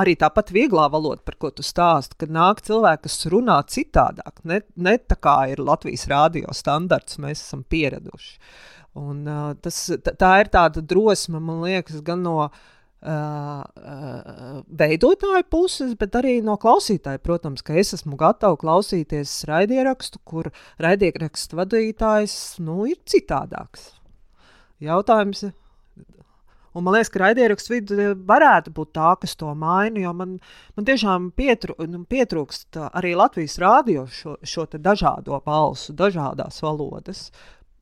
arī 0.00 0.16
tāpat 0.18 0.52
vieglā 0.54 0.88
valoda, 0.92 1.22
par 1.24 1.38
ko 1.40 1.50
tu 1.54 1.64
stāsti, 1.66 2.18
kad 2.18 2.32
nāk 2.34 2.62
cilvēki, 2.66 3.04
kas 3.06 3.26
runā 3.32 3.60
citādāk, 3.70 4.42
ne, 4.44 4.60
ne 4.76 4.96
tā 4.98 5.18
kā 5.20 5.36
ir 5.52 5.62
Latvijas 5.62 6.08
rādio 6.10 6.54
standarts, 6.56 7.20
mēs 7.22 7.44
esam 7.44 7.64
pieraduši. 7.70 8.38
Un, 8.98 9.24
uh, 9.26 9.50
tas, 9.58 9.78
tā 10.06 10.32
ir 10.42 10.52
tāda 10.54 10.82
drosme, 10.82 11.40
man 11.42 11.64
liekas, 11.66 11.98
gan 12.06 12.22
no 12.22 12.38
uh, 12.44 12.62
Uh, 13.04 13.60
uh, 13.84 14.60
veidotāju 14.80 15.44
puses, 15.52 15.90
bet 16.00 16.14
arī 16.16 16.38
no 16.40 16.54
klausītāja. 16.56 17.20
Protams, 17.20 17.60
ka 17.60 17.74
es 17.76 17.92
esmu 17.92 18.16
gatava 18.16 18.56
klausīties 18.56 19.42
raidierakstu, 19.50 20.22
kur 20.24 20.48
raidierakstu 20.80 21.58
vadītājs 21.58 22.36
nu, 22.64 22.78
ir 22.88 22.96
citādāks. 23.04 23.90
Jautājums. 24.80 25.44
Un 26.74 26.84
man 26.84 26.96
liekas, 26.96 27.12
ka 27.14 27.22
raidierakstu 27.22 27.74
vidi 27.76 28.06
varētu 28.26 28.72
būt 28.74 28.92
tā, 28.98 29.12
kas 29.22 29.36
to 29.38 29.52
maina, 29.54 30.00
jo 30.02 30.12
man, 30.16 30.38
man 30.74 30.86
tiešām 30.88 31.30
pietru, 31.38 31.76
nu, 31.86 32.02
pietrūkst 32.10 32.80
arī 32.90 33.14
Latvijas 33.18 33.60
rādio 33.62 34.08
šo, 34.10 34.38
šo 34.42 34.66
dažādo 34.74 35.38
balsu, 35.46 35.94
dažādās 35.94 36.58
valodas. 36.64 37.28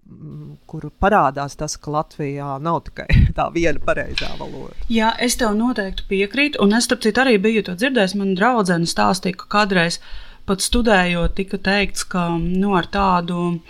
Mm, 0.03 0.57
kur 0.67 0.89
parādās 1.01 1.55
tas, 1.57 1.77
ka 1.79 1.93
Latvijā 1.95 2.57
nav 2.61 2.81
tikai 2.89 3.07
tā 3.39 3.47
viena 3.55 3.81
pareizā 3.81 4.33
valoda. 4.41 4.75
Jā, 4.93 5.13
es 5.23 5.39
tev 5.41 5.55
noteikti 5.57 6.09
piekrītu, 6.11 6.61
un 6.65 6.75
es 6.77 6.89
starp 6.89 7.05
citu 7.07 7.23
arī 7.23 7.39
biju 7.41 7.63
to 7.69 7.77
dzirdējis. 7.79 8.17
Man 8.19 8.35
draudzene 8.37 8.91
stāstīja, 8.91 9.39
ka 9.41 9.49
kādreiz 9.57 10.01
pat 10.49 10.65
studējot, 10.65 11.37
tika 11.39 11.61
teikts, 11.63 12.05
ka 12.13 12.27
nu, 12.35 12.75
ar 12.77 12.91
tādu 12.93 13.63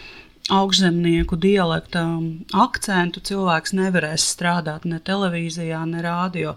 augšzemnieku 0.52 1.38
dialekta 1.40 2.04
akcentu 2.52 3.22
cilvēks 3.24 3.74
nevarēs 3.76 4.26
strādāt 4.34 4.84
ne 4.88 5.00
televīzijā, 5.00 5.80
ne 5.88 6.02
rādio. 6.04 6.56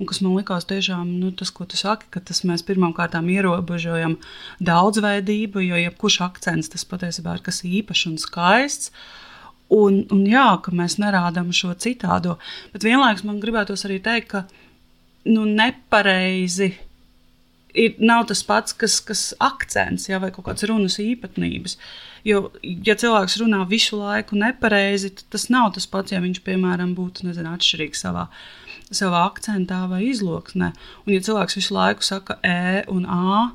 Un 0.00 0.08
kas 0.08 0.22
man 0.24 0.36
likās 0.38 0.64
tiešām 0.68 1.08
nu, 1.20 1.30
tas, 1.36 1.50
ko 1.52 1.66
tu 1.68 1.76
saki, 1.76 2.08
ka 2.12 2.22
tas 2.24 2.40
mēs 2.48 2.64
pirmkārt 2.64 3.16
ierobežojam 3.20 4.16
daudzveidību, 4.64 5.60
jo 5.60 5.80
jebkurš 5.80 6.20
akcents 6.24 6.72
tas 6.72 6.86
patiesībā 6.88 7.36
ir 7.36 7.42
kas 7.44 7.60
īpašs 7.68 8.06
un 8.08 8.16
skaists. 8.20 8.94
Un, 9.70 10.00
un 10.10 10.24
jā, 10.26 10.48
ka 10.64 10.72
mēs 10.74 10.96
nerādām 10.98 11.52
šo 11.54 11.76
citādo. 11.78 12.40
Bet 12.72 12.82
vienlaikus 12.82 13.22
man 13.28 13.38
gribētos 13.44 13.84
arī 13.86 14.00
teikt, 14.02 14.32
ka 14.32 14.40
nu, 15.30 15.44
nepareizi 15.46 16.72
ir, 17.74 17.96
nav 17.98 18.26
tas 18.30 18.42
pats, 18.46 18.76
kas, 18.76 19.00
kas 19.04 19.24
akcents 19.40 20.08
jā, 20.10 20.20
vai 20.22 20.30
kaut 20.34 20.48
kādas 20.48 20.68
runas 20.70 20.98
īpatnības. 21.02 21.76
Jo, 22.26 22.50
ja 22.62 22.96
cilvēks 23.00 23.38
runā 23.40 23.62
visu 23.68 23.96
laiku 24.00 24.36
nepareizi, 24.36 25.14
tad 25.16 25.36
tas 25.36 25.48
nav 25.52 25.72
tas 25.76 25.86
pats, 25.88 26.12
ja 26.12 26.20
viņš, 26.20 26.42
piemēram, 26.44 26.92
būtu 26.98 27.28
nezinu, 27.28 27.54
atšķirīgs 27.56 28.04
savā 28.06 28.28
savā 28.90 29.22
akcentā 29.28 29.84
vai 29.90 30.02
izloksnē. 30.08 30.72
Un, 31.06 31.14
ja 31.14 31.22
cilvēks 31.22 31.58
visu 31.60 31.74
laiku 31.76 32.02
saka 32.06 32.40
E 32.42 32.82
un 32.90 33.04
A, 33.06 33.50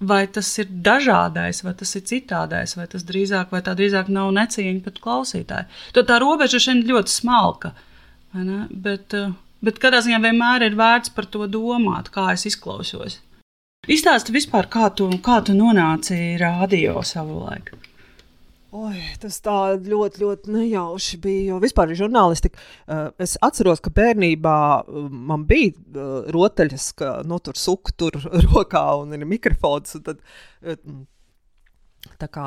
vai 0.00 0.26
tas 0.28 0.48
ir 0.60 0.68
dažādais, 0.68 1.62
vai 1.64 1.72
tas 1.74 1.94
ir 1.96 2.04
citādais, 2.08 2.76
vai 2.76 2.86
tas 2.90 3.04
drīzāk, 3.06 3.52
vai 3.54 3.62
tā 3.64 3.76
drīzāk 3.78 4.10
nav 4.12 4.32
necieņa 4.36 4.82
pret 4.84 5.00
klausītāju. 5.04 5.70
Tad 5.96 6.10
tā 6.10 6.18
robeža 6.20 6.60
šeit 6.60 6.84
ļoti 6.88 7.14
smalka. 7.14 7.72
Bet, 8.34 9.14
eh, 9.14 9.32
bet 9.64 9.78
kādā 9.80 10.02
ziņā 10.04 10.20
vienmēr 10.20 10.66
ir 10.66 10.76
vērts 10.76 11.14
par 11.14 11.24
to 11.24 11.46
domāt, 11.48 12.10
kā 12.10 12.32
es 12.32 12.44
izklausos. 12.44 13.20
Izstāsti 13.86 14.32
vispār, 14.34 14.66
kā 14.66 14.88
tu, 14.98 15.06
kā 15.22 15.36
tu 15.46 15.54
nonāci 15.54 16.34
radio 16.40 16.98
savulaik. 17.06 17.70
Oi, 18.76 18.98
tas 19.22 19.36
tā 19.40 19.76
ļoti, 19.78 20.20
ļoti 20.24 20.50
nejauši 20.52 21.18
bija. 21.22 21.44
Jo 21.52 21.60
vispār 21.62 21.92
žurnālistika. 21.96 22.58
Uh, 22.84 23.04
es 23.22 23.36
atceros, 23.46 23.78
ka 23.84 23.92
bērnībā 23.94 24.56
uh, 24.82 25.06
man 25.30 25.44
bija 25.46 25.70
uh, 25.70 26.26
rotaļas, 26.34 26.88
ka 26.98 27.12
nu, 27.30 27.38
tur 27.38 27.54
suku 27.56 27.94
tur 27.94 28.18
rokā 28.50 28.82
un 29.04 29.14
ir 29.14 29.22
mikrofons. 29.30 29.94
Un 30.00 30.06
tad, 30.10 30.24
kā, 32.24 32.46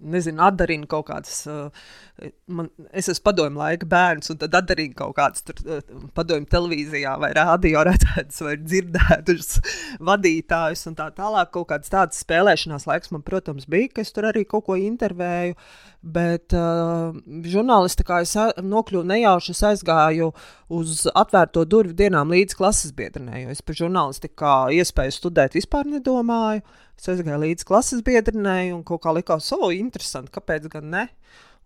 nezinu, 0.00 0.40
atdarina 0.46 0.88
kaut 0.90 1.06
kādas. 1.10 1.42
Uh, 1.46 2.30
man, 2.48 2.70
es 2.96 3.10
esmu 3.12 3.26
padomju 3.28 3.60
laika 3.60 3.88
bērns, 3.88 4.32
un 4.32 4.40
tad 4.40 4.56
atdarina 4.56 4.96
kaut 4.96 5.14
kādas 5.18 5.44
tur, 5.46 5.60
uh, 5.66 5.82
padomju 6.16 6.48
televīzijā 6.52 7.14
vai 7.20 7.32
rādio 7.36 7.84
redzētas 7.90 8.40
vai 8.46 8.56
dzirdētas 8.62 9.52
vadītājus 10.10 10.86
un 10.90 10.98
tā 10.98 11.10
tālāk. 11.16 11.52
Kaut 11.52 11.68
kādas 11.74 11.92
tādas 11.92 12.22
spēlēšanās 12.24 12.88
laiks 12.88 13.12
man, 13.12 13.24
protams, 13.26 13.68
bija, 13.68 13.92
ka 13.92 14.06
es 14.06 14.12
tur 14.16 14.30
arī 14.30 14.46
kaut 14.48 14.66
ko 14.70 14.78
intervēju. 14.80 15.58
Bet 16.02 16.54
uh, 16.58 17.12
žurnālistikā 17.46 18.24
es 18.24 18.32
nokļuvu 18.58 19.04
nejauši, 19.06 19.52
es 19.54 19.60
aizgāju 19.68 20.32
uz 20.72 21.04
atvērto 21.14 21.62
durvju 21.68 21.94
dienām 22.00 22.32
līdz 22.34 22.56
klases 22.58 22.94
biedrenē, 22.96 23.44
jo 23.44 23.52
es 23.54 23.62
par 23.62 23.78
žurnālistiku 23.78 24.54
iespēju 24.80 25.14
studēt 25.14 25.54
vispār 25.58 25.86
nedomāju. 25.86 26.64
Es 27.02 27.08
aizgāju 27.10 27.40
līdz 27.42 27.64
klases 27.66 28.02
biedrenei 28.06 28.68
un 28.70 28.84
kaut 28.86 29.00
kā 29.02 29.10
likās, 29.10 29.48
o, 29.50 29.56
oh, 29.66 29.72
interesanti, 29.74 30.30
kāpēc 30.30 30.68
gan 30.70 30.84
ne. 30.92 31.00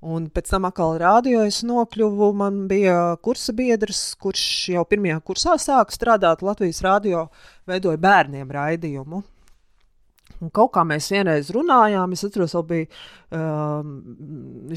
Un 0.00 0.30
pēc 0.32 0.48
tam 0.48 0.64
atkal 0.64 0.96
rādio 1.02 1.42
es 1.44 1.58
nokļuvu. 1.68 2.30
Man 2.40 2.62
bija 2.70 3.18
kursa 3.20 3.52
biedrs, 3.56 4.00
kurš 4.16 4.46
jau 4.72 4.86
pirmajā 4.88 5.20
kursā 5.28 5.58
sāka 5.60 5.92
strādāt 5.92 6.44
Latvijas 6.46 6.80
rādio, 6.84 7.26
veidoja 7.68 8.00
bērniem 8.00 8.48
raidījumu. 8.56 9.20
Un 10.40 10.52
kaut 10.56 10.72
kā 10.74 10.82
mēs 10.88 11.10
vienreiz 11.12 11.48
runājām, 11.52 12.12
es 12.16 12.24
atceros, 12.24 12.56
ka 12.56 12.64
bija 12.68 12.88
um, 13.36 13.92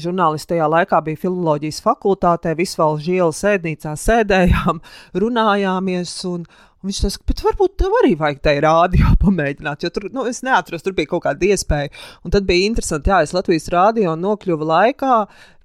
žurnālisti 0.00 0.54
tajā 0.54 0.68
laikā, 0.72 1.00
bija 1.08 1.20
filozofijas 1.24 1.80
fakultātē, 1.84 2.54
Visvalda 2.56 3.04
Žiela 3.04 3.36
sēdnīcā 3.36 3.96
sēdējām, 4.04 4.80
runājāmies. 5.24 6.14
Un, 6.28 6.44
Un 6.80 6.88
viņš 6.88 7.02
teica, 7.04 7.24
bet 7.28 7.44
varbūt 7.44 7.76
tev 7.82 7.94
arī 8.00 8.14
vajag 8.16 8.42
tajā 8.46 8.64
rādio 8.64 9.14
pamēģināt, 9.24 9.84
jo 9.84 9.92
tur, 9.92 10.08
nu, 10.16 10.24
es 10.30 10.40
neatceros, 10.46 10.84
tur 10.86 10.96
bija 10.96 11.12
kaut 11.12 11.26
kāda 11.28 11.52
iespēja. 11.52 11.92
Un 12.24 12.32
tad 12.32 12.48
bija 12.48 12.68
interesanti, 12.70 13.12
jā, 13.12 13.22
es 13.26 13.36
Latvijas 13.36 13.68
rādio 13.72 14.14
nokļuvu 14.16 14.68
laikā, 14.70 15.16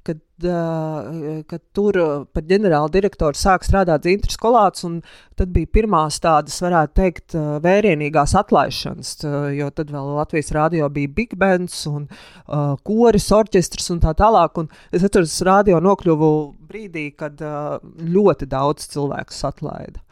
kad, 0.05 0.19
uh, 0.43 1.39
kad 1.47 1.63
tur 1.73 1.97
par 2.35 2.43
ģenerāla 2.45 2.91
direktoru 2.93 3.39
sāk 3.39 3.63
strādāt 3.65 4.03
Zintrs 4.05 4.35
Kolāts, 4.43 4.83
un 4.85 4.99
tad 5.39 5.55
bija 5.55 5.71
pirmās 5.79 6.19
tādas, 6.21 6.59
varētu 6.61 6.95
teikt, 6.99 7.37
vērienīgās 7.63 8.35
atlaišanas, 8.43 9.15
jo 9.55 9.71
tad 9.73 9.95
vēl 9.95 10.13
Latvijas 10.19 10.51
rādio 10.53 10.91
bija 10.93 11.15
Big 11.15 11.39
Bands 11.39 11.79
un 11.89 12.09
uh, 12.09 12.75
koris, 12.83 13.31
orķestrs 13.39 13.93
un 13.95 14.03
tā 14.03 14.11
tālāk, 14.19 14.59
un 14.59 14.67
es 14.91 15.07
atceros, 15.07 15.39
rādio 15.47 15.79
nokļuvu 15.79 16.31
brīdī, 16.67 17.07
kad 17.17 17.39
uh, 17.39 17.79
ļoti 18.03 18.51
daudz 18.51 18.91
cilvēku 18.91 19.45
atlaida. 19.47 20.03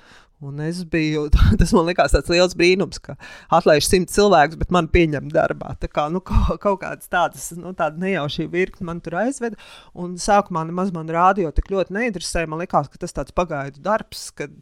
Un 0.44 0.60
es 0.60 0.82
biju, 0.92 1.28
tas 1.60 1.72
man 1.76 1.88
likās 1.88 2.14
tāds 2.16 2.32
liels 2.32 2.56
brīnums, 2.60 3.00
ka 3.04 3.16
atlaiž 3.54 3.88
simt 3.88 4.12
cilvēkus, 4.14 4.60
bet 4.60 4.74
man 4.76 4.90
pieņem 4.92 5.30
darbā. 5.34 5.76
Tā 5.82 5.90
kā 5.92 6.10
nu, 6.12 6.20
kaut, 6.28 6.58
kaut 6.64 6.82
kādas 6.84 7.12
tādas 7.12 7.50
nu, 7.56 7.72
nejaušas 7.74 8.52
virknes 8.52 8.88
man 8.88 9.00
tur 9.04 9.20
aizveda. 9.22 9.60
Un 9.96 10.18
sākumā 10.22 10.66
nemaz 10.68 10.92
man 10.96 11.12
rādio 11.12 11.54
tik 11.56 11.72
ļoti 11.74 11.96
neinteresēja. 11.96 12.52
Man 12.52 12.64
liekas, 12.64 12.92
ka 12.92 13.00
tas 13.02 13.16
tāds 13.16 13.36
pagaidu 13.36 13.84
darbs, 13.86 14.28
kad 14.36 14.54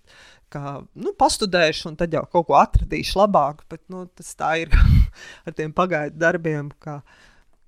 kā, 0.52 0.78
nu, 1.00 1.16
pastudēšu, 1.18 1.90
un 1.92 1.98
tad 2.00 2.14
jau 2.14 2.24
kaut 2.30 2.50
ko 2.50 2.60
atradīšu 2.60 3.22
labāk. 3.24 3.66
Bet 3.72 3.84
nu, 3.92 4.06
tas 4.18 4.34
tā 4.38 4.54
ir 4.66 4.76
ar 5.48 5.58
tiem 5.58 5.74
pagaidu 5.76 6.22
darbiem. 6.22 6.72
Kā, 6.84 7.00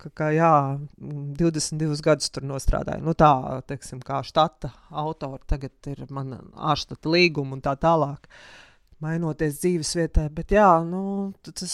ka, 0.04 0.12
ka 0.16 0.30
jā, 0.34 0.52
22 1.00 2.02
gadus 2.04 2.32
tur 2.34 2.46
nostrādāju. 2.48 3.04
Nu, 3.06 3.16
tā, 3.18 3.32
teiksim, 3.70 4.02
kā 4.04 4.22
štata 4.26 4.74
autora, 4.90 5.42
tagad 5.50 5.92
ir 5.92 6.04
mana 6.14 6.42
ārštata 6.54 7.12
līguma 7.12 7.58
un 7.58 7.64
tā 7.64 7.76
tālāk. 7.80 8.28
Mainoties 9.04 9.58
dzīves 9.60 9.92
vietā, 9.98 10.30
bet 10.32 10.54
jā, 10.56 10.68
nu, 10.88 11.34
tas 11.44 11.74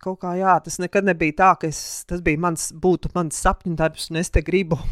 kaut 0.00 0.18
kā, 0.20 0.34
jā, 0.36 0.58
tas 0.64 0.76
nekad 0.82 1.06
nebija 1.08 1.36
tā, 1.38 1.50
ka 1.60 1.68
es, 1.70 1.80
tas 2.08 2.20
bija 2.24 2.40
mans, 2.40 2.66
būtu 2.76 3.12
mans 3.14 3.38
sapņu 3.40 3.76
darbs, 3.80 4.10
un 4.12 4.20
es 4.20 4.32
te 4.32 4.44
gribu. 4.44 4.80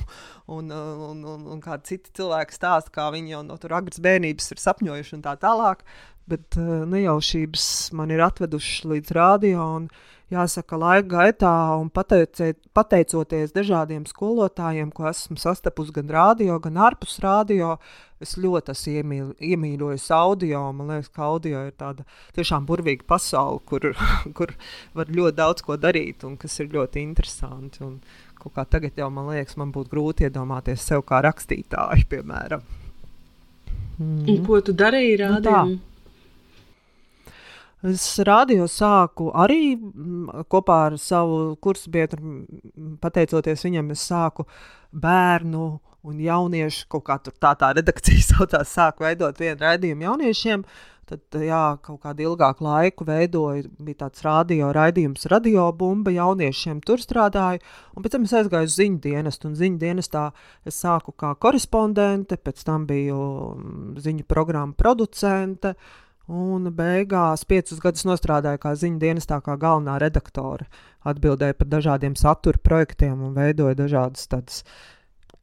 Un, 0.48 0.70
un, 0.72 1.18
un, 1.28 1.40
un 1.52 1.58
kādi 1.60 1.90
citi 1.90 2.08
cilvēki 2.16 2.54
stāsta, 2.56 2.88
kā 2.88 3.10
viņi 3.12 3.34
jau 3.34 3.42
no 3.44 3.58
tur 3.60 3.74
agras 3.76 4.00
bērnības 4.00 4.46
ir 4.54 4.62
sapņojuši 4.62 5.12
un 5.18 5.24
tā 5.26 5.34
tālāk. 5.36 5.82
Bet 6.24 6.56
uh, 6.56 6.86
nejaušības 6.88 7.66
man 7.92 8.14
ir 8.14 8.22
atvedušas 8.24 8.86
līdz 8.88 9.12
rādio. 9.12 9.66
Un, 9.76 9.90
uh, 9.92 10.17
jāsaka, 10.32 10.76
laika 10.80 11.08
gaitā 11.08 11.52
un 11.80 11.88
pateicoties 11.92 13.54
dažādiem 13.54 14.04
skolotājiem, 14.08 14.90
ko 14.94 15.08
esmu 15.10 15.38
sastapusi 15.40 15.94
gan 15.96 16.12
rādio, 16.12 16.58
gan 16.64 16.78
ārpus 16.88 17.18
rādio, 17.24 17.76
es 18.20 18.36
ļoti 18.40 18.74
esmu 18.74 18.94
iemīl, 19.00 19.32
iemīļojis 19.50 20.08
audio. 20.14 20.66
Man 20.76 20.92
liekas, 20.92 21.10
ka 21.14 21.28
audio 21.30 21.64
ir 21.68 21.74
tāda 21.80 22.06
tiešām 22.36 22.66
burvīga 22.68 23.06
pasaule, 23.08 23.62
kur, 23.68 23.90
kur 24.38 24.54
var 24.98 25.12
ļoti 25.12 25.38
daudz 25.38 25.64
ko 25.64 25.78
darīt 25.80 26.26
un 26.28 26.36
kas 26.40 26.60
ir 26.60 26.72
ļoti 26.74 27.04
interesanti. 27.04 27.84
Un, 27.86 28.00
kā 28.48 28.64
tagad 28.64 28.96
jau 28.96 29.10
man 29.12 29.32
liekas, 29.32 29.58
man 29.60 29.72
būtu 29.74 29.92
grūti 29.92 30.28
iedomāties 30.28 30.84
sev 30.84 31.02
kā 31.08 31.22
rakstītāju, 31.26 32.06
piemēram. 32.08 32.62
Mm. 33.98 34.24
Un 34.30 34.42
ko 34.46 34.60
tu 34.62 34.72
darīji 34.78 35.18
rādījumā? 35.24 35.64
Nu 35.68 35.88
Es 37.86 38.02
radio 38.26 38.64
sāku 38.66 39.28
arī 39.38 39.76
kopā 40.50 40.78
ar 40.88 40.96
savu 40.98 41.54
kursu 41.62 41.92
biedru, 41.94 42.40
pateicoties 42.98 43.62
viņam, 43.62 43.92
es 43.94 44.02
sāku 44.02 44.48
bērnu 44.90 45.66
un 46.08 46.20
jauniešu 46.22 46.88
kaut 46.90 47.04
kā 47.06 47.18
tā, 47.22 47.52
tā 47.54 47.72
redakcija 47.78 48.24
saucās, 48.32 48.72
sāku 48.74 49.06
veidot 49.06 49.38
vienu 49.38 49.62
raidījumu 49.62 50.08
jauniešiem. 50.08 50.64
Tad, 51.08 51.22
jā, 51.40 51.60
kaut 51.80 52.02
kādu 52.02 52.26
ilgāku 52.26 52.66
laiku 52.66 53.06
veidoju, 53.08 53.70
bija 53.80 54.02
tāds 54.02 54.20
radio 54.26 54.68
raidījums, 54.76 55.24
radio 55.32 55.70
bumba 55.72 56.12
jauniešiem. 56.12 56.82
Tur 56.84 57.00
strādāju, 57.00 57.62
un 57.94 58.04
pēc 58.04 58.16
tam 58.16 58.26
es 58.26 58.34
aizgāju 58.36 58.68
uz 58.68 58.74
ziņu 58.76 59.00
dienestu. 59.06 59.54
Ziņu 59.56 59.80
dienestā 59.80 60.26
es 60.68 60.82
sāku 60.82 61.14
kā 61.16 61.30
korespondente, 61.40 62.36
pēc 62.36 62.66
tam 62.66 62.84
biju 62.90 63.22
ziņu 64.04 64.28
programmu 64.28 64.76
producente. 64.76 65.76
Un 66.28 66.68
beigās 66.76 67.46
piecus 67.48 67.80
gadus 67.80 68.04
strādāju 68.04 68.60
kā 68.60 68.74
ziņu 68.76 68.98
dienestā, 69.00 69.40
kā 69.40 69.56
galvenā 69.56 69.96
redaktore. 70.02 70.66
Atbildēju 71.08 71.56
par 71.56 71.68
dažādiem 71.72 72.16
satura 72.20 72.60
projektiem 72.60 73.22
un 73.24 73.32
veidoju 73.32 73.78
dažādas 73.78 74.28
tādas 74.28 74.62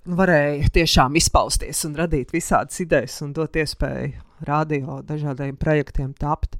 varēja 0.06 0.70
tiešām 0.76 1.18
izpausties 1.18 1.82
un 1.88 1.96
radīt 1.98 2.30
visādas 2.36 2.78
idejas 2.84 3.18
un 3.26 3.34
dot 3.34 3.58
iespēju 3.58 4.22
radio 4.46 5.02
dažādiem 5.02 5.58
projektiem 5.58 6.14
tapt. 6.14 6.60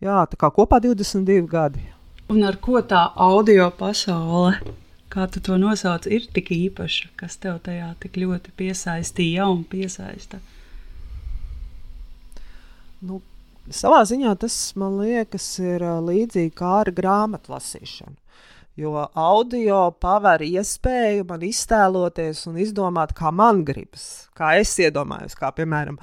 Jā, 0.00 0.22
tā 0.30 0.38
kā 0.40 0.48
kopā 0.54 0.80
22 0.80 1.44
gadi. 1.50 1.84
Un 2.32 2.44
ar 2.44 2.56
ko 2.60 2.80
tā 2.80 3.02
audio 3.16 3.68
pasaule, 3.74 4.56
kā 5.12 5.26
tu 5.32 5.40
to 5.44 5.56
nosauc, 5.60 6.06
ir 6.06 6.28
tik 6.32 6.52
īpaša, 6.54 7.10
kas 7.20 7.36
tev 7.40 7.60
tajā 7.64 7.94
tik 8.00 8.16
ļoti 8.20 8.52
piesaistīja 8.56 9.48
un 9.48 9.64
piesaista? 9.68 10.40
Nu, 13.00 13.20
savā 13.74 14.02
ziņā 14.08 14.34
tas 14.42 14.56
man 14.78 14.98
liekas 15.02 15.46
ir 15.62 15.84
līdzīgi 16.04 16.54
kā 16.56 16.72
ar 16.82 16.92
grāmatu 16.94 17.54
lasīšanu. 17.54 18.16
Jo 18.78 19.08
audio 19.18 19.88
paver 19.98 20.44
iespēju 20.46 21.24
man 21.26 21.42
iztēloties 21.42 22.44
un 22.46 22.60
izdomāt, 22.62 23.10
kā 23.18 23.32
man 23.34 23.64
gribas, 23.66 24.28
kā 24.38 24.52
es 24.60 24.76
iedomājos, 24.78 25.34
kā 25.34 25.50
piemēram 25.56 25.98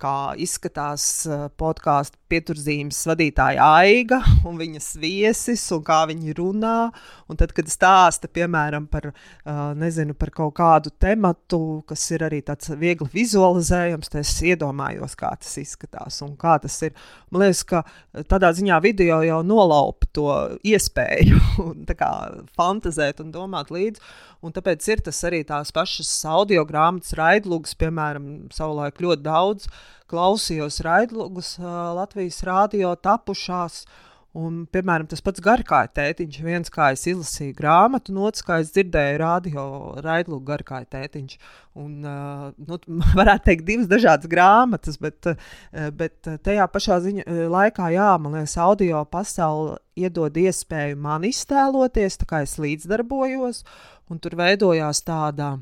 kā 0.00 0.34
izskatās 0.40 1.04
uh, 1.28 1.46
podkāstu 1.60 2.18
pieturzīmes 2.32 2.98
vadītāja 3.08 3.64
Aiga 3.78 4.20
un 4.48 4.58
viņas 4.60 4.88
viesis, 5.00 5.64
un 5.74 5.84
kā 5.86 6.02
viņi 6.10 6.34
runā. 6.38 6.76
Un 7.30 7.40
tad, 7.40 7.54
kad 7.56 7.70
stāsta 7.72 8.28
piemēram 8.32 8.88
par, 8.90 9.10
uh, 9.12 9.62
nezinu, 9.78 10.16
par 10.18 10.32
kaut 10.34 10.56
kādu 10.58 10.92
tematu, 11.00 11.82
kas 11.88 12.04
ir 12.14 12.26
arī 12.26 12.42
tāds 12.46 12.72
viegli 12.80 13.08
vizualizējams, 13.14 14.12
tad 14.12 14.24
es 14.24 14.34
iedomājos, 14.44 15.16
kā 15.18 15.32
tas 15.40 15.54
izskatās 15.62 16.20
un 16.26 16.34
kā 16.40 16.58
tas 16.62 16.76
ir. 16.86 16.94
Man 17.30 17.46
liekas, 17.46 17.64
ka 17.68 17.84
tādā 18.30 18.52
ziņā 18.54 18.80
video 18.84 19.20
jau 19.26 19.40
nolaupa 19.46 20.10
to 20.14 20.28
iespēju 20.66 21.40
kā, 22.00 22.12
fantazēt 22.58 23.22
un 23.24 23.34
domāt 23.34 23.72
līdzi. 23.74 24.02
Un 24.44 24.52
tāpēc 24.52 24.84
ir 24.92 25.00
tas 25.06 25.22
arī 25.24 25.40
tās 25.48 25.70
pašas 25.72 26.10
audio 26.28 26.66
grāmatas, 26.68 27.14
raidlugas, 27.16 27.72
piemēram, 27.80 28.50
savulaik 28.52 29.00
ļoti 29.00 29.24
daudz 29.24 29.70
klausījos 30.10 30.80
raidlugas 30.84 31.54
uh, 31.60 31.68
Latvijas 31.98 32.42
rādio 32.46 32.94
tapušās. 33.00 33.84
Un, 34.34 34.64
piemēram, 34.66 35.06
tas 35.06 35.20
pats 35.22 35.38
garkāja 35.38 35.86
tētiņš, 35.94 36.38
viens 36.42 36.72
kā 36.74 36.88
es 36.90 37.04
izlasīju 37.06 37.54
grāmatu, 37.54 38.10
un 38.10 38.24
otrs 38.26 38.42
kā 38.42 38.56
es 38.58 38.72
dzirdēju 38.74 39.20
radio 39.22 39.66
raidlu 40.02 40.40
garkāja 40.42 40.88
tētiņš. 40.90 41.36
Un, 41.78 41.92
uh, 42.02 42.48
nu, 42.58 42.80
varētu 43.20 43.46
teikt, 43.46 43.62
divas 43.68 43.86
dažādas 43.92 44.30
grāmatas, 44.32 44.98
bet, 44.98 45.30
uh, 45.30 45.86
bet 45.94 46.18
tajā 46.42 46.66
pašā 46.72 46.98
ziņa, 47.04 47.28
laikā, 47.54 47.92
jā, 47.94 48.08
man 48.24 48.34
liekas, 48.40 48.56
audio 48.64 49.04
pasaule 49.06 49.78
iedod 49.94 50.34
iespēju 50.42 50.98
man 50.98 51.28
iztēloties, 51.30 52.18
tā 52.18 52.28
kā 52.32 52.42
es 52.42 52.58
līdzdarbojos, 52.58 53.62
un 54.10 54.18
tur 54.18 54.34
veidojās 54.42 55.06
tāda 55.06 55.54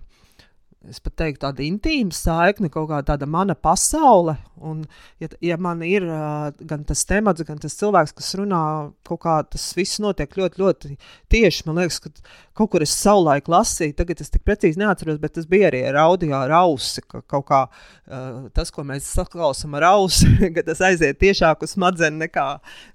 es 0.90 0.98
pat 1.02 1.14
teiktu, 1.20 1.42
tāda 1.44 1.62
intīma 1.64 2.14
saikne, 2.14 2.70
kaut 2.72 2.88
kā 2.90 3.00
tāda 3.06 3.26
mana 3.30 3.54
pasaule. 3.54 4.34
Un, 4.62 4.82
ja, 5.22 5.28
ja 5.42 5.56
man 5.58 5.82
ir 5.86 6.04
uh, 6.06 6.50
gan 6.68 6.84
tas 6.86 7.02
temats, 7.08 7.42
gan 7.46 7.58
tas 7.62 7.74
cilvēks, 7.78 8.14
kas 8.18 8.32
runā, 8.38 8.62
kaut 9.06 9.22
kā 9.24 9.36
tas 9.50 9.64
viss 9.78 10.00
notiek 10.02 10.34
ļoti, 10.38 10.62
ļoti 10.62 10.92
tieši. 11.32 11.66
Man 11.66 11.80
liekas, 11.82 11.98
ka 12.02 12.12
kaut 12.58 12.72
kur 12.74 12.84
es 12.84 12.94
savulaik 12.94 13.50
lasīju, 13.50 13.96
tagad 13.98 14.22
es 14.22 14.30
tik 14.32 14.44
precīzi 14.46 14.80
neatceros, 14.82 15.20
bet 15.22 15.36
tas 15.38 15.48
bija 15.50 15.70
arī 15.70 15.82
ar 15.88 15.98
audio 16.04 16.36
ar 16.38 16.54
ausi. 16.62 17.02
Ka 17.06 17.22
kaut 17.26 17.46
kā 17.50 17.62
uh, 17.66 18.48
tas, 18.54 18.70
ko 18.74 18.86
mēs 18.86 19.10
saklausām 19.16 19.78
ar 19.78 19.88
ausi, 19.92 20.30
ka 20.56 20.66
tas 20.66 20.82
aiziet 20.86 21.20
tiešāk 21.22 21.66
uz 21.66 21.76
smadzenes 21.76 22.22
nekā 22.26 22.46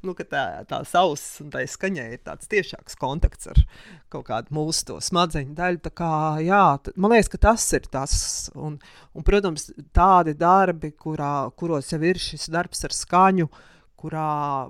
nu, 0.07 0.15
tā, 0.23 0.45
tā 0.67 0.83
auss 1.01 1.41
un 1.43 1.51
tā 1.53 1.65
skaņai 1.67 2.09
ir 2.15 2.23
tāds 2.25 2.49
tiešāks 2.51 2.99
kontakts 2.99 3.51
ar 3.51 3.63
kaut 4.11 4.27
kādu 4.29 4.53
mūsu 4.55 4.97
smadzeņu 5.03 5.55
daļu. 5.57 5.81
Tā 5.83 5.91
kā, 5.95 6.11
jā, 6.43 6.63
man 6.95 7.13
liekas, 7.13 7.31
ka 7.33 7.39
tas 7.49 7.65
ir 7.75 7.87
tas. 7.91 8.17
Un, 8.55 8.77
un, 9.13 9.25
protams, 9.27 9.69
tādi 9.95 10.35
darbi, 10.37 10.93
kurā, 10.95 11.49
kuros 11.59 11.91
jau 11.93 11.99
ir 12.05 12.19
šis 12.21 12.49
darbs 12.53 12.85
ar 12.87 12.95
skaņu. 12.95 13.49
Kurā, 13.97 14.69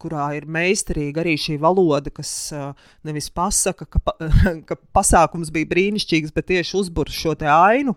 kurā 0.00 0.26
ir 0.38 0.46
meistarīga 0.48 1.20
arī 1.20 1.34
šī 1.36 1.58
valoda, 1.60 2.08
kas 2.08 2.30
nevis 3.04 3.28
pasaka, 3.28 3.84
ka, 3.84 4.00
pa, 4.00 4.14
ka 4.68 4.78
pasākums 4.96 5.52
bija 5.52 5.68
brīnišķīgs, 5.74 6.32
bet 6.32 6.48
tieši 6.48 6.78
uzbūr 6.80 7.12
šo 7.12 7.34
ainu, 7.52 7.92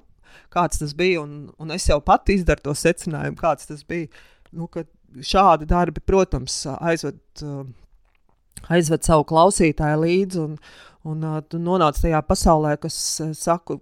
kāds 0.52 0.82
tas 0.82 0.92
bija. 1.00 1.24
Un, 1.24 1.48
un 1.56 1.72
es 1.72 1.88
jau 1.88 2.02
pati 2.04 2.36
izdaru 2.36 2.68
to 2.68 2.76
secinājumu, 2.76 3.40
kāds 3.40 3.72
tas 3.72 3.88
bija. 3.88 4.12
Nu, 4.52 4.68
šādi 5.24 5.68
darbi, 5.70 6.04
protams, 6.06 6.66
aizved, 6.76 7.22
aizved 8.68 9.08
savu 9.08 9.28
klausītāju 9.30 10.06
līdzi. 10.06 10.46
Un, 10.46 10.62
Un 11.08 11.22
uh, 11.24 11.38
tu 11.48 11.56
nonāc 11.64 11.96
tajā 12.04 12.20
pasaulē, 12.28 12.74
kas, 12.84 12.96
uh, 13.24 13.30
saku, 13.32 13.78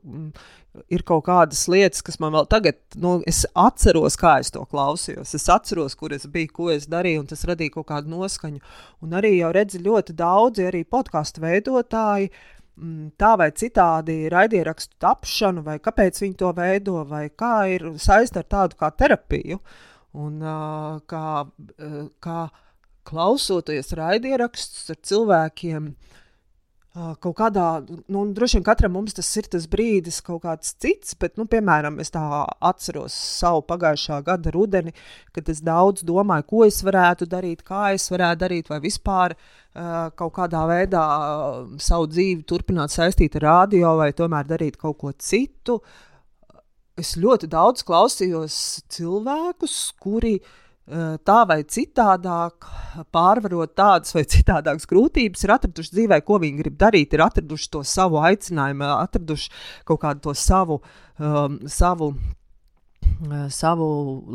ir 0.93 1.03
kaut 1.07 1.25
kādas 1.25 1.63
lietas, 1.71 2.03
kas 2.05 2.19
man 2.21 2.35
vēl 2.35 2.45
tagad, 2.49 2.77
nu, 3.01 3.15
es 3.29 3.43
atceros, 3.57 4.17
kā 4.19 4.37
es 4.43 4.51
to 4.53 4.61
klausījos. 4.69 5.33
Es 5.37 5.47
atceros, 5.49 5.95
kur 5.97 6.13
es 6.15 6.27
biju, 6.29 6.51
ko 6.53 6.69
es 6.73 6.85
darīju, 6.91 7.23
un 7.23 7.31
tas 7.31 7.41
radīja 7.49 7.73
kaut 7.77 7.89
kādu 7.89 8.13
noskaņu. 8.13 8.61
Un 9.05 9.17
arī 9.17 9.33
jau 9.37 9.49
redzi 9.55 9.81
ļoti 9.83 10.15
daudzi 10.17 10.67
arī 10.69 10.83
podkāstu 10.85 11.43
veidotāji. 11.45 12.29
Tā 13.17 13.31
vai 13.41 13.49
citādi 13.57 14.27
raidierakstu 14.29 14.99
tapšanu, 15.01 15.63
vai 15.65 15.79
kāpēc 15.81 16.21
viņi 16.21 16.37
to 16.37 16.51
veido, 16.53 16.99
vai 17.09 17.23
kā 17.33 17.55
ir 17.73 17.87
saistīta 17.97 18.43
ar 18.43 18.51
tādu 18.51 18.77
kā 18.77 18.91
terapiju. 18.93 19.57
Un, 20.17 20.37
uh, 20.45 21.01
kā, 21.09 21.25
uh, 21.47 21.97
kā 22.21 22.39
klausoties 23.07 23.93
raidierakstus 23.97 24.91
ar 24.93 24.99
cilvēkiem, 25.07 25.91
kaut 27.21 27.35
kādā, 27.37 27.65
nu, 28.09 28.23
droši 28.33 28.57
vien 28.57 28.65
katram 28.65 28.95
mums 28.97 29.15
tas 29.17 29.29
ir 29.37 29.47
tas 29.51 29.67
brīdis, 29.69 30.19
kaut 30.25 30.41
kāds 30.45 30.73
cits, 30.81 31.13
bet, 31.19 31.35
nu, 31.37 31.45
piemēram, 31.49 31.99
es 32.01 32.11
tā 32.13 32.23
atceros 32.69 33.13
savu 33.13 33.61
pagājušā 33.69 34.19
gada 34.25 34.53
rudeni, 34.53 34.93
kad 35.35 35.49
es 35.53 35.61
daudz 35.65 36.05
domāju, 36.07 36.47
ko 36.49 36.63
es 36.65 36.81
varētu 36.85 37.29
darīt, 37.29 37.63
kā 37.67 37.91
es 37.97 38.09
varētu 38.13 38.41
darīt, 38.45 38.71
vai 38.73 38.81
vispār 38.83 39.37
uh, 39.37 40.09
kaut 40.17 40.33
kādā 40.39 40.63
veidā 40.69 41.05
savu 41.83 42.09
dzīvi 42.09 42.45
turpināt 42.49 42.95
saistīt 42.95 43.37
ar 43.39 43.49
radio, 43.51 43.93
vai 44.01 44.11
tomēr 44.17 44.47
darīt 44.49 44.79
kaut 44.81 44.97
ko 45.03 45.13
citu. 45.13 45.81
Es 46.97 47.13
ļoti 47.21 47.49
daudz 47.51 47.85
klausījos 47.85 48.55
cilvēkus, 48.89 49.81
kuri 50.01 50.39
uh, 50.39 50.55
tā 50.87 51.37
vai 51.47 51.59
citādāk, 51.67 52.67
pārvarot 53.11 53.73
tādas 53.75 54.13
vai 54.15 54.23
citādākas 54.23 54.87
grūtības, 54.87 55.43
ir 55.43 55.53
atraduši 55.57 55.95
dzīvē, 55.97 56.21
ko 56.23 56.39
viņi 56.39 56.61
grib 56.61 56.77
darīt, 56.79 57.13
ir 57.13 57.25
atraduši 57.25 57.69
to 57.73 57.83
savu 57.83 58.21
aicinājumu, 58.23 58.87
atraduši 58.95 59.51
kaut 59.87 60.01
kādu 60.05 60.23
to 60.29 60.35
savu, 60.37 60.79
um, 61.19 61.59
savu, 61.67 62.13
uh, 62.13 63.45
savu 63.51 63.89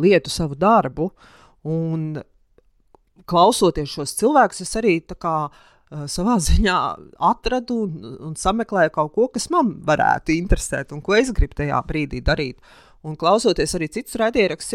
lietu, 0.05 0.33
savu 0.33 0.59
darbu. 0.61 1.09
Un 1.65 2.21
klausoties 3.25 3.89
šos 3.89 4.17
cilvēkus, 4.21 4.65
es 4.67 4.77
arī 4.77 4.99
kā, 5.09 5.37
uh, 5.49 6.07
savā 6.11 6.37
ziņā 6.43 6.79
atradu 7.33 7.83
un, 7.87 8.15
un 8.29 8.37
sameklēju 8.37 8.93
kaut 8.93 9.13
ko, 9.17 9.29
kas 9.33 9.49
man 9.55 9.79
varētu 9.89 10.37
interesēt 10.37 10.93
un 10.93 11.01
ko 11.01 11.17
es 11.17 11.33
gribu 11.33 11.63
tajā 11.63 11.81
brīdī 11.89 12.21
darīt. 12.25 12.61
Un 13.03 13.17
klausoties 13.19 13.73
arī 13.75 13.89
citus 13.91 14.15
raidījumus, 14.21 14.69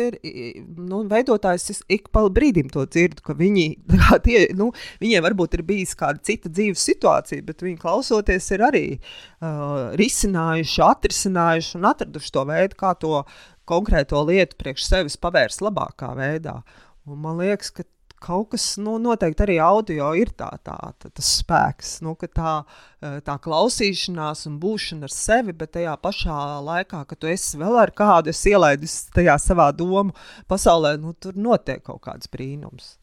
nu, 0.84 1.00
veidotājs 1.08 1.82
ik 1.96 2.10
pa 2.12 2.26
brīdim 2.28 2.68
to 2.74 2.84
dzirdu, 2.84 3.24
ka 3.24 3.36
viņi, 3.40 3.68
tie, 4.26 4.42
nu, 4.58 4.74
viņiem 5.00 5.24
varbūt 5.24 5.56
ir 5.56 5.64
bijis 5.68 5.96
kāda 5.96 6.20
cita 6.28 6.52
dzīves 6.52 6.84
situācija, 6.90 7.46
bet 7.48 7.64
viņi 7.64 7.80
klausoties 7.80 8.50
ir 8.52 8.66
arī 8.68 8.86
uh, 8.98 9.96
risinājuši, 10.00 10.82
atrisinājuši 10.90 11.78
un 11.80 11.88
atraduši 11.94 12.34
to 12.36 12.44
veidu, 12.52 12.80
kā 12.84 12.92
to 13.00 13.22
konkrēto 13.68 14.26
lietu 14.28 14.60
priekš 14.60 14.90
sevis 14.90 15.20
pavērst 15.24 15.64
labākā 15.64 16.12
veidā. 16.20 16.60
Un 17.08 17.24
man 17.24 17.40
liekas, 17.40 17.72
ka 17.72 17.88
kaut 18.24 18.52
kas 18.54 18.66
nu, 18.82 18.98
noteikti 19.02 19.46
arī 19.46 19.58
audio 19.62 20.10
ir 20.18 20.32
tā, 20.38 20.50
tā, 20.66 20.76
tā, 20.98 21.12
tas 21.14 21.30
spēks, 21.42 21.98
nu, 22.06 22.16
tā, 22.34 22.54
eh, 23.02 23.20
tā 23.26 23.38
klausīšanās 23.44 24.48
un 24.50 24.58
būšana 24.62 25.08
ar 25.08 25.14
sevi, 25.14 25.56
bet 25.58 25.76
tajā 25.78 25.94
pašā 26.02 26.40
laikā, 26.66 27.04
kad 27.10 27.22
tu 27.22 27.30
esi 27.32 27.60
vēl 27.62 27.78
ar 27.84 27.94
kādu, 27.98 28.34
es 28.34 28.44
ielaidu 28.50 28.90
tajā 29.16 29.38
savā 29.42 29.70
domu 29.76 30.16
pasaulē, 30.50 30.98
nu, 31.02 31.14
tur 31.14 31.38
notiek 31.38 31.84
kaut 31.86 32.04
kāds 32.10 32.30
brīnums. 32.34 32.96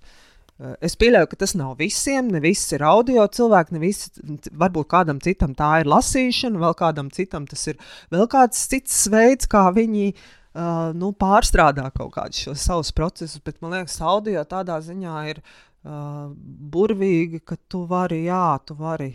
Uh, 0.54 0.76
es 0.86 0.94
pieļauju, 0.94 1.26
ka 1.32 1.36
tas 1.40 1.56
nav 1.58 1.72
visiem. 1.80 2.28
Ne 2.30 2.38
viss 2.38 2.70
ir 2.76 2.84
audio 2.86 3.24
cilvēki, 3.26 3.74
ne 3.74 3.80
visi, 3.82 4.12
varbūt 4.54 4.86
kādam 4.92 5.18
citam 5.22 5.50
tā 5.58 5.80
ir 5.82 5.90
lasīšana, 5.90 6.62
vēl 6.62 6.76
kādam 6.78 7.10
citam 7.10 7.48
tas 7.50 7.66
ir 7.72 7.80
vēl 8.14 8.28
kāds 8.30 8.60
cits 8.70 9.00
veids, 9.10 9.50
kā 9.50 9.64
viņi 9.74 10.12
uh, 10.12 10.28
nu, 10.54 11.10
pārstrādā 11.18 11.88
kaut 11.94 12.12
kādus 12.14 12.44
šos 12.46 12.66
savus 12.68 12.92
procesus. 12.94 13.42
Bet 13.44 13.60
man 13.62 13.74
liekas, 13.78 13.98
audio 14.04 14.44
tādā 14.46 14.78
ziņā 14.84 15.16
ir 15.32 15.40
uh, 15.42 16.30
burvīgi, 16.74 17.42
ka 17.46 17.58
tu 17.68 17.84
vari, 17.90 18.24
jā, 18.28 18.46
tu 18.66 18.76
vari 18.78 19.10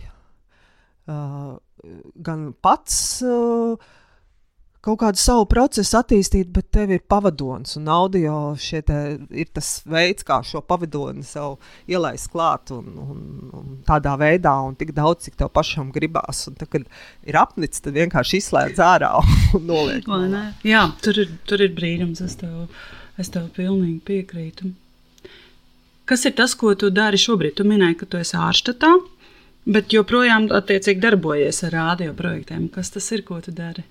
uh, 1.07 1.55
gan 2.27 2.49
pats. 2.59 2.99
Uh, 3.23 3.95
kaut 4.89 4.99
kādu 5.03 5.21
savu 5.21 5.45
procesu 5.49 5.97
attīstīt, 5.99 6.49
bet 6.53 6.69
tev 6.73 6.93
ir 6.95 7.03
pavadonis. 7.11 7.75
Un 7.79 7.89
audio 7.93 8.35
ir 8.57 9.51
tas 9.53 9.69
veids, 9.89 10.25
kā 10.27 10.39
šo 10.45 10.61
pavadoni 10.65 11.23
sev 11.27 11.57
ielaist 11.89 12.31
klāt 12.33 12.73
un, 12.75 12.89
un, 13.03 13.21
un 13.59 13.77
tādā 13.87 14.15
veidā, 14.19 14.55
un 14.65 14.77
tik 14.79 14.93
daudz, 14.97 15.27
cik 15.27 15.37
tev 15.39 15.51
pašam 15.55 15.93
gribās. 15.95 16.45
Un 16.49 16.57
tad, 16.59 16.71
kad 16.73 16.87
ir 17.29 17.39
apnicis, 17.39 17.83
tad 17.85 17.97
vienkārši 17.99 18.41
izslēdz 18.41 18.81
ārā 18.83 19.13
un 19.57 19.67
noliek. 19.69 20.09
Jā, 20.67 20.87
tur 21.03 21.21
ir, 21.25 21.33
tur 21.49 21.65
ir 21.65 21.75
brīnums. 21.77 22.23
Es 22.25 22.39
tev, 22.39 22.67
es 23.21 23.31
tev 23.33 23.49
pilnīgi 23.55 23.99
piekrītu. 24.09 24.73
Kas 26.09 26.25
ir 26.25 26.33
tas, 26.33 26.55
ko 26.57 26.73
tu 26.73 26.89
dari 26.89 27.19
šobrīd? 27.21 27.59
Tu 27.59 27.67
minēji, 27.69 27.99
ka 27.99 28.09
tu 28.09 28.17
esi 28.17 28.33
ārštatā, 28.33 28.95
bet 29.69 29.93
joprojām 29.93 30.47
attiecīgi 30.57 31.03
darbojies 31.03 31.61
ar 31.67 31.75
radio 31.75 32.15
projektiem. 32.17 32.65
Kas 32.73 32.89
tas 32.95 33.11
ir, 33.13 33.21
ko 33.27 33.37
tu 33.45 33.53
dari? 33.53 33.85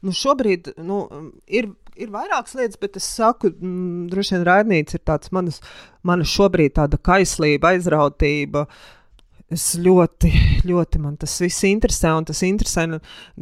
Nu, 0.00 0.14
šobrīd 0.16 0.72
nu, 0.80 1.02
ir, 1.44 1.68
ir 2.00 2.12
vairākas 2.12 2.56
lietas, 2.56 2.78
bet 2.80 2.96
es 2.96 3.08
saku, 3.18 3.50
mm, 3.52 4.06
droši 4.12 4.38
vien 4.38 4.46
raidnīca 4.48 4.96
ir 4.96 5.04
tāds 5.04 5.32
manas, 5.36 5.60
mana 6.06 6.24
šobrīd 6.24 6.78
tāda 6.78 7.00
kaislība, 7.10 7.74
aizrautība. 7.74 8.64
Es 9.50 9.72
ļoti, 9.82 10.30
ļoti 10.70 11.00
man 11.02 11.16
tas 11.18 11.32
viss 11.42 11.64
interesē, 11.66 12.12
un 12.14 12.24
tas 12.28 12.40
interesē 12.46 12.84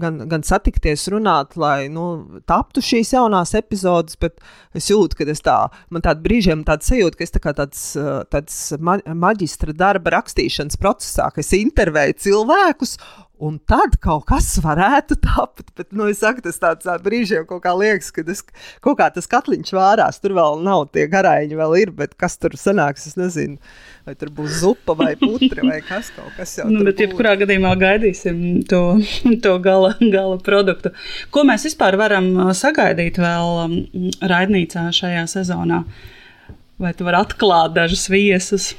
gan, 0.00 0.22
gan 0.30 0.44
satikties, 0.46 1.04
runāt, 1.12 1.52
lai 1.60 1.90
nu, 1.92 2.06
taptu 2.48 2.80
šīs 2.82 3.12
jaunās 3.12 3.52
epizodes, 3.58 4.16
bet 4.16 4.40
es 4.74 4.88
jūtu, 4.88 5.18
ka 5.20 5.28
es 5.28 5.44
tā, 5.44 5.58
man 5.92 6.02
tāda 6.06 6.24
brīžiem 6.24 6.64
tāda 6.66 6.88
sajūta, 6.88 7.20
ka 7.20 7.26
es 7.28 7.34
tā 7.36 7.42
kā 7.44 7.52
tāds, 7.60 7.84
tāds 8.32 8.58
maģistra 8.80 9.76
darba 9.76 10.16
rakstīšanas 10.16 10.80
procesā, 10.80 11.28
ka 11.28 11.44
es 11.44 11.52
intervēju 11.60 12.16
cilvēkus, 12.24 12.96
Un 13.38 13.60
tad 13.70 13.94
kaut 14.02 14.24
kas 14.26 14.48
varētu 14.64 15.14
tapt. 15.22 15.68
Bet, 15.78 15.92
nu, 15.94 16.08
es 16.10 16.18
saku, 16.24 16.42
tas 16.42 16.58
tāds 16.58 16.86
tā 16.88 16.96
brīžiem 17.02 17.44
kaut 17.46 17.62
kā 17.62 17.70
liekas, 17.78 18.10
ka 18.14 18.24
tas, 18.26 18.42
kaut 18.82 18.98
kā 18.98 19.06
tas 19.14 19.30
katliņš 19.30 19.70
vārās. 19.76 20.18
Tur 20.22 20.34
vēl 20.34 20.58
nav 20.66 20.88
tie 20.94 21.04
garāņi, 21.10 21.58
vēl 21.58 21.76
ir, 21.84 21.92
bet 21.94 22.16
kas 22.18 22.34
tur 22.42 22.56
sanāks, 22.58 23.06
es 23.06 23.14
nezinu. 23.18 23.60
Vai 24.08 24.16
tur 24.18 24.32
būs 24.34 24.58
zupa 24.64 24.96
vai 24.98 25.12
putra 25.20 25.62
vai 25.68 25.78
kas 25.86 26.10
kaut 26.16 26.32
kas 26.38 26.56
jau 26.58 26.66
nu, 26.72 26.80
bet, 26.86 26.98
jebkurā 27.04 27.36
gadījumā 27.38 27.74
gaidīsim 27.78 28.42
to, 28.66 28.82
to 29.44 29.54
gala, 29.62 29.92
gala 30.00 30.40
produktu. 30.42 30.94
Ko 31.34 31.46
mēs 31.46 31.68
vispār 31.68 31.98
varam 32.00 32.32
uh, 32.34 32.52
sagaidīt 32.56 33.20
vēl 33.22 33.54
um, 33.66 33.78
raidnīcā 34.18 34.88
šajā 34.98 35.28
sezonā? 35.30 35.84
Vai 36.78 36.94
tu 36.94 37.06
vari 37.06 37.22
atklāt 37.22 37.74
dažus 37.78 38.08
viesus? 38.10 38.72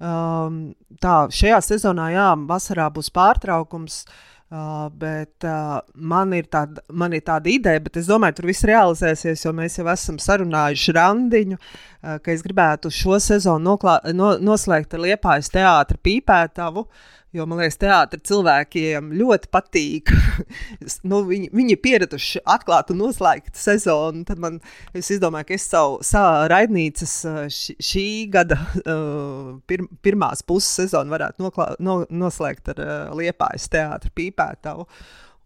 Um, 0.00 0.72
tā, 1.02 1.14
šajā 1.34 1.60
sezonā, 1.66 2.10
jā, 2.14 2.32
vasarā 2.48 2.88
būs 2.92 3.12
pārtraukums. 3.14 4.02
Uh, 4.50 4.88
bet 4.98 5.44
uh, 5.46 5.76
man, 5.94 6.32
ir 6.34 6.48
tāda, 6.50 6.82
man 6.90 7.12
ir 7.14 7.20
tāda 7.22 7.46
ideja, 7.52 7.78
bet 7.84 8.00
es 8.00 8.08
domāju, 8.10 8.40
tur 8.40 8.48
viss 8.50 8.66
realizēsies, 8.66 9.44
jo 9.44 9.52
mēs 9.54 9.78
jau 9.78 9.84
esam 9.92 10.16
sarunājuši 10.18 10.94
randiņu, 10.96 11.58
uh, 11.60 12.16
ka 12.18 12.32
es 12.34 12.42
gribētu 12.42 12.90
šo 12.90 13.20
sezonu 13.22 13.62
noklā, 13.68 14.00
no, 14.10 14.32
noslēgt 14.42 14.96
ar 14.98 15.04
Liepājas 15.04 15.52
teātra 15.54 16.00
pīpētavu. 16.02 16.82
Uh, 16.82 17.19
Jo 17.30 17.44
man 17.46 17.60
liekas, 17.60 17.76
teātris 17.78 18.24
cilvēkiem 18.26 19.12
ļoti 19.14 19.50
patīk. 19.54 20.10
nu, 21.10 21.20
viņi, 21.28 21.52
viņi 21.54 21.76
ir 21.76 21.78
pieraduši 21.84 22.42
atklāt 22.42 22.90
un 22.90 22.98
noslēgt 23.04 23.54
sezonu. 23.54 24.24
Tad 24.26 24.42
man, 24.42 24.58
es 24.98 25.12
izdomāju, 25.14 25.46
ka 25.46 25.54
es 25.54 25.68
savu, 25.70 26.00
savu 26.06 26.48
raidnīcas 26.50 27.14
š, 27.46 27.78
šī 27.86 28.06
gada 28.34 28.58
uh, 28.82 29.54
pir, 29.70 29.86
pirmās 30.02 30.42
puses 30.42 30.74
sezonu 30.82 31.14
varētu 31.14 31.46
noklā, 31.46 31.70
no, 31.78 32.00
noslēgt 32.10 32.74
ar 32.74 32.82
uh, 32.82 33.16
Liepājas 33.20 33.70
teātris 33.70 34.16
pīpētavu. 34.18 34.90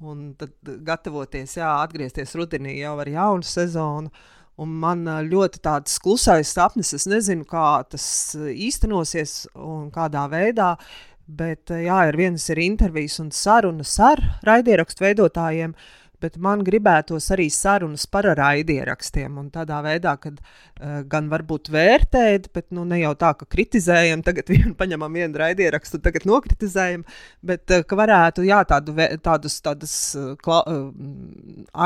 Un 0.05 0.31
tad 0.41 0.57
gatavoties, 0.89 1.59
jā, 1.61 1.69
atgriezties 1.85 2.33
rudenī 2.41 2.79
jau 2.81 2.97
ar 2.97 3.13
jaunu 3.13 3.45
sezonu. 3.45 4.09
Un 4.55 4.71
man 4.79 5.03
ļoti 5.27 5.59
tāds 5.61 5.97
klusais 5.99 6.53
sapnis, 6.55 6.93
es 6.95 7.09
nezinu, 7.11 7.43
kā 7.49 7.83
tas 7.91 8.05
īstenosies 8.39 9.43
un 9.59 9.89
kādā 9.93 10.29
veidā. 10.31 10.77
Uh, 10.79 11.14
Bet, 11.25 11.71
eh, 11.73 11.87
jā, 11.87 11.99
ir 12.11 12.19
viens 12.21 12.49
ir 12.53 12.61
intervijas 12.61 13.19
un 13.23 13.31
sarunas 13.33 13.97
ar 14.03 14.21
raidierakstu 14.45 15.07
veidotājiem, 15.07 15.73
bet 16.21 16.37
man 16.41 16.61
gribētos 16.65 17.31
arī 17.33 17.47
sarunas 17.53 18.05
par 18.09 18.29
raidierakstiem. 18.37 19.39
Tādā 19.53 19.81
veidā, 19.85 20.15
kad 20.21 20.37
uh, 20.41 21.01
gan 21.09 21.29
varbūt 21.33 21.69
vērtēt, 21.73 22.51
bet 22.55 22.71
nu, 22.73 22.85
ne 22.89 23.01
jau 23.03 23.13
tā, 23.21 23.35
ka 23.37 23.49
kritizējam, 23.49 24.23
tagad 24.29 24.53
vienu 24.53 24.73
paņemam 24.79 25.17
vienu 25.21 25.41
raidierakstu, 25.41 26.01
tagad 26.05 26.25
nokritizējam, 26.29 27.05
bet 27.45 27.73
uh, 27.73 27.85
ka 27.89 27.99
varētu 28.01 28.45
jā, 28.49 28.63
tādu, 28.69 28.97
tādus, 29.25 29.59
tādus 29.65 29.97
kla, 30.45 30.63
uh, 30.65 30.87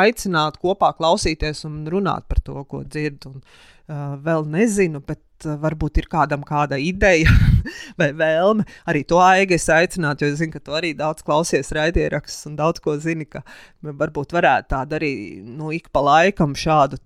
aicināt 0.02 0.58
kopā 0.62 0.92
klausīties 0.98 1.64
un 1.70 1.82
runāt 1.90 2.26
par 2.30 2.42
to, 2.46 2.62
ko 2.70 2.84
dzird. 2.86 3.26
Un, 3.30 3.42
vēl 3.88 4.44
nezinu, 4.52 5.00
bet 5.04 5.22
Eh, 5.46 5.54
varbūt 5.62 6.00
ir 6.00 6.08
kādam 6.10 6.42
kāda 6.46 6.78
ideja 6.82 7.30
vai 8.00 8.08
vēlme. 8.16 8.64
Arī 8.90 9.04
to 9.06 9.20
aigi 9.22 9.54
es 9.54 9.68
aicinātu, 9.70 10.26
jo 10.26 10.34
es 10.34 10.40
zinu, 10.40 10.56
ka 10.56 10.62
tu 10.64 10.74
arī 10.74 10.90
daudz 10.98 11.22
klausies 11.26 11.70
raidierakstus 11.76 12.48
un 12.50 12.56
daudz 12.58 12.82
ko 12.82 12.96
zini, 12.98 13.28
ka 13.30 13.44
varbūt 13.86 14.34
varētu 14.34 14.72
tādu 14.74 14.98
arī 14.98 15.12
nu, 15.44 15.70
ik 15.74 15.92
pa 15.94 16.02
laikam 16.02 16.56
šādu 16.58 16.98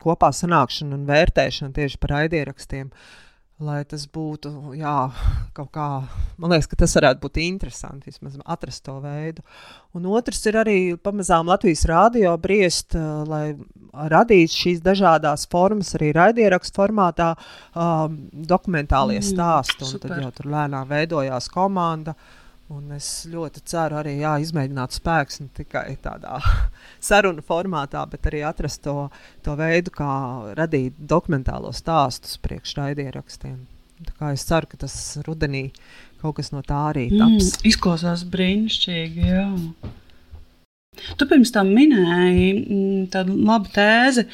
kopā 0.00 0.32
sanākšanu 0.32 0.96
un 0.96 1.04
vērtēšanu 1.10 1.76
tieši 1.76 2.00
par 2.00 2.16
raidierakstiem. 2.16 2.88
Uh, 2.88 3.31
lai 3.62 3.80
tas 3.88 4.04
būtu 4.10 4.74
jā, 4.78 4.96
kaut 5.56 5.70
kā. 5.74 5.86
Man 6.40 6.52
liekas, 6.52 6.68
ka 6.70 6.78
tas 6.82 6.96
varētu 6.98 7.22
būt 7.22 7.40
interesanti 7.44 8.10
vismaz 8.10 8.36
atrast 8.42 8.84
to 8.86 8.96
veidu. 9.02 9.44
Un 9.96 10.06
otrs 10.10 10.42
ir 10.50 10.58
arī 10.62 10.76
pamazām 10.96 11.50
Latvijas 11.50 11.84
rādio 11.88 12.34
briest, 12.42 12.96
uh, 12.98 13.22
lai 13.28 13.54
radītu 13.92 14.56
šīs 14.56 14.84
dažādas 14.84 15.46
formas, 15.52 15.94
arī 15.98 16.12
raidierakstu 16.16 16.82
formātā, 16.82 17.32
um, 17.76 18.22
dokumentālie 18.32 19.20
mm, 19.20 19.28
stāsti. 19.32 19.88
Un 19.88 20.04
tad 20.04 20.22
jau 20.24 20.34
tur 20.36 20.52
lēnām 20.52 20.88
veidojās 20.90 21.50
komanda. 21.52 22.16
Uh, 22.16 22.38
Un 22.72 22.94
es 22.96 23.06
ļoti 23.28 23.60
ceru 23.68 23.98
arī 24.00 24.14
jā, 24.22 24.32
izmēģināt 24.40 24.94
spēkus 24.96 25.42
ne 25.42 25.50
tikai 25.56 25.96
tādā 26.00 26.38
sarunu 27.08 27.44
formātā, 27.44 28.04
bet 28.08 28.28
arī 28.30 28.40
atrast 28.48 28.82
to, 28.86 29.10
to 29.44 29.56
veidu, 29.58 29.92
kā 29.94 30.12
radīt 30.56 30.96
dokumentālos 30.96 31.82
stāstus 31.82 32.38
priekš 32.40 32.76
raidierakstiem. 32.80 33.58
Es 34.32 34.46
ceru, 34.48 34.70
ka 34.70 34.80
tas 34.82 34.96
rudenī 35.26 35.68
kaut 36.22 36.38
kas 36.38 36.52
no 36.54 36.62
tā 36.66 36.78
arī 36.92 37.08
mm, 37.10 37.18
taps. 37.20 37.50
Mm, 37.50 37.68
izklausās 37.70 38.24
brīnišķīgi. 38.32 39.28
Jā. 39.28 39.46
Tu 41.18 41.28
pirms 41.28 41.52
tam 41.54 41.70
minēji 41.76 42.48
mm, 42.56 43.06
tādu 43.12 43.36
labu 43.46 43.70
tēzi 43.74 44.26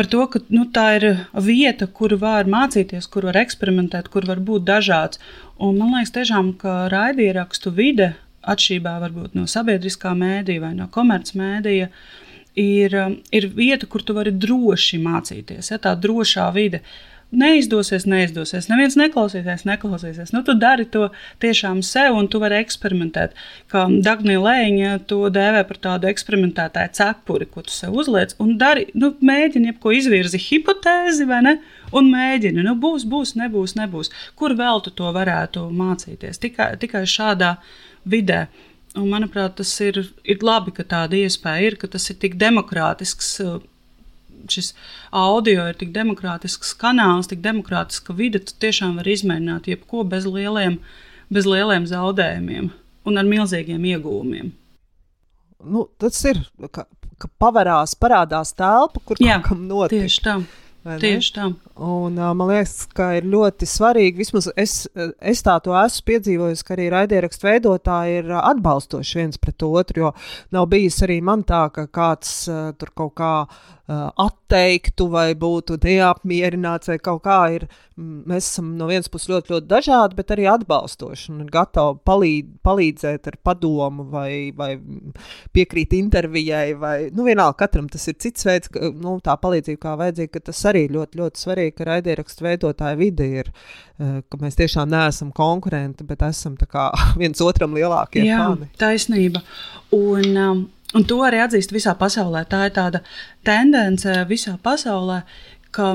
par 0.00 0.08
to, 0.08 0.22
ka 0.32 0.40
nu, 0.48 0.62
tā 0.72 0.86
ir 0.96 1.04
vieta, 1.44 1.84
kur 1.84 2.14
var 2.16 2.48
mācīties, 2.48 3.04
kur 3.12 3.26
var 3.28 3.36
eksperimentēt, 3.36 4.06
kur 4.08 4.24
var 4.24 4.38
būt 4.40 4.64
dažāds. 4.64 5.20
Un 5.60 5.76
man 5.76 5.92
liekas, 5.92 6.14
tiešām, 6.14 6.54
ka 6.62 6.86
raidierakstu 6.88 7.68
vide, 7.76 8.14
atšķirībā 8.48 8.94
no 9.36 9.44
sabiedriskā 9.44 10.14
mēdīja 10.16 10.62
vai 10.62 10.70
no 10.78 10.86
komercmedija, 10.94 11.90
ir, 12.56 12.96
ir 13.28 13.48
vieta, 13.52 13.90
kur 13.92 14.00
tu 14.00 14.16
vari 14.16 14.32
droši 14.32 15.02
mācīties. 15.04 15.68
Ja, 15.74 15.76
tā 15.84 15.92
drošā 16.00 16.48
vide. 16.56 16.80
Uh, 17.30 17.36
neizdosies, 17.40 18.04
neizdosies. 18.10 18.66
Neviens 18.70 18.96
neklausīsies, 18.98 19.64
neklausīsies. 19.68 20.32
Nu, 20.34 20.42
tu 20.46 20.54
dari 20.58 20.86
to 20.90 21.08
tiešām 21.42 21.80
sev, 21.86 22.16
un 22.18 22.28
tu 22.30 22.40
vari 22.42 22.58
eksperimentēt. 22.60 23.36
Kā 23.70 23.86
Dāngnija 24.04 24.42
Lēņa 24.42 24.94
to 25.10 25.22
dēvē 25.32 25.62
par 25.68 25.80
tādu 25.86 26.10
eksperimentētāju 26.10 26.94
cepuri, 26.98 27.48
ko 27.50 27.64
tu 27.66 27.74
sev 27.74 27.94
uzliec, 28.02 28.34
dari, 28.60 28.88
nu, 28.98 29.12
mēģini 29.22 29.72
jebko 29.72 29.94
izvirzi 29.96 30.40
hipotēzi, 30.48 31.28
vai 31.30 31.42
ne? 31.46 31.58
Un 31.96 32.10
mēģini, 32.10 32.64
nu, 32.66 32.76
būs, 32.78 33.06
būs, 33.10 33.36
nebūs, 33.38 33.76
nebūs. 33.78 34.12
Kur 34.38 34.54
vēl 34.58 34.82
tu 34.84 34.94
to 34.94 35.10
varētu 35.14 35.68
mācīties? 35.74 36.42
Tikai, 36.42 36.72
tikai 36.82 37.06
šādā 37.08 37.56
vidē. 38.10 38.48
Un, 38.98 39.06
manuprāt, 39.06 39.54
tas 39.60 39.70
ir, 39.86 40.02
ir 40.26 40.42
labi, 40.42 40.74
ka 40.74 40.82
tāda 40.82 41.14
iespēja 41.14 41.68
ir, 41.68 41.76
ka 41.78 41.86
tas 41.90 42.08
ir 42.10 42.18
tik 42.18 42.34
demokrātisks 42.38 43.36
šis 44.48 44.72
audio 45.10 45.66
ir 45.70 45.78
tik 45.80 45.92
demokrātisks 45.94 46.72
kanāls, 46.80 47.28
tik 47.30 47.42
demokrātiska 47.44 48.16
vide, 48.16 48.42
tu 48.44 48.56
tiešām 48.62 48.96
vari 49.00 49.16
izmēģināt 49.18 49.68
jebko 49.70 50.04
bez 50.08 50.28
lieliem, 50.28 50.78
bez 51.32 51.48
lieliem 51.48 51.88
zaudējumiem 51.90 52.70
un 53.06 53.20
ar 53.20 53.28
milzīgiem 53.28 53.84
iegūmiem. 53.94 54.54
Nu, 55.60 55.84
tas 56.00 56.16
ir, 56.28 56.40
ka, 56.72 56.86
ka 57.20 57.28
pavarās, 57.40 57.94
parādās 58.00 58.54
telpa, 58.56 59.02
kur 59.04 59.20
Jā, 59.20 59.40
kaut 59.40 59.52
kam 59.52 59.68
notiek. 59.68 60.06
Tieši 60.06 60.24
tā. 60.24 60.40
Tieši 60.80 61.32
tā. 61.36 61.46
Un, 61.76 62.14
uh, 62.16 62.30
man 62.32 62.48
liekas, 62.48 62.86
ka 62.96 63.10
ir 63.18 63.26
ļoti 63.28 63.66
svarīgi, 63.68 64.16
vismaz 64.22 64.46
es, 64.56 64.86
es 65.20 65.42
tā 65.44 65.58
to 65.60 65.74
esmu 65.76 66.06
piedzīvojis, 66.08 66.62
ka 66.64 66.72
arī 66.72 66.86
raidierakstu 66.94 67.50
veidotāji 67.50 68.22
ir 68.22 68.30
atbalstoši 68.38 69.20
viens 69.20 69.40
pret 69.42 69.66
otru. 69.66 70.06
Jo 70.06 70.12
nav 70.56 70.70
bijis 70.72 71.02
arī 71.04 71.18
man 71.24 71.44
tā, 71.44 71.66
ka 71.74 71.84
kāds 71.92 72.32
uh, 72.48 72.70
tur 72.80 72.94
kaut 72.96 73.12
kā 73.20 73.34
uh, 73.44 73.68
atteiktu 73.90 75.08
vai 75.10 75.32
būtu 75.38 75.78
neapmierināts 75.82 76.90
vai 76.92 76.98
kaut 77.02 77.24
kā 77.24 77.38
ir. 77.56 77.66
Mēs 78.00 78.46
esam 78.52 78.70
no 78.78 78.86
vienas 78.88 79.10
puses 79.12 79.28
ļoti, 79.28 79.52
ļoti 79.52 79.68
dažādi, 79.68 80.16
bet 80.16 80.30
arī 80.32 80.46
atbalstoši 80.48 81.32
un 81.34 81.48
gatavi 81.50 81.98
palīd, 82.06 82.52
palīdzēt 82.64 83.28
ar 83.28 83.36
padomu 83.44 84.06
vai, 84.12 84.52
vai 84.56 84.70
piekrīt 85.56 85.96
intervijai. 85.98 86.76
Vai, 86.80 86.94
nu, 87.12 87.26
vienalga, 87.26 87.58
katram 87.64 87.90
tas 87.92 88.06
ir 88.08 88.16
cits 88.22 88.46
veids, 88.46 88.70
ka, 88.72 88.92
nu, 88.94 89.18
tā 89.24 89.36
palīdzība 89.42 89.82
kā 89.82 89.96
vajadzīga, 90.00 90.44
tas 90.48 90.64
arī 90.70 90.86
ļoti, 90.94 91.20
ļoti 91.20 91.44
svarīgi, 91.44 91.76
ka 91.76 91.90
raidierakstu 91.90 92.46
veidotāja 92.46 93.00
vide 93.00 93.30
ir, 93.42 93.52
ka 93.98 94.40
mēs 94.40 94.56
tiešām 94.60 94.88
neesam 94.94 95.34
konkurenti, 95.36 96.06
bet 96.08 96.24
esam 96.30 96.56
viens 97.20 97.42
otram 97.44 97.76
lielākie 97.76 98.24
Jā, 98.24 98.44
fani. 98.46 98.70
Taisnība. 98.80 99.42
Un, 99.96 100.36
um, 100.38 100.68
Un 100.96 101.04
to 101.06 101.20
arī 101.22 101.38
atzīst 101.44 101.70
visā 101.74 101.94
pasaulē. 101.98 102.42
Tā 102.50 102.64
ir 102.66 102.74
tāda 102.74 103.02
tendence 103.46 104.14
visā 104.30 104.56
pasaulē, 104.62 105.20
ka 105.74 105.92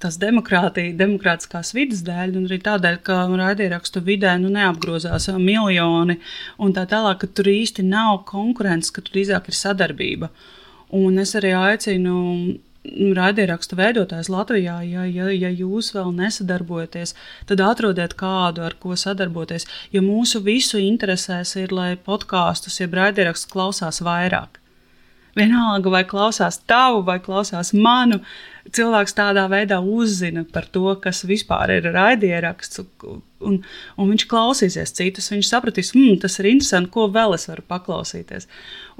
tas 0.00 0.16
demokrātija, 0.20 0.94
demokrātiskās 0.96 1.74
vidas 1.76 2.04
dēļ, 2.06 2.36
un 2.38 2.46
arī 2.48 2.60
tādēļ, 2.64 2.96
ka 3.04 3.18
raidierakstu 3.28 4.00
vidē 4.06 4.36
nu, 4.40 4.48
neapgrozās 4.54 5.28
miljoni 5.36 6.16
un 6.62 6.72
tā 6.76 6.86
tālāk, 6.88 7.20
ka 7.20 7.28
tur 7.36 7.50
īsti 7.52 7.84
nav 7.84 8.22
konkurence, 8.30 8.92
ka 8.94 9.04
tur 9.04 9.18
drīzāk 9.18 9.50
ir 9.50 9.58
sadarbība. 9.58 10.30
Un 10.96 11.20
es 11.22 11.34
arī 11.38 11.52
aicinu 11.54 12.14
raidierakstu 12.84 13.76
veidotājs 13.76 14.30
Latvijā, 14.32 14.78
ja, 14.88 15.04
ja, 15.04 15.28
ja 15.28 15.50
jūs 15.52 15.92
vēl 15.94 16.14
nesadarbojaties, 16.16 17.14
tad 17.46 17.60
atrodiet 17.64 18.14
kādu, 18.18 18.64
ar 18.64 18.76
ko 18.80 18.96
sadarboties. 18.96 19.66
Jo 19.92 20.02
mūsu 20.04 20.40
visu 20.44 20.80
interesēs 20.80 21.56
ir, 21.60 21.74
lai 21.76 21.92
podkāstus, 21.96 22.80
jeb 22.80 22.96
raidierakstu 22.96 23.52
klausās 23.52 24.00
vairāk. 24.04 24.60
Vienalga, 25.36 25.92
vai 25.92 26.02
klausās 26.08 26.58
tavu, 26.66 27.04
vai 27.06 27.20
klausās 27.22 27.70
manu, 27.76 28.18
cilvēks 28.74 29.14
tādā 29.14 29.44
veidā 29.52 29.78
uzzina 29.78 30.42
par 30.44 30.66
to, 30.66 30.88
kas 31.02 31.22
vispār 31.28 31.76
ir 31.76 31.92
raidieraksts, 31.94 32.82
un, 33.44 33.58
un 33.96 34.12
viņš 34.12 34.26
klausīsies 34.30 34.94
citus. 34.96 35.30
Viņš 35.32 35.50
sapratīs, 35.50 35.92
hmm, 35.96 36.20
tas 36.22 36.38
ir 36.40 36.50
interesanti, 36.52 36.92
ko 36.94 37.08
vēl 37.12 37.36
es 37.36 37.48
varu 37.50 37.64
paklausīties. 37.70 38.48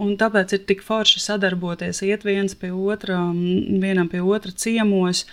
Un 0.00 0.16
tāpēc 0.20 0.56
ir 0.56 0.66
tik 0.68 0.84
forši 0.86 1.22
sadarboties, 1.22 2.02
iet 2.06 2.26
viens 2.26 2.56
pie 2.58 2.72
otra, 2.74 3.20
vienam 3.30 4.10
pie 4.12 4.22
otra 4.24 4.52
ciemos. 4.52 5.26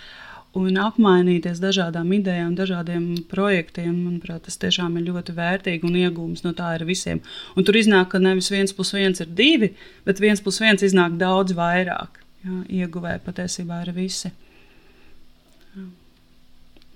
Un 0.58 0.78
apmainīties 0.80 1.60
dažādām 1.60 2.08
idejām, 2.16 2.54
dažādiem 2.56 3.02
projektiem. 3.30 3.92
Manuprāt, 4.06 4.46
tas 4.46 4.56
tiešām 4.58 4.96
ir 4.96 5.10
ļoti 5.10 5.34
vērtīgi 5.36 5.86
un 5.86 5.98
iegūms 6.00 6.42
no 6.46 6.54
tā 6.56 6.72
ir 6.78 6.86
visiem. 6.88 7.20
Un 7.54 7.68
tur 7.68 7.76
iznāk, 7.78 8.08
ka 8.14 8.22
nevis 8.22 8.48
viens 8.50 8.72
plus 8.74 8.94
viens 8.96 9.20
ir 9.20 9.28
divi, 9.28 9.74
bet 10.08 10.24
viens 10.24 10.40
plus 10.42 10.58
viens 10.64 10.82
iznāk 10.82 11.20
daudz 11.20 11.52
vairāk. 11.58 12.22
Jā, 12.46 12.58
ieguvēji 12.80 13.24
patiesībā 13.28 13.84
ir 13.84 13.92
visi. 13.96 14.32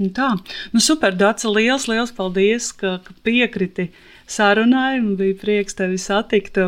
Nu 0.00 0.08
tā, 0.14 0.30
nu 0.72 0.80
super, 0.80 1.14
Dārsa, 1.14 1.50
liels, 1.52 1.84
liels 1.90 2.14
paldies, 2.16 2.70
ka, 2.72 2.96
ka 3.04 3.14
piekriti 3.26 3.90
sarunai. 4.30 5.00
Bija 5.18 5.36
prieks 5.42 5.76
tevi 5.78 6.00
satikt 6.00 6.58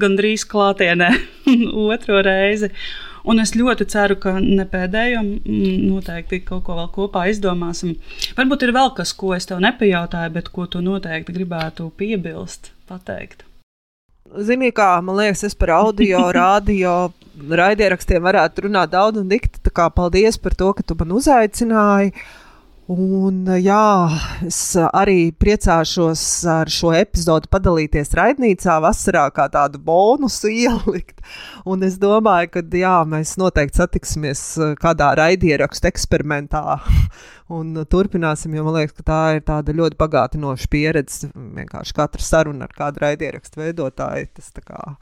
gandrīz 0.00 0.46
klātienē 0.50 1.10
otro 1.90 2.22
reizi. 2.24 2.70
Un 3.24 3.40
es 3.40 3.54
ļoti 3.56 3.86
ceru, 3.88 4.18
ka 4.20 4.34
ne 4.36 4.66
pēdējo 4.68 5.22
noteikti 5.24 6.42
kaut 6.44 6.66
ko 6.66 6.76
vēl 6.76 6.90
kopā 6.92 7.24
izdomāsim. 7.32 7.94
Varbūt 8.36 8.66
ir 8.66 8.74
vēl 8.76 8.92
kas, 8.98 9.14
ko 9.16 9.32
es 9.36 9.48
tev 9.48 9.62
nepajautāju, 9.64 10.34
bet 10.34 10.50
ko 10.52 10.66
tu 10.68 10.84
noteikti 10.84 11.32
gribētu 11.32 11.88
piebilst, 11.96 12.74
pateikt. 12.90 13.46
Zini, 14.44 14.68
kā 14.76 14.98
man 15.04 15.16
liekas, 15.22 15.46
es 15.48 15.56
par 15.56 15.72
audio, 15.78 16.26
radio 16.36 16.94
raidierakstiem 17.34 18.22
varētu 18.24 18.68
runāt 18.68 18.92
daudz 18.92 19.22
un 19.22 19.32
dikti. 19.32 19.63
Tā 19.74 19.82
kā 19.82 19.90
paldies 19.90 20.36
par 20.38 20.54
to, 20.54 20.70
ka 20.70 20.84
tu 20.86 20.94
man 20.94 21.10
uzaicināji. 21.18 22.12
Un, 22.94 23.48
jā, 23.58 24.12
es 24.46 24.58
arī 24.76 25.32
priecāšos 25.40 26.22
ar 26.52 26.70
šo 26.70 26.92
epizodu 26.94 27.48
padalīties 27.50 28.12
raidnīcā, 28.14 28.76
vasarā 28.84 29.24
kā 29.34 29.48
tādu 29.50 29.80
bonusu 29.82 30.52
ielikt. 30.52 31.24
Un 31.66 31.82
es 31.82 31.96
domāju, 31.98 32.52
ka 32.54 32.62
jā, 32.78 32.94
mēs 33.08 33.34
noteikti 33.40 33.80
satiksimies 33.80 34.44
kādā 34.78 35.10
raidierakstu 35.18 35.90
eksperimentā 35.90 36.76
un 37.58 37.74
turpināsim, 37.90 38.54
jo 38.54 38.68
man 38.68 38.78
liekas, 38.78 38.94
ka 39.00 39.08
tā 39.10 39.20
ir 39.40 39.46
tāda 39.48 39.74
ļoti 39.74 39.98
bagātinoša 40.04 40.70
pieredze. 40.70 41.32
Vienkārši 41.34 41.98
katra 41.98 42.22
saruna 42.22 42.68
ar 42.68 42.78
kādu 42.78 43.02
raidierakstu 43.08 43.64
veidotāju, 43.64 44.30
tas 44.38 44.54
kā 44.60 44.92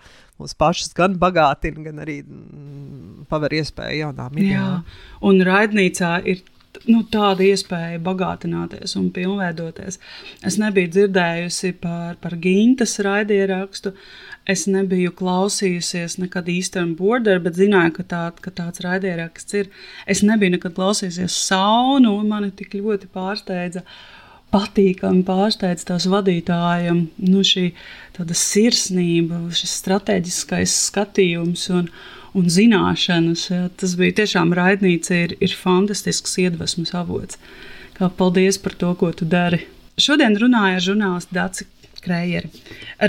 mūs 0.43 0.57
pašus 0.59 0.93
gan 0.99 1.17
bagātina, 1.23 1.87
gan 1.87 2.03
arī 2.05 2.21
mm, 2.23 3.29
paver 3.31 3.55
iespēju 3.63 4.03
jaunām 4.07 4.39
idejām. 4.39 4.83
Un 5.31 5.45
raidnīcā 5.47 6.17
ir 6.29 6.43
nu, 6.89 7.03
tāda 7.13 7.45
iespēja 7.47 8.01
bagātināties 8.03 8.97
un 8.99 9.09
pilnveidoties. 9.15 9.99
Es 10.47 10.59
nebiju 10.61 10.91
dzirdējusi 10.97 11.75
par, 11.83 12.17
par 12.23 12.37
Gintas 12.43 12.99
raidierakstu. 13.05 13.95
Es 14.49 14.65
nebiju 14.67 15.13
klausījusies 15.15 16.17
nekad 16.19 16.49
Eastern 16.51 16.97
Border, 16.99 17.39
bet 17.43 17.61
zināju, 17.61 17.95
ka, 18.01 18.07
tā, 18.11 18.23
ka 18.43 18.51
tāds 18.55 18.83
raidieraksts 18.83 19.59
ir. 19.61 19.71
Es 20.11 20.25
nebiju 20.27 20.57
nekad 20.57 20.75
klausījusies 20.79 21.37
saunu, 21.47 22.17
un 22.19 22.33
mani 22.33 22.51
tik 22.59 22.75
ļoti 22.81 23.11
pārsteidza. 23.15 23.85
Patīkami 24.53 25.23
pārsteidz 25.25 25.87
tās 25.89 26.05
vadītājiem, 26.13 27.07
nu, 27.25 27.45
šī 27.47 27.71
sirsnība, 28.37 29.47
šis 29.57 29.79
strateģiskais 29.81 30.75
skatījums. 30.91 31.71
Un, 31.73 31.89
un 32.39 32.49
zināšanas. 32.53 33.47
Jā. 33.51 33.67
Tas 33.77 33.97
bija 34.01 34.23
tiešām 34.23 34.55
raidnīca, 34.57 35.19
ir, 35.27 35.37
ir 35.41 35.57
fantastisks 35.57 36.39
iedvesmas 36.41 36.95
avots. 36.97 37.41
Kā 37.97 38.09
paldies 38.09 38.59
par 38.63 38.77
to, 38.81 38.93
ko 38.99 39.13
tu 39.17 39.29
dari. 39.29 39.63
Šodien 40.01 40.37
runāju 40.41 40.79
ar 40.79 40.85
žurnālistu 40.87 41.37
Dāci 41.37 41.69
Krējeri. 42.03 42.49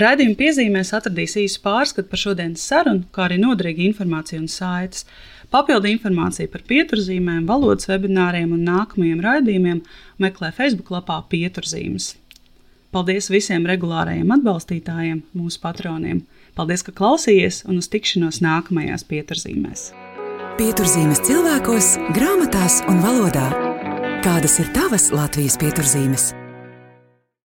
Radījuma 0.04 0.36
piezīmēs 0.38 0.92
atradīs 0.94 1.38
īsu 1.40 1.62
pārskatu 1.64 2.10
par 2.10 2.20
šodienas 2.20 2.66
sarunu, 2.68 3.06
kā 3.14 3.24
arī 3.26 3.40
noderīgu 3.42 3.88
informāciju 3.88 4.44
un 4.44 4.50
saites. 4.52 5.08
Papildu 5.54 5.86
informāciju 5.86 6.50
par 6.50 6.64
pieturzīmēm, 6.66 7.44
valodas 7.46 7.86
webināriem 7.86 8.56
un 8.56 8.64
nākamajiem 8.66 9.20
raidījumiem 9.22 9.84
meklē 10.18 10.50
Facebook 10.56 10.90
lapā 10.90 11.20
Pieturzīmes. 11.30 12.16
Paldies 12.94 13.30
visiem 13.30 13.66
regulārajiem 13.70 14.34
atbalstītājiem, 14.34 15.22
mūsu 15.38 15.62
patroniem! 15.62 16.24
Paldies, 16.58 16.82
ka 16.86 16.94
klausījāties 16.94 17.64
un 17.70 17.78
uz 17.78 17.90
tikšanos 17.90 18.42
nākamajās 18.42 19.06
pieturzīmēs. 19.10 19.88
Pieturzīmes 20.58 21.22
cilvēkos, 21.26 21.96
grāmatās 22.18 22.82
un 22.90 23.02
valodā. 23.02 23.50
Kādas 24.26 24.58
ir 24.62 24.74
tavas 24.74 25.12
Latvijas 25.14 25.58
pieturzīmes? 25.62 26.32